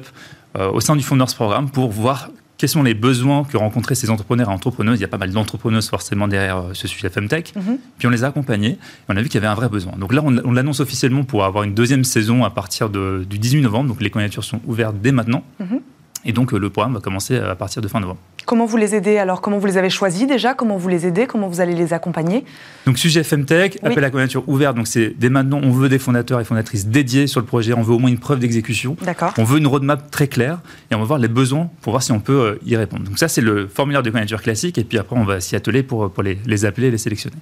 euh, 0.57 0.71
au 0.71 0.81
sein 0.81 0.97
du 0.97 1.03
Founders 1.03 1.35
Programme 1.35 1.69
pour 1.69 1.91
voir 1.91 2.31
quels 2.59 2.69
sont 2.69 2.83
les 2.83 2.95
besoins 2.95 3.45
que 3.45 3.57
rencontraient 3.57 3.95
ces 3.95 4.11
entrepreneurs 4.11 4.51
et 4.51 4.53
entrepreneuses? 4.53 4.99
Il 4.99 5.03
y 5.03 5.05
a 5.05 5.09
pas 5.09 5.17
mal 5.17 5.31
d'entrepreneuses 5.31 5.89
forcément 5.89 6.27
derrière 6.27 6.59
euh, 6.59 6.71
ce 6.75 6.89
sujet 6.89 7.09
Femtech. 7.09 7.55
Mhm. 7.55 7.79
Puis 7.99 8.09
on 8.09 8.11
les 8.11 8.25
a 8.25 8.27
accompagnés 8.27 8.73
et 8.73 8.79
on 9.09 9.17
a 9.17 9.23
vu 9.23 9.29
qu'il 9.29 9.37
y 9.37 9.39
avait 9.39 9.47
un 9.47 9.55
vrai 9.55 9.69
besoin. 9.69 9.93
Donc 9.97 10.13
là, 10.13 10.23
on, 10.25 10.53
l'annonce 10.53 10.81
officiellement 10.81 11.23
pour 11.23 11.45
avoir 11.45 11.63
une 11.63 11.75
deuxième 11.75 12.03
saison 12.03 12.45
à 12.45 12.51
partir 12.51 12.91
du 12.91 13.25
18 13.39 13.61
novembre. 13.63 13.89
Donc 13.89 14.03
les 14.03 14.11
candidatures 14.11 14.45
sont 14.45 14.61
ouvertes 14.67 14.97
dès 15.01 15.13
maintenant. 15.13 15.45
Mhm. 15.61 15.81
Et 16.25 16.33
donc 16.33 16.53
euh, 16.53 16.59
le 16.59 16.69
programme 16.69 16.95
va 16.95 17.01
commencer 17.01 17.39
à 17.39 17.55
partir 17.55 17.81
de 17.81 17.87
fin 17.87 18.01
novembre. 18.01 18.21
Comment 18.49 18.65
vous 18.65 18.79
les 18.79 18.95
aidez 18.95 19.19
alors? 19.19 19.43
Comment 19.43 19.59
vous 19.59 19.67
les 19.67 19.77
avez 19.77 19.91
choisis 19.91 20.27
déjà? 20.27 20.55
Comment 20.55 20.79
vous 20.79 20.89
les 20.89 21.07
aidez? 21.07 21.27
Comment 21.27 21.49
vous 21.49 21.61
allez 21.61 21.75
les 21.75 21.93
accompagner? 21.93 22.47
Donc 22.87 22.97
sujet 22.97 23.23
Femtech, 23.23 23.79
appel 23.83 24.03
à 24.03 24.09
candidature 24.09 24.43
ouverte. 24.49 24.75
Donc 24.75 24.87
c'est 24.87 25.13
dès 25.19 25.29
maintenant, 25.29 25.61
on 25.63 25.71
veut 25.71 25.91
des 25.91 25.99
fondateurs 25.99 26.41
et 26.41 26.45
fondatrices 26.45 26.87
dédiés 26.87 27.27
sur 27.27 27.41
le 27.41 27.47
projet. 27.47 27.75
On 27.75 27.83
veut 27.83 27.93
au 27.93 27.99
moins 27.99 28.09
une 28.09 28.19
preuve 28.19 28.39
d'exécution. 28.39 28.97
D'accord. 29.03 29.35
On 29.37 29.45
veut 29.45 29.59
une 29.59 29.67
roadmap 29.67 30.11
très 30.11 30.29
claire 30.29 30.61
et 30.91 30.95
on 30.95 30.99
va 30.99 31.05
voir 31.05 31.19
les 31.19 31.29
besoins 31.29 31.69
pour 31.83 31.93
voir 31.93 32.03
si 32.03 32.11
on 32.11 32.21
peut 32.21 32.41
euh, 32.41 32.59
y 32.65 32.75
répondre. 32.75 33.05
Donc 33.05 33.19
ça 33.19 33.29
c'est 33.29 33.43
le 33.43 33.69
formulaire 33.69 34.03
de 34.03 34.09
candidature 34.09 34.41
classique 34.41 34.79
et 34.79 34.85
puis 34.85 34.97
après 34.97 35.15
on 35.15 35.25
va 35.25 35.41
s'y 35.41 35.55
atteler 35.55 35.83
pour, 35.83 36.11
pour 36.11 36.23
les, 36.23 36.39
les, 36.47 36.65
appeler 36.65 36.87
et 36.87 36.91
les 36.91 36.97
sélectionner. 36.97 37.37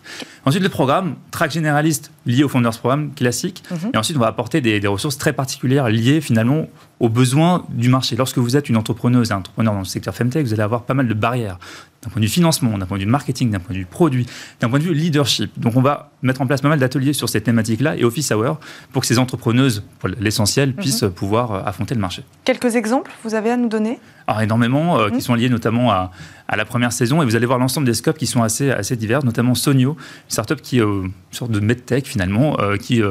Ensuite 0.44 0.64
le 0.64 0.70
programme, 0.70 1.14
track 1.30 1.52
généraliste 1.52 2.10
lié 2.26 2.42
au 2.42 2.48
Founders 2.48 2.80
Programme 2.80 3.12
classique. 3.14 3.62
Mhm. 3.70 3.90
Et 3.94 3.96
ensuite 3.96 4.16
on 4.16 4.20
va 4.20 4.26
apporter 4.26 4.60
des, 4.60 4.80
des 4.80 4.88
ressources 4.88 5.18
très 5.18 5.32
particulières 5.32 5.88
liées 5.88 6.20
finalement 6.20 6.66
aux 6.98 7.08
besoins 7.08 7.64
du 7.68 7.90
marché. 7.90 8.16
Lorsque 8.16 8.38
vous 8.38 8.56
êtes 8.56 8.68
une 8.68 8.76
entrepreneuse, 8.76 9.30
un 9.30 9.36
entrepreneur 9.36 9.72
dans 9.74 9.80
le 9.80 9.84
secteur 9.84 10.14
Femtech, 10.16 10.44
vous 10.44 10.52
allez 10.54 10.62
avoir 10.62 10.82
pas 10.82 10.94
mal 10.96 11.08
de 11.08 11.14
barrières 11.14 11.58
d'un 12.06 12.12
point 12.12 12.20
de 12.20 12.26
vue 12.26 12.32
financement, 12.32 12.78
d'un 12.78 12.86
point 12.86 12.98
de 12.98 13.02
vue 13.02 13.10
marketing, 13.10 13.50
d'un 13.50 13.58
point 13.58 13.74
de 13.74 13.80
vue 13.80 13.86
produit, 13.86 14.26
d'un 14.60 14.68
point 14.70 14.78
de 14.78 14.84
vue 14.84 14.94
leadership. 14.94 15.50
Donc 15.58 15.76
on 15.76 15.82
va 15.82 16.12
mettre 16.22 16.40
en 16.40 16.46
place 16.46 16.60
pas 16.60 16.68
mal 16.68 16.78
d'ateliers 16.78 17.12
sur 17.12 17.28
ces 17.28 17.40
thématiques-là 17.40 17.96
et 17.96 18.04
Office 18.04 18.30
Hour 18.30 18.60
pour 18.92 19.02
que 19.02 19.08
ces 19.08 19.18
entrepreneuses, 19.18 19.82
pour 19.98 20.08
l'essentiel, 20.20 20.68
mhm. 20.68 20.74
puissent 20.76 21.04
pouvoir 21.16 21.52
euh, 21.52 21.62
affronter 21.64 21.94
le 21.94 22.00
marché. 22.00 22.22
Quelques 22.44 22.76
exemples, 22.76 23.10
vous 23.24 23.34
avez 23.34 23.50
à 23.50 23.56
nous 23.56 23.68
donner? 23.68 23.98
Alors 24.28 24.40
énormément, 24.40 25.00
euh, 25.00 25.08
qui 25.08 25.14
mhm. 25.14 25.20
sont 25.20 25.34
liés 25.34 25.48
notamment 25.48 25.90
à, 25.90 26.12
à, 26.46 26.56
la 26.56 26.64
première 26.64 26.92
saison 26.92 27.22
et 27.22 27.24
vous 27.24 27.34
allez 27.34 27.46
voir 27.46 27.58
l'ensemble 27.58 27.86
des 27.86 27.94
scopes 27.94 28.18
qui 28.18 28.26
sont 28.26 28.42
assez, 28.42 28.70
assez 28.70 28.94
divers, 28.94 29.24
notamment 29.24 29.56
Sonio, 29.56 29.96
une 29.96 30.30
startup 30.30 30.62
qui 30.62 30.78
est 30.78 30.82
euh, 30.82 31.02
une 31.02 31.12
sorte 31.32 31.50
de 31.50 31.60
medtech 31.60 32.06
finalement, 32.06 32.56
qui 32.80 33.00
est 33.00 33.04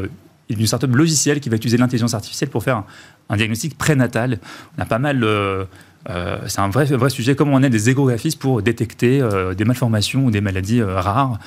une 0.49 0.67
startup 0.67 0.93
logicielle 0.95 1.41
qui 1.41 1.49
va 1.49 1.57
utiliser 1.57 1.77
l'intelligence 1.77 2.13
artificielle 2.13 2.49
pour 2.49 2.63
faire 2.63 2.83
un 3.29 3.35
diagnostic 3.35 3.77
prénatal. 3.77 4.39
On 4.77 4.81
a 4.81 4.85
pas 4.85 4.99
mal. 4.99 5.25
Euh, 6.09 6.25
euh, 6.25 6.47
c'est 6.47 6.59
un 6.59 6.69
vrai, 6.69 6.85
vrai 6.85 7.09
sujet, 7.09 7.35
comment 7.35 7.53
on 7.53 7.63
est 7.63 7.69
des 7.69 7.89
échographistes 7.89 8.39
pour 8.39 8.61
détecter 8.61 9.21
euh, 9.21 9.53
des 9.53 9.65
malformations 9.65 10.25
ou 10.25 10.31
des 10.31 10.41
maladies 10.41 10.81
rares 10.81 11.39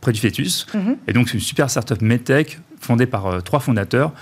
près 0.00 0.12
du 0.12 0.20
fœtus. 0.20 0.66
Mhm. 0.74 0.96
Et 1.06 1.12
donc, 1.12 1.28
c'est 1.28 1.34
une 1.34 1.40
super 1.40 1.70
startup 1.70 2.02
MedTech 2.02 2.60
fondée 2.80 3.06
par 3.06 3.42
trois 3.42 3.60
fondateurs 3.60 4.12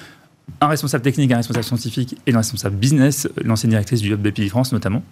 un 0.61 0.67
responsable 0.67 1.05
technique, 1.05 1.31
un 1.33 1.37
responsable 1.37 1.65
scientifique 1.65 2.19
et 2.27 2.35
un 2.35 2.39
responsable 2.39 2.77
business, 2.77 3.29
l'ancienne 3.45 3.71
directrice 3.71 4.01
du 4.01 4.13
Hub 4.13 4.21
BPI 4.21 4.49
France 4.49 4.73
notamment. 4.73 5.03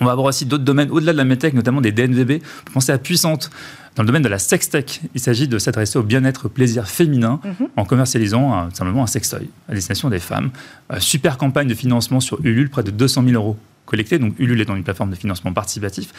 On 0.00 0.04
va 0.04 0.12
avoir 0.12 0.26
aussi 0.26 0.44
d'autres 0.46 0.64
domaines 0.64 0.90
au-delà 0.90 1.12
de 1.12 1.18
la 1.18 1.24
medtech, 1.24 1.54
notamment 1.54 1.80
des 1.80 1.92
DNVB. 1.92 2.42
Pensez 2.72 2.92
à 2.92 2.98
Puissante. 2.98 3.50
Dans 3.96 4.02
le 4.02 4.06
domaine 4.08 4.22
de 4.22 4.28
la 4.28 4.38
sextech, 4.38 5.00
il 5.14 5.20
s'agit 5.20 5.48
de 5.48 5.58
s'adresser 5.58 5.98
au 5.98 6.02
bien-être 6.02 6.48
plaisir 6.50 6.86
féminin 6.86 7.40
mhm. 7.42 7.68
en 7.76 7.84
commercialisant 7.86 8.68
simplement 8.74 9.02
un 9.02 9.06
sextoy 9.06 9.48
à 9.70 9.74
destination 9.74 10.10
des 10.10 10.18
femmes. 10.18 10.50
Euh, 10.92 11.00
super 11.00 11.38
campagne 11.38 11.66
de 11.66 11.74
financement 11.74 12.20
sur 12.20 12.38
Ulule, 12.44 12.68
près 12.68 12.82
de 12.82 12.90
200 12.90 13.24
000 13.24 13.34
euros 13.34 13.56
collectés. 13.86 14.18
Donc 14.18 14.38
Ulule 14.38 14.60
est 14.60 14.66
dans 14.66 14.76
une 14.76 14.84
plateforme 14.84 15.10
de 15.10 15.14
financement 15.16 15.54
participatif. 15.54 16.12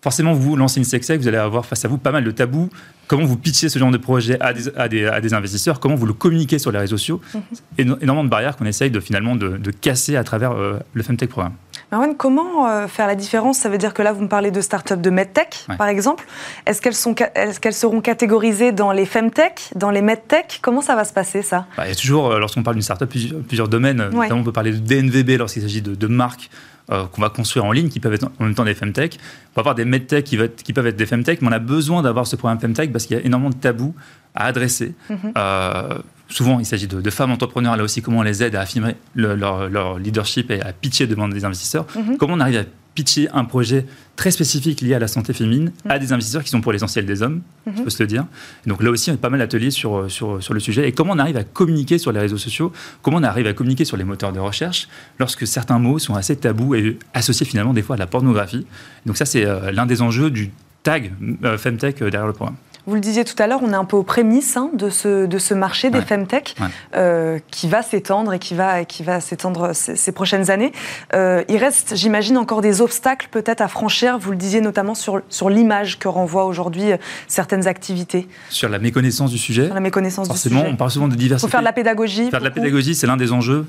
Forcément, 0.00 0.32
vous 0.32 0.54
lancez 0.54 0.78
une 0.78 0.84
sextech, 0.84 1.20
vous 1.20 1.26
allez 1.26 1.38
avoir 1.38 1.66
face 1.66 1.84
à 1.84 1.88
vous 1.88 1.98
pas 1.98 2.12
mal 2.12 2.22
de 2.22 2.30
tabous. 2.30 2.70
Comment 3.08 3.24
vous 3.24 3.36
pitchez 3.36 3.68
ce 3.68 3.80
genre 3.80 3.90
de 3.90 3.96
projet 3.96 4.38
à 4.40 4.88
des, 4.88 5.34
investisseurs? 5.34 5.80
Comment 5.80 5.96
vous 5.96 6.06
le 6.06 6.12
communiquez 6.12 6.60
sur 6.60 6.70
les 6.70 6.78
réseaux 6.78 6.96
sociaux? 6.96 7.20
Mhm. 7.34 7.96
Énormément 8.00 8.22
de 8.22 8.28
barrières 8.28 8.56
qu'on 8.56 8.66
essaye 8.66 8.92
de, 8.92 9.00
finalement 9.00 9.34
de, 9.34 9.70
casser 9.72 10.14
à 10.14 10.22
travers 10.22 10.52
euh, 10.52 10.78
le 10.94 11.02
Femtech 11.02 11.30
Programme. 11.30 11.54
Marwan, 11.90 12.14
comment 12.16 12.68
euh, 12.68 12.86
faire 12.86 13.06
la 13.06 13.14
différence? 13.14 13.58
Ça 13.58 13.68
veut 13.68 13.78
dire 13.78 13.94
que 13.94 14.02
là, 14.02 14.12
vous 14.12 14.22
me 14.22 14.28
parlez 14.28 14.50
de 14.50 14.60
start-up 14.60 15.00
de 15.00 15.10
MedTech, 15.10 15.66
par 15.78 15.88
exemple. 15.88 16.26
Est-ce 16.66 16.82
qu'elles 16.82 16.94
sont, 16.94 17.14
est 17.34 17.58
qu'elles 17.60 17.74
seront 17.74 18.00
catégorisées 18.00 18.72
dans 18.72 18.92
les 18.92 19.06
FemTech, 19.06 19.70
dans 19.74 19.90
les 19.90 20.02
MedTech? 20.02 20.58
Comment 20.60 20.82
ça 20.82 20.94
va 20.96 21.04
se 21.04 21.12
passer, 21.12 21.42
ça? 21.42 21.66
Bah, 21.76 21.86
Il 21.86 21.88
y 21.88 21.92
a 21.92 21.94
toujours, 21.94 22.30
euh, 22.30 22.38
lorsqu'on 22.38 22.62
parle 22.62 22.76
d'une 22.76 22.82
start-up, 22.82 23.08
plusieurs, 23.08 23.68
domaines. 23.68 24.08
Notamment, 24.10 24.40
on 24.40 24.44
peut 24.44 24.52
parler 24.52 24.72
de 24.72 24.78
DNVB 24.78 25.38
lorsqu'il 25.38 25.62
s'agit 25.62 25.82
de, 25.82 25.94
de 25.94 26.06
marques 26.06 26.50
euh, 26.90 27.04
qu'on 27.04 27.20
va 27.20 27.28
construire 27.28 27.66
en 27.66 27.72
ligne 27.72 27.90
qui 27.90 28.00
peuvent 28.00 28.14
être 28.14 28.30
en 28.38 28.44
même 28.44 28.54
temps 28.54 28.64
des 28.64 28.74
femtech. 28.74 29.18
On 29.52 29.56
va 29.56 29.60
avoir 29.60 29.74
des 29.74 29.84
medtech 29.84 30.24
qui, 30.24 30.38
qui 30.64 30.72
peuvent 30.72 30.86
être 30.86 30.96
des 30.96 31.04
femtech, 31.04 31.42
mais 31.42 31.48
on 31.48 31.52
a 31.52 31.58
besoin 31.58 32.00
d'avoir 32.00 32.26
ce 32.26 32.34
programme 32.34 32.58
femtech 32.58 32.92
parce 32.92 33.04
qu'il 33.04 33.14
y 33.14 33.20
a 33.20 33.24
énormément 33.26 33.50
de 33.50 33.56
tabous 33.56 33.94
à 34.34 34.46
adresser. 34.46 34.94
Mhm. 35.10 35.32
Euh, 35.36 35.98
souvent, 36.28 36.58
il 36.58 36.66
s'agit 36.66 36.86
de, 36.86 37.10
femmes 37.10 37.30
entrepreneurs, 37.30 37.76
là 37.76 37.82
aussi, 37.82 38.02
comment 38.02 38.18
on 38.18 38.22
les 38.22 38.42
aide 38.42 38.54
à 38.54 38.60
affirmer 38.60 38.96
leur, 39.14 39.98
leadership 39.98 40.50
et 40.50 40.60
à 40.60 40.72
pitcher 40.72 41.06
devant 41.06 41.28
des 41.28 41.44
investisseurs. 41.44 41.86
Mhm. 41.96 42.16
Comment 42.18 42.34
on 42.34 42.40
arrive 42.40 42.58
à 42.58 42.64
pitcher 42.94 43.28
un 43.32 43.44
projet 43.44 43.86
très 44.16 44.32
spécifique 44.32 44.80
lié 44.80 44.94
à 44.94 44.98
la 44.98 45.06
santé 45.06 45.32
féminine 45.32 45.70
à 45.88 45.96
mm. 45.96 46.00
des 46.00 46.12
investisseurs 46.12 46.42
qui 46.42 46.50
sont 46.50 46.60
pour 46.60 46.72
l'essentiel 46.72 47.06
des 47.06 47.22
hommes, 47.22 47.42
il 47.64 47.72
faut 47.72 47.84
mm-hmm. 47.84 47.90
se 47.90 48.02
le 48.02 48.08
dire. 48.08 48.26
donc 48.66 48.82
là 48.82 48.90
aussi, 48.90 49.12
on 49.12 49.14
a 49.14 49.16
pas 49.16 49.30
mal 49.30 49.38
d'ateliers 49.38 49.70
sur, 49.70 50.10
sur, 50.10 50.42
sur 50.42 50.52
le 50.52 50.58
sujet. 50.58 50.88
Et 50.88 50.90
comment 50.90 51.12
on 51.12 51.18
arrive 51.20 51.36
à 51.36 51.44
communiquer 51.44 51.98
sur 51.98 52.10
les 52.10 52.18
réseaux 52.18 52.38
sociaux, 52.38 52.72
comment 53.00 53.18
on 53.18 53.22
arrive 53.22 53.46
à 53.46 53.52
communiquer 53.52 53.84
sur 53.84 53.96
les 53.96 54.02
moteurs 54.02 54.32
de 54.32 54.40
recherche 54.40 54.88
lorsque 55.20 55.46
certains 55.46 55.78
mots 55.78 56.00
sont 56.00 56.16
assez 56.16 56.34
tabous 56.34 56.74
et 56.74 56.98
associés 57.14 57.46
finalement 57.46 57.72
des 57.72 57.82
fois 57.82 57.94
à 57.94 57.98
la 58.00 58.08
pornographie? 58.08 58.66
Donc 59.06 59.16
ça, 59.16 59.26
c'est 59.26 59.46
euh, 59.46 59.70
l'un 59.70 59.86
des 59.86 60.02
enjeux 60.02 60.32
du 60.32 60.50
tag 60.82 61.12
euh, 61.44 61.56
Femtech 61.56 62.02
euh, 62.02 62.10
derrière 62.10 62.26
le 62.26 62.32
programme. 62.32 62.56
Vous 62.88 62.94
le 62.94 63.02
disiez 63.02 63.22
tout 63.22 63.34
à 63.38 63.46
l'heure, 63.46 63.60
on 63.62 63.70
est 63.70 63.76
un 63.76 63.84
peu 63.84 63.98
aux 63.98 64.02
prémices 64.02 64.56
hein, 64.56 64.70
de, 64.72 64.88
ce, 64.88 65.26
de 65.26 65.38
ce 65.38 65.52
marché 65.52 65.90
des 65.90 66.00
femtech 66.00 66.56
euh, 66.96 67.38
qui 67.50 67.68
va 67.68 67.82
s'étendre 67.82 68.32
et 68.32 68.38
qui 68.38 68.54
va, 68.54 68.86
qui 68.86 69.02
va 69.02 69.20
s'étendre 69.20 69.74
ces, 69.74 70.10
prochaines 70.12 70.50
années. 70.50 70.72
Euh, 71.12 71.44
il 71.50 71.58
reste, 71.58 71.96
j'imagine, 71.96 72.38
encore 72.38 72.62
des 72.62 72.80
obstacles 72.80 73.28
peut-être 73.30 73.60
à 73.60 73.68
franchir. 73.68 74.18
Vous 74.18 74.30
le 74.30 74.38
disiez 74.38 74.62
notamment 74.62 74.94
sur, 74.94 75.20
sur 75.28 75.50
l'image 75.50 75.98
que 75.98 76.08
renvoient 76.08 76.46
aujourd'hui 76.46 76.92
euh, 76.92 76.96
certaines 77.26 77.66
activités. 77.66 78.26
Sur 78.48 78.70
la 78.70 78.78
méconnaissance 78.78 79.32
du 79.32 79.38
sujet. 79.38 79.66
Sur 79.66 79.74
la 79.74 79.80
méconnaissance 79.80 80.26
Forcément, 80.26 80.60
du 80.60 80.60
sujet. 80.62 80.72
on 80.72 80.76
parle 80.78 80.90
souvent 80.90 81.08
de 81.08 81.14
diversité. 81.14 81.46
Il 81.46 81.50
faut 81.50 81.52
faire 81.52 81.60
de 81.60 81.66
la 81.66 81.74
pédagogie. 81.74 82.30
Faire 82.30 82.40
de 82.40 82.44
la 82.46 82.50
pédagogie, 82.50 82.94
c'est 82.94 83.06
l'un 83.06 83.18
des 83.18 83.32
enjeux 83.32 83.66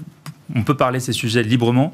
on 0.56 0.64
peut 0.64 0.76
parler 0.76 0.98
de 0.98 1.04
ces 1.04 1.14
sujets 1.14 1.44
librement. 1.44 1.94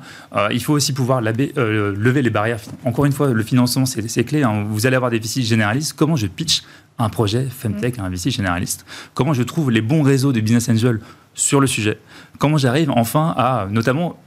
il 0.50 0.64
faut 0.64 0.72
aussi 0.72 0.94
pouvoir 0.94 1.20
lever 1.20 2.22
les 2.22 2.30
barrières. 2.30 2.60
Encore 2.86 3.04
une 3.04 3.12
fois, 3.12 3.28
le 3.28 3.44
financement, 3.44 3.86
c'est 3.86 4.24
clé. 4.24 4.44
Hein. 4.44 4.64
Vous 4.70 4.86
allez 4.86 4.96
avoir 4.96 5.12
des 5.12 5.20
déficits 5.20 5.44
généralistes. 5.44 5.92
Comment 5.92 6.16
je 6.16 6.28
pitch 6.28 6.64
un 6.98 7.10
projet 7.10 7.48
Femtech, 7.50 7.98
mm. 7.98 8.02
un 8.02 8.10
VC 8.10 8.32
généraliste 8.32 8.86
Comment 9.14 9.34
je 9.34 9.44
trouve 9.44 9.72
les 9.72 9.82
bons 9.82 10.02
réseaux 10.02 10.32
de 10.32 10.40
business 10.40 10.70
angels 10.70 11.02
sur 11.34 11.60
le 11.60 11.68
sujet? 11.68 12.00
Comment 12.40 12.58
j'arrive 12.58 12.92
enfin 12.92 13.34
à, 13.38 13.68
notamment, 13.70 14.18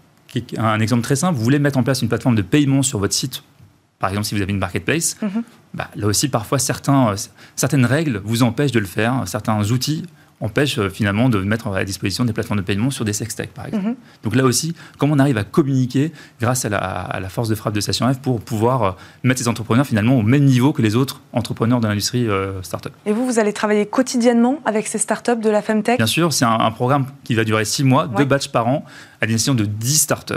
un 0.57 0.81
exemple 0.81 1.03
très 1.03 1.17
simple, 1.17 1.37
vous 1.37 1.45
voulez 1.45 1.59
mettre 1.59 1.79
en 1.79 1.83
place 1.83 2.03
une 2.03 2.09
plateforme 2.09 2.35
de 2.35 2.43
paiement 2.43 2.83
sur 2.83 2.99
votre 2.99 3.15
site 3.15 3.43
par 3.99 4.11
exemple, 4.11 4.27
si 4.27 4.35
vous 4.37 4.43
avez 4.43 4.53
une 4.53 4.59
marketplace, 4.59 5.17
mm-hmm. 5.21 5.43
bah, 5.75 5.91
là 5.97 6.07
aussi, 6.07 6.29
parfois, 6.29 6.59
certains, 6.59 7.09
euh, 7.09 7.17
certaines 7.57 7.85
règles 7.85 8.21
vous 8.25 8.45
empêchent 8.45 8.73
de 8.73 8.79
le 8.79 8.87
faire, 8.87 9.23
certains 9.27 9.61
outils 9.71 10.05
empêche 10.41 10.79
euh, 10.79 10.89
finalement 10.89 11.29
de 11.29 11.41
mettre 11.41 11.69
à 11.69 11.85
disposition 11.85 12.25
des 12.25 12.33
plateformes 12.33 12.61
de 12.61 12.65
paiement 12.65 12.91
sur 12.91 13.05
des 13.05 13.13
sextech, 13.13 13.51
par 13.51 13.67
exemple. 13.67 13.87
Mhm. 13.87 13.97
Donc 14.23 14.37
là 14.37 14.45
aussi, 14.45 14.75
comment 14.97 15.15
on 15.15 15.19
arrive 15.19 15.39
à 15.39 15.45
communiquer 15.45 16.13
grâce 16.41 16.65
à 16.65 16.69
la, 16.69 17.29
force 17.29 17.49
de 17.49 17.55
frappe 17.55 17.75
de 17.75 17.81
Station 17.81 18.13
F 18.13 18.19
pour 18.19 18.41
pouvoir 18.41 18.83
euh, 18.83 18.91
mettre 19.25 19.41
ces 19.41 19.49
entrepreneurs 19.49 19.87
finalement 19.87 20.17
au 20.17 20.23
même 20.23 20.45
niveau 20.45 20.73
que 20.73 20.83
les 20.83 20.97
autres 20.97 21.21
entrepreneurs 21.33 21.81
de 21.81 21.89
l'industrie 21.89 22.29
euh, 22.29 22.63
startup. 22.63 22.93
Et 23.07 23.13
vous, 23.13 23.27
vous 23.27 23.39
allez 23.39 23.53
travailler 23.53 23.87
quotidiennement 23.87 24.61
avec 24.65 24.87
ces 24.87 24.99
startups 24.99 25.41
de 25.41 25.51
la 25.51 25.63
Femtech? 25.63 25.99
Bien 25.99 26.07
sûr, 26.07 26.33
c'est 26.33 26.45
un, 26.45 26.71
programme 26.71 27.07
qui 27.25 27.35
va 27.35 27.45
durer 27.45 27.65
six 27.65 27.83
mois, 27.83 28.07
deux 28.07 28.25
batchs 28.25 28.49
par 28.49 28.69
an, 28.69 28.85
à 29.21 29.27
destination 29.27 29.55
de 29.55 29.65
10 29.65 29.99
startups. 29.99 30.35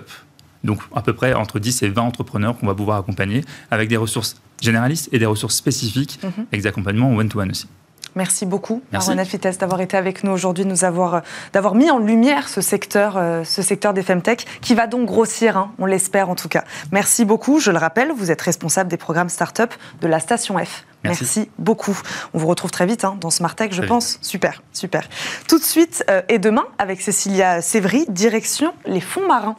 Donc 0.64 0.80
à 0.96 1.02
peu 1.02 1.14
près 1.14 1.34
entre 1.34 1.60
10 1.60 1.84
et 1.84 1.90
20 1.90 2.02
entrepreneurs 2.02 2.58
qu'on 2.58 2.68
va 2.68 2.76
pouvoir 2.76 2.98
accompagner 2.98 3.44
avec 3.70 3.90
des 3.90 3.98
ressources 3.98 4.38
généralistes 4.62 5.10
et 5.12 5.20
des 5.20 5.26
ressources 5.26 5.56
spécifiques 5.56 6.20
mhm. 6.24 6.46
avec 6.52 6.62
des 6.62 6.68
accompagnements 6.68 7.14
one-to-one 7.16 7.52
aussi. 7.52 7.68
Merci 8.16 8.46
beaucoup, 8.46 8.82
Marwan 8.92 9.24
Fites, 9.26 9.60
d'avoir 9.60 9.80
été 9.82 9.96
avec 9.96 10.24
nous 10.24 10.32
aujourd'hui, 10.32 10.66
nous 10.66 10.84
avoir, 10.84 11.16
euh, 11.16 11.20
d'avoir 11.54 11.76
mis 11.76 11.90
en 11.90 11.98
lumière 11.98 12.50
ce 12.50 12.60
secteur, 12.60 13.16
euh, 13.18 13.44
ce 13.44 13.62
secteur 13.62 13.94
des 13.94 14.04
Femtech, 14.04 14.46
qui 14.62 14.76
va 14.76 14.88
donc 14.88 15.06
grossir, 15.06 15.56
hein, 15.56 15.72
on 15.80 15.86
l'espère 15.86 16.30
en 16.30 16.36
tout 16.36 16.50
cas. 16.50 16.64
Merci 16.92 17.24
beaucoup. 17.24 17.60
Je 17.60 17.72
le 17.72 17.78
rappelle, 17.78 18.12
vous 18.12 18.30
êtes 18.30 18.42
responsable 18.42 18.90
des 18.90 18.98
programmes 18.98 19.30
start-up 19.30 19.74
de 20.02 20.08
la 20.08 20.20
Station 20.20 20.58
F. 20.58 20.86
Merci. 21.04 21.50
beaucoup. 21.58 22.00
On 22.34 22.38
vous 22.38 22.48
retrouve 22.48 22.70
très 22.70 22.86
vite 22.86 23.06
hein, 23.06 23.18
dans 23.20 23.32
Smart 23.32 23.56
Tech, 23.56 23.72
je 23.72 23.82
pense. 23.82 24.20
Super, 24.22 24.62
super. 24.72 25.08
Tout 25.48 25.58
de 25.58 25.64
suite 25.64 26.04
euh, 26.10 26.22
et 26.30 26.38
demain, 26.38 26.66
avec 26.78 27.02
Cécilia 27.02 27.62
Sévry, 27.62 28.06
direction 28.10 28.74
les 28.86 29.02
fonds 29.02 29.28
marins. 29.28 29.56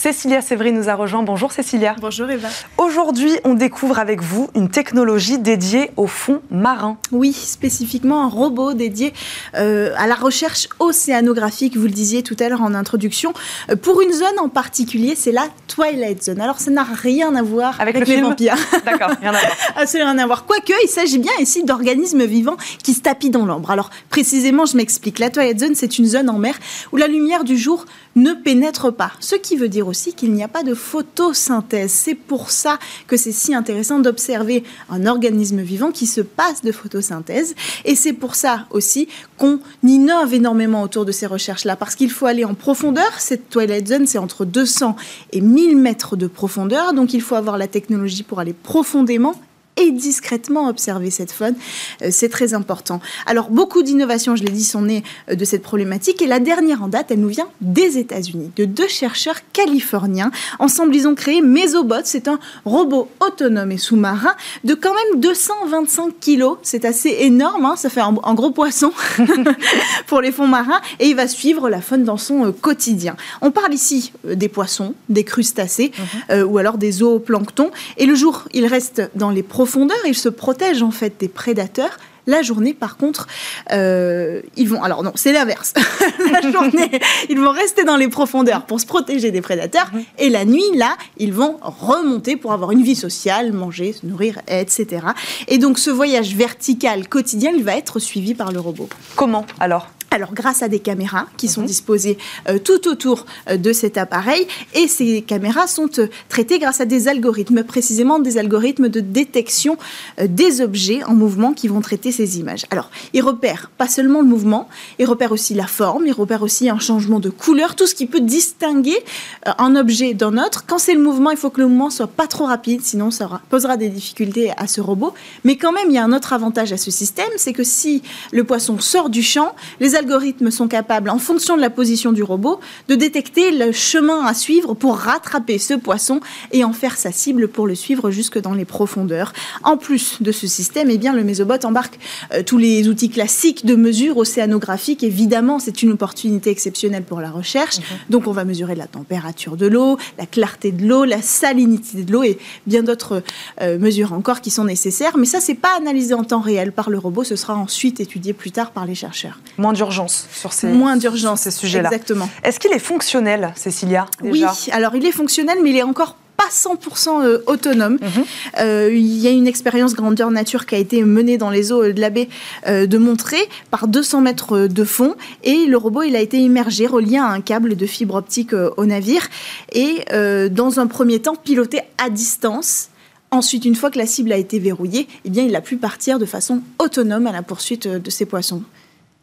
Cécilia 0.00 0.40
Sévry 0.40 0.72
nous 0.72 0.88
a 0.88 0.94
rejoint. 0.94 1.22
Bonjour 1.22 1.52
Cécilia. 1.52 1.94
Bonjour 2.00 2.30
Eva. 2.30 2.48
Aujourd'hui, 2.78 3.32
on 3.44 3.52
découvre 3.52 3.98
avec 3.98 4.22
vous 4.22 4.48
une 4.54 4.70
technologie 4.70 5.38
dédiée 5.38 5.90
au 5.98 6.06
fond 6.06 6.40
marin. 6.50 6.96
Oui, 7.12 7.34
spécifiquement 7.34 8.24
un 8.24 8.28
robot 8.28 8.72
dédié 8.72 9.12
euh, 9.56 9.92
à 9.98 10.06
la 10.06 10.14
recherche 10.14 10.70
océanographique, 10.78 11.76
vous 11.76 11.84
le 11.84 11.90
disiez 11.90 12.22
tout 12.22 12.36
à 12.40 12.48
l'heure 12.48 12.62
en 12.62 12.72
introduction, 12.72 13.34
euh, 13.68 13.76
pour 13.76 14.00
une 14.00 14.10
zone 14.10 14.38
en 14.38 14.48
particulier, 14.48 15.12
c'est 15.16 15.32
la 15.32 15.48
Twilight 15.68 16.24
Zone. 16.24 16.40
Alors 16.40 16.60
ça 16.60 16.70
n'a 16.70 16.82
rien 16.82 17.34
à 17.34 17.42
voir 17.42 17.78
avec, 17.78 17.96
le 17.96 18.00
les 18.00 18.06
film. 18.06 18.22
vampires. 18.22 18.56
D'accord, 18.86 19.10
rien 19.20 19.34
à 19.34 19.38
voir. 19.38 19.52
Absolument 19.76 20.12
rien 20.12 20.18
à 20.20 20.26
voir. 20.26 20.46
Quoique, 20.46 20.72
il 20.82 20.88
s'agit 20.88 21.18
bien 21.18 21.32
ici 21.40 21.62
d'organismes 21.62 22.24
vivants 22.24 22.56
qui 22.82 22.94
se 22.94 23.02
tapissent 23.02 23.32
dans 23.32 23.44
l'ombre. 23.44 23.70
Alors 23.70 23.90
précisément, 24.08 24.64
je 24.64 24.78
m'explique. 24.78 25.18
La 25.18 25.28
Twilight 25.28 25.60
Zone, 25.60 25.74
c'est 25.74 25.98
une 25.98 26.06
zone 26.06 26.30
en 26.30 26.38
mer 26.38 26.54
où 26.90 26.96
la 26.96 27.06
lumière 27.06 27.44
du 27.44 27.58
jour 27.58 27.84
ne 28.16 28.32
pénètre 28.32 28.94
pas. 28.94 29.12
Ce 29.20 29.36
qui 29.36 29.56
veut 29.56 29.68
dire 29.68 29.89
aussi 29.90 30.14
qu'il 30.14 30.32
n'y 30.32 30.42
a 30.42 30.48
pas 30.48 30.62
de 30.62 30.74
photosynthèse. 30.74 31.92
C'est 31.92 32.14
pour 32.14 32.50
ça 32.50 32.78
que 33.06 33.16
c'est 33.16 33.32
si 33.32 33.54
intéressant 33.54 33.98
d'observer 33.98 34.64
un 34.88 35.04
organisme 35.06 35.60
vivant 35.60 35.90
qui 35.90 36.06
se 36.06 36.22
passe 36.22 36.62
de 36.62 36.72
photosynthèse. 36.72 37.54
Et 37.84 37.94
c'est 37.94 38.14
pour 38.14 38.34
ça 38.34 38.66
aussi 38.70 39.08
qu'on 39.36 39.60
innove 39.82 40.32
énormément 40.32 40.82
autour 40.82 41.04
de 41.04 41.12
ces 41.12 41.26
recherches-là, 41.26 41.76
parce 41.76 41.94
qu'il 41.94 42.10
faut 42.10 42.26
aller 42.26 42.44
en 42.44 42.54
profondeur. 42.54 43.12
Cette 43.18 43.50
Twilight 43.50 43.88
Zone, 43.88 44.06
c'est 44.06 44.18
entre 44.18 44.44
200 44.44 44.96
et 45.32 45.40
1000 45.40 45.76
mètres 45.76 46.16
de 46.16 46.26
profondeur, 46.26 46.94
donc 46.94 47.12
il 47.12 47.20
faut 47.20 47.34
avoir 47.34 47.58
la 47.58 47.68
technologie 47.68 48.22
pour 48.22 48.40
aller 48.40 48.54
profondément 48.54 49.34
et 49.80 49.90
discrètement 49.90 50.68
observer 50.68 51.10
cette 51.10 51.32
faune. 51.32 51.54
Euh, 52.02 52.08
c'est 52.10 52.28
très 52.28 52.54
important. 52.54 53.00
Alors, 53.26 53.50
beaucoup 53.50 53.82
d'innovations, 53.82 54.36
je 54.36 54.44
l'ai 54.44 54.52
dit, 54.52 54.64
sont 54.64 54.82
nées 54.82 55.02
euh, 55.30 55.34
de 55.34 55.44
cette 55.44 55.62
problématique. 55.62 56.22
Et 56.22 56.26
la 56.26 56.40
dernière 56.40 56.82
en 56.82 56.88
date, 56.88 57.10
elle 57.10 57.20
nous 57.20 57.28
vient 57.28 57.48
des 57.60 57.98
États-Unis, 57.98 58.50
de 58.56 58.64
deux 58.64 58.88
chercheurs 58.88 59.40
californiens. 59.52 60.30
Ensemble, 60.58 60.94
ils 60.94 61.08
ont 61.08 61.14
créé 61.14 61.40
Mesobot. 61.40 62.04
C'est 62.04 62.28
un 62.28 62.38
robot 62.64 63.08
autonome 63.20 63.72
et 63.72 63.78
sous-marin 63.78 64.34
de 64.64 64.74
quand 64.74 64.92
même 64.94 65.20
225 65.20 66.20
kilos. 66.20 66.58
C'est 66.62 66.84
assez 66.84 67.16
énorme. 67.20 67.64
Hein. 67.64 67.76
ça 67.76 67.88
fait 67.88 68.00
un, 68.00 68.34
gros 68.34 68.50
poisson 68.50 68.92
pour 70.06 70.20
les 70.20 70.32
fonds 70.32 70.46
marins. 70.46 70.80
Et 70.98 71.08
il 71.08 71.16
va 71.16 71.26
suivre 71.26 71.68
la 71.70 71.80
faune 71.80 72.04
dans 72.04 72.18
son 72.18 72.46
euh, 72.46 72.52
quotidien. 72.52 73.16
On 73.40 73.50
parle 73.50 73.72
ici 73.72 74.12
des 74.24 74.48
poissons, 74.48 74.94
des 75.08 75.24
crustacés 75.24 75.92
mhm. 76.30 76.44
ou 76.44 76.58
alors 76.58 76.78
des 76.78 76.92
zooplanctons. 76.92 77.70
Et 77.96 78.06
le 78.06 78.14
jour, 78.14 78.44
il 78.52 78.66
reste 78.66 79.10
dans 79.14 79.30
les 79.30 79.42
profondeur, 79.70 79.98
ils 80.04 80.16
se 80.16 80.28
protègent 80.28 80.82
en 80.82 80.90
fait 80.90 81.14
des 81.20 81.28
prédateurs. 81.28 81.96
La 82.26 82.42
journée, 82.42 82.74
par 82.74 82.96
contre, 82.96 83.28
euh, 83.70 84.42
ils 84.56 84.68
vont. 84.68 84.82
Alors 84.82 85.04
non, 85.04 85.12
c'est 85.14 85.32
l'inverse. 85.32 85.74
la 86.32 86.50
journée, 86.50 86.90
ils 87.28 87.38
vont 87.38 87.52
rester 87.52 87.84
dans 87.84 87.96
les 87.96 88.08
profondeurs 88.08 88.66
pour 88.66 88.80
se 88.80 88.86
protéger 88.86 89.30
des 89.30 89.40
prédateurs. 89.40 89.88
Mhm. 89.92 90.04
Et 90.18 90.28
la 90.28 90.44
nuit, 90.44 90.70
là, 90.74 90.96
ils 91.18 91.32
vont 91.32 91.58
remonter 91.62 92.36
pour 92.36 92.52
avoir 92.52 92.72
une 92.72 92.82
vie 92.82 92.96
sociale, 92.96 93.52
manger, 93.52 93.92
se 93.92 94.04
nourrir, 94.04 94.40
etc. 94.48 95.06
Et 95.46 95.58
donc, 95.58 95.78
ce 95.78 95.90
voyage 95.90 96.34
vertical 96.34 97.08
quotidien, 97.08 97.52
il 97.54 97.62
va 97.62 97.76
être 97.76 98.00
suivi 98.00 98.34
par 98.34 98.50
le 98.50 98.58
robot. 98.58 98.88
Comment 99.14 99.46
alors? 99.60 99.86
Alors 100.10 100.32
grâce 100.32 100.62
à 100.62 100.68
des 100.68 100.80
caméras 100.80 101.26
qui 101.36 101.48
sont 101.48 101.62
mhm. 101.62 101.66
disposées 101.66 102.18
euh, 102.48 102.58
tout 102.58 102.88
autour 102.88 103.26
euh, 103.48 103.56
de 103.56 103.72
cet 103.72 103.96
appareil 103.96 104.46
et 104.74 104.88
ces 104.88 105.22
caméras 105.22 105.66
sont 105.66 105.88
euh, 105.98 106.08
traitées 106.28 106.58
grâce 106.58 106.80
à 106.80 106.84
des 106.84 107.08
algorithmes, 107.08 107.62
précisément 107.62 108.18
des 108.18 108.38
algorithmes 108.38 108.88
de 108.88 109.00
détection 109.00 109.76
des 110.20 110.60
objets 110.60 111.04
en 111.04 111.14
mouvement 111.14 111.52
qui 111.52 111.68
vont 111.68 111.80
traiter 111.80 112.12
ces 112.12 112.38
images. 112.38 112.66
Alors 112.70 112.90
ils 113.12 113.22
repèrent 113.22 113.70
pas 113.78 113.88
seulement 113.88 114.20
le 114.20 114.26
mouvement, 114.26 114.68
ils 114.98 115.06
repèrent 115.06 115.32
aussi 115.32 115.54
la 115.54 115.66
forme, 115.66 116.06
ils 116.06 116.12
repèrent 116.12 116.42
aussi 116.42 116.68
un 116.68 116.78
changement 116.78 117.20
de 117.20 117.30
couleur, 117.30 117.76
tout 117.76 117.86
ce 117.86 117.94
qui 117.94 118.06
peut 118.06 118.20
distinguer 118.20 118.96
un 119.44 119.76
objet 119.76 120.14
d'un 120.14 120.36
autre. 120.38 120.64
Quand 120.66 120.78
c'est 120.78 120.94
le 120.94 121.02
mouvement, 121.02 121.30
il 121.30 121.36
faut 121.36 121.50
que 121.50 121.60
le 121.60 121.66
mouvement 121.66 121.90
soit 121.90 122.06
pas 122.06 122.26
trop 122.26 122.46
rapide, 122.46 122.80
sinon 122.82 123.10
ça 123.10 123.40
posera 123.48 123.76
des 123.76 123.88
difficultés 123.88 124.52
à 124.56 124.66
ce 124.66 124.80
robot. 124.80 125.14
Mais 125.44 125.56
quand 125.56 125.72
même, 125.72 125.86
il 125.88 125.94
y 125.94 125.98
a 125.98 126.04
un 126.04 126.12
autre 126.12 126.32
avantage 126.32 126.72
à 126.72 126.76
ce 126.76 126.90
système, 126.90 127.30
c'est 127.36 127.52
que 127.52 127.64
si 127.64 128.02
le 128.32 128.44
poisson 128.44 128.78
sort 128.78 129.10
du 129.10 129.22
champ, 129.22 129.54
les 129.80 129.94
algorithmes 130.00 130.50
sont 130.50 130.66
capables, 130.66 131.10
en 131.10 131.18
fonction 131.18 131.56
de 131.56 131.60
la 131.60 131.70
position 131.70 132.12
du 132.12 132.22
robot, 132.22 132.60
de 132.88 132.94
détecter 132.94 133.50
le 133.50 133.70
chemin 133.70 134.24
à 134.24 134.34
suivre 134.34 134.74
pour 134.74 134.96
rattraper 134.96 135.58
ce 135.58 135.74
poisson 135.74 136.20
et 136.52 136.64
en 136.64 136.72
faire 136.72 136.96
sa 136.96 137.12
cible 137.12 137.48
pour 137.48 137.66
le 137.66 137.74
suivre 137.74 138.10
jusque 138.10 138.40
dans 138.40 138.54
les 138.54 138.64
profondeurs. 138.64 139.32
En 139.62 139.76
plus 139.76 140.22
de 140.22 140.32
ce 140.32 140.46
système, 140.46 140.88
eh 140.90 140.98
bien, 140.98 141.12
le 141.12 141.22
Mésobot 141.22 141.64
embarque 141.64 141.98
euh, 142.32 142.42
tous 142.42 142.58
les 142.58 142.88
outils 142.88 143.10
classiques 143.10 143.66
de 143.66 143.74
mesure 143.74 144.16
océanographique. 144.16 145.02
Évidemment, 145.02 145.58
c'est 145.58 145.82
une 145.82 145.92
opportunité 145.92 146.50
exceptionnelle 146.50 147.04
pour 147.04 147.20
la 147.20 147.30
recherche. 147.30 147.78
Mhm. 147.78 147.84
Donc, 148.08 148.26
on 148.26 148.32
va 148.32 148.44
mesurer 148.44 148.74
la 148.74 148.86
température 148.86 149.56
de 149.56 149.66
l'eau, 149.66 149.98
la 150.18 150.26
clarté 150.26 150.72
de 150.72 150.86
l'eau, 150.86 151.04
la 151.04 151.20
salinité 151.20 152.02
de 152.04 152.12
l'eau 152.12 152.22
et 152.22 152.38
bien 152.66 152.82
d'autres 152.82 153.22
euh, 153.60 153.78
mesures 153.78 154.14
encore 154.14 154.40
qui 154.40 154.50
sont 154.50 154.64
nécessaires. 154.64 155.18
Mais 155.18 155.26
ça, 155.26 155.40
c'est 155.40 155.54
pas 155.54 155.76
analysé 155.76 156.14
en 156.14 156.24
temps 156.24 156.40
réel 156.40 156.72
par 156.72 156.88
le 156.88 156.98
robot. 156.98 157.24
Ce 157.24 157.36
sera 157.36 157.54
ensuite 157.54 158.00
étudié 158.00 158.32
plus 158.32 158.50
tard 158.50 158.70
par 158.70 158.86
les 158.86 158.94
chercheurs. 158.94 159.38
Moins 159.58 159.74
d'urgence 159.90 160.26
sur 160.32 160.52
ces, 160.52 160.68
Moins 160.68 160.96
d'urgence, 160.96 161.42
ces 161.42 161.50
sujets-là. 161.50 161.88
Exactement. 161.88 162.28
Est-ce 162.44 162.60
qu'il 162.60 162.72
est 162.72 162.78
fonctionnel, 162.78 163.52
Cécilia 163.56 164.06
déjà 164.22 164.52
Oui, 164.52 164.72
alors 164.72 164.94
il 164.94 165.04
est 165.04 165.12
fonctionnel, 165.12 165.58
mais 165.62 165.70
il 165.70 165.76
est 165.76 165.82
encore 165.82 166.16
pas 166.36 166.48
100% 166.50 167.22
euh, 167.22 167.38
autonome. 167.46 167.94
Mhm. 167.94 168.24
Euh, 168.60 168.90
il 168.92 169.18
y 169.18 169.26
a 169.26 169.30
une 169.30 169.46
expérience 169.46 169.94
grandeur 169.94 170.30
nature 170.30 170.64
qui 170.64 170.74
a 170.74 170.78
été 170.78 171.02
menée 171.04 171.36
dans 171.38 171.50
les 171.50 171.72
eaux 171.72 171.92
de 171.92 172.00
la 172.00 172.08
baie 172.08 172.28
euh, 172.66 172.86
de 172.86 172.98
Montré 172.98 173.36
par 173.70 173.88
200 173.88 174.22
mètres 174.22 174.66
de 174.66 174.84
fond 174.84 175.16
et 175.44 175.66
le 175.66 175.76
robot 175.76 176.02
il 176.02 176.16
a 176.16 176.20
été 176.20 176.38
immergé, 176.38 176.86
relié 176.86 177.18
à 177.18 177.26
un 177.26 177.40
câble 177.40 177.76
de 177.76 177.86
fibre 177.86 178.14
optique 178.14 178.54
au 178.54 178.86
navire 178.86 179.28
et 179.72 180.04
dans 180.50 180.80
un 180.80 180.86
premier 180.86 181.20
temps 181.20 181.36
piloté 181.36 181.80
à 181.98 182.08
distance 182.10 182.88
Ensuite, 183.32 183.64
une 183.64 183.76
fois 183.76 183.92
que 183.92 183.98
la 183.98 184.06
cible 184.06 184.32
a 184.32 184.36
été 184.36 184.58
verrouillée, 184.58 185.06
eh 185.24 185.30
bien, 185.30 185.44
il 185.44 185.54
a 185.54 185.60
pu 185.60 185.76
partir 185.76 186.18
de 186.18 186.26
façon 186.26 186.62
autonome 186.80 187.28
à 187.28 187.32
la 187.32 187.42
poursuite 187.42 187.86
de 187.86 188.10
ses 188.10 188.26
poissons. 188.26 188.64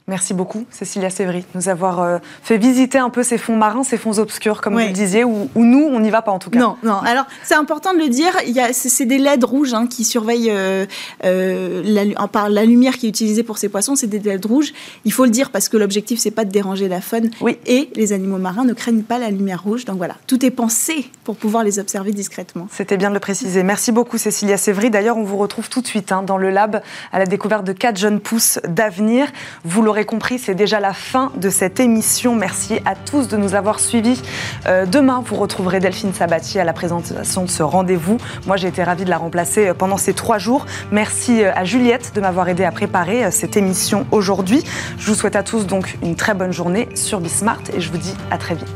Merci 0.09 0.33
beaucoup, 0.33 0.63
Cécilia 0.71 1.09
Sévry, 1.09 1.41
de 1.41 1.45
nous 1.53 1.67
avoir 1.67 2.01
euh, 2.01 2.19
fait 2.41 2.57
visiter 2.57 2.97
un 2.97 3.09
peu 3.09 3.23
ces 3.23 3.37
fonds 3.37 3.57
marins, 3.57 3.83
ces 3.83 3.97
fonds 3.97 4.19
obscurs, 4.19 4.61
comme 4.61 4.75
vous 4.75 4.79
le 4.79 4.93
disiez, 4.93 5.25
où, 5.25 5.49
nous, 5.53 5.83
on 5.83 5.99
n'y 5.99 6.09
va 6.09 6.21
pas 6.21 6.31
en 6.31 6.39
tout 6.39 6.49
cas. 6.49 6.59
Non, 6.59 6.77
non. 6.81 6.99
Alors, 6.99 7.25
c'est 7.43 7.55
important 7.55 7.93
de 7.93 7.99
le 7.99 8.07
dire, 8.07 8.31
c'est 8.71 9.05
des 9.05 9.17
LED 9.17 9.43
rouges 9.43 9.73
hein, 9.73 9.85
qui 9.85 10.05
surveillent 10.05 10.49
euh, 10.49 10.85
euh, 11.25 11.81
la, 11.83 12.25
par 12.29 12.49
la 12.49 12.63
lumière 12.63 12.95
qui 12.95 13.07
est 13.07 13.09
utilisée 13.09 13.43
pour 13.43 13.57
ces 13.57 13.67
poissons, 13.67 13.97
c'est 13.97 14.07
des 14.07 14.19
LED 14.19 14.45
rouges. 14.45 14.71
Il 15.03 15.11
faut 15.11 15.25
le 15.25 15.29
dire 15.29 15.49
parce 15.49 15.67
que 15.67 15.75
l'objectif, 15.75 16.19
c'est 16.19 16.31
pas 16.31 16.45
de 16.45 16.51
déranger 16.51 16.87
la 16.87 17.01
faune. 17.01 17.29
Oui. 17.41 17.57
Et 17.65 17.89
les 17.95 18.13
animaux 18.13 18.37
marins 18.37 18.63
ne 18.63 18.73
craignent 18.73 19.03
pas 19.03 19.19
la 19.19 19.29
lumière 19.29 19.61
rouge. 19.61 19.83
Donc 19.83 19.97
voilà, 19.97 20.15
tout 20.25 20.45
est 20.45 20.51
pensé 20.51 21.11
pour 21.25 21.35
pouvoir 21.35 21.65
les 21.65 21.79
observer 21.79 22.13
discrètement. 22.13 22.69
C'était 22.71 22.95
bien 22.95 23.09
de 23.09 23.13
le 23.13 23.19
préciser. 23.19 23.61
Merci 23.61 23.91
beaucoup, 23.91 24.17
Cécilia 24.17 24.55
Sévry. 24.55 24.89
D'ailleurs, 24.89 25.17
on 25.17 25.23
vous 25.23 25.37
retrouve 25.37 25.67
tout 25.67 25.81
de 25.81 25.87
suite 25.87 26.13
hein, 26.13 26.23
dans 26.23 26.37
le 26.37 26.49
lab 26.49 26.81
à 27.11 27.19
la 27.19 27.25
découverte 27.25 27.65
de 27.65 27.73
quatre 27.73 27.97
jeunes 27.97 28.21
pousses 28.21 28.61
d'avenir. 28.65 29.27
Vous 29.65 29.81
l'aurez 29.81 29.96
compris, 30.05 30.39
c'est 30.39 30.55
déjà 30.55 30.79
la 30.79 30.93
fin 30.93 31.31
de 31.35 31.49
cette 31.49 31.79
émission. 31.79 32.35
Merci 32.35 32.79
à 32.85 32.95
tous 32.95 33.27
de 33.27 33.37
nous 33.37 33.55
avoir 33.55 33.79
suivis. 33.79 34.21
Euh, 34.65 34.85
demain, 34.85 35.23
vous 35.25 35.35
retrouverez 35.35 35.79
Delphine 35.79 36.13
Sabati 36.13 36.59
à 36.59 36.63
la 36.63 36.73
présentation 36.73 37.43
de 37.43 37.49
ce 37.49 37.63
rendez-vous. 37.63 38.17
Moi, 38.45 38.57
j'ai 38.57 38.67
été 38.67 38.83
ravie 38.83 39.05
de 39.05 39.09
la 39.09 39.17
remplacer 39.17 39.67
euh, 39.67 39.73
pendant 39.73 39.97
ces 39.97 40.13
trois 40.13 40.37
jours. 40.37 40.65
Merci 40.91 41.43
euh, 41.43 41.51
à 41.55 41.65
Juliette 41.65 42.11
de 42.15 42.21
m'avoir 42.21 42.49
aidé 42.49 42.63
à 42.63 42.71
préparer 42.71 43.31
cette 43.31 43.57
émission 43.57 44.05
aujourd'hui. 44.11 44.63
Je 44.97 45.07
vous 45.07 45.15
souhaite 45.15 45.35
à 45.35 45.43
tous 45.43 45.65
donc 45.65 45.97
une 46.03 46.15
très 46.15 46.33
bonne 46.33 46.53
journée 46.53 46.89
sur 46.95 47.19
Bismart 47.19 47.61
et 47.75 47.81
je 47.81 47.91
vous 47.91 47.97
dis 47.97 48.13
à 48.31 48.37
très 48.37 48.55
vite. 48.55 48.67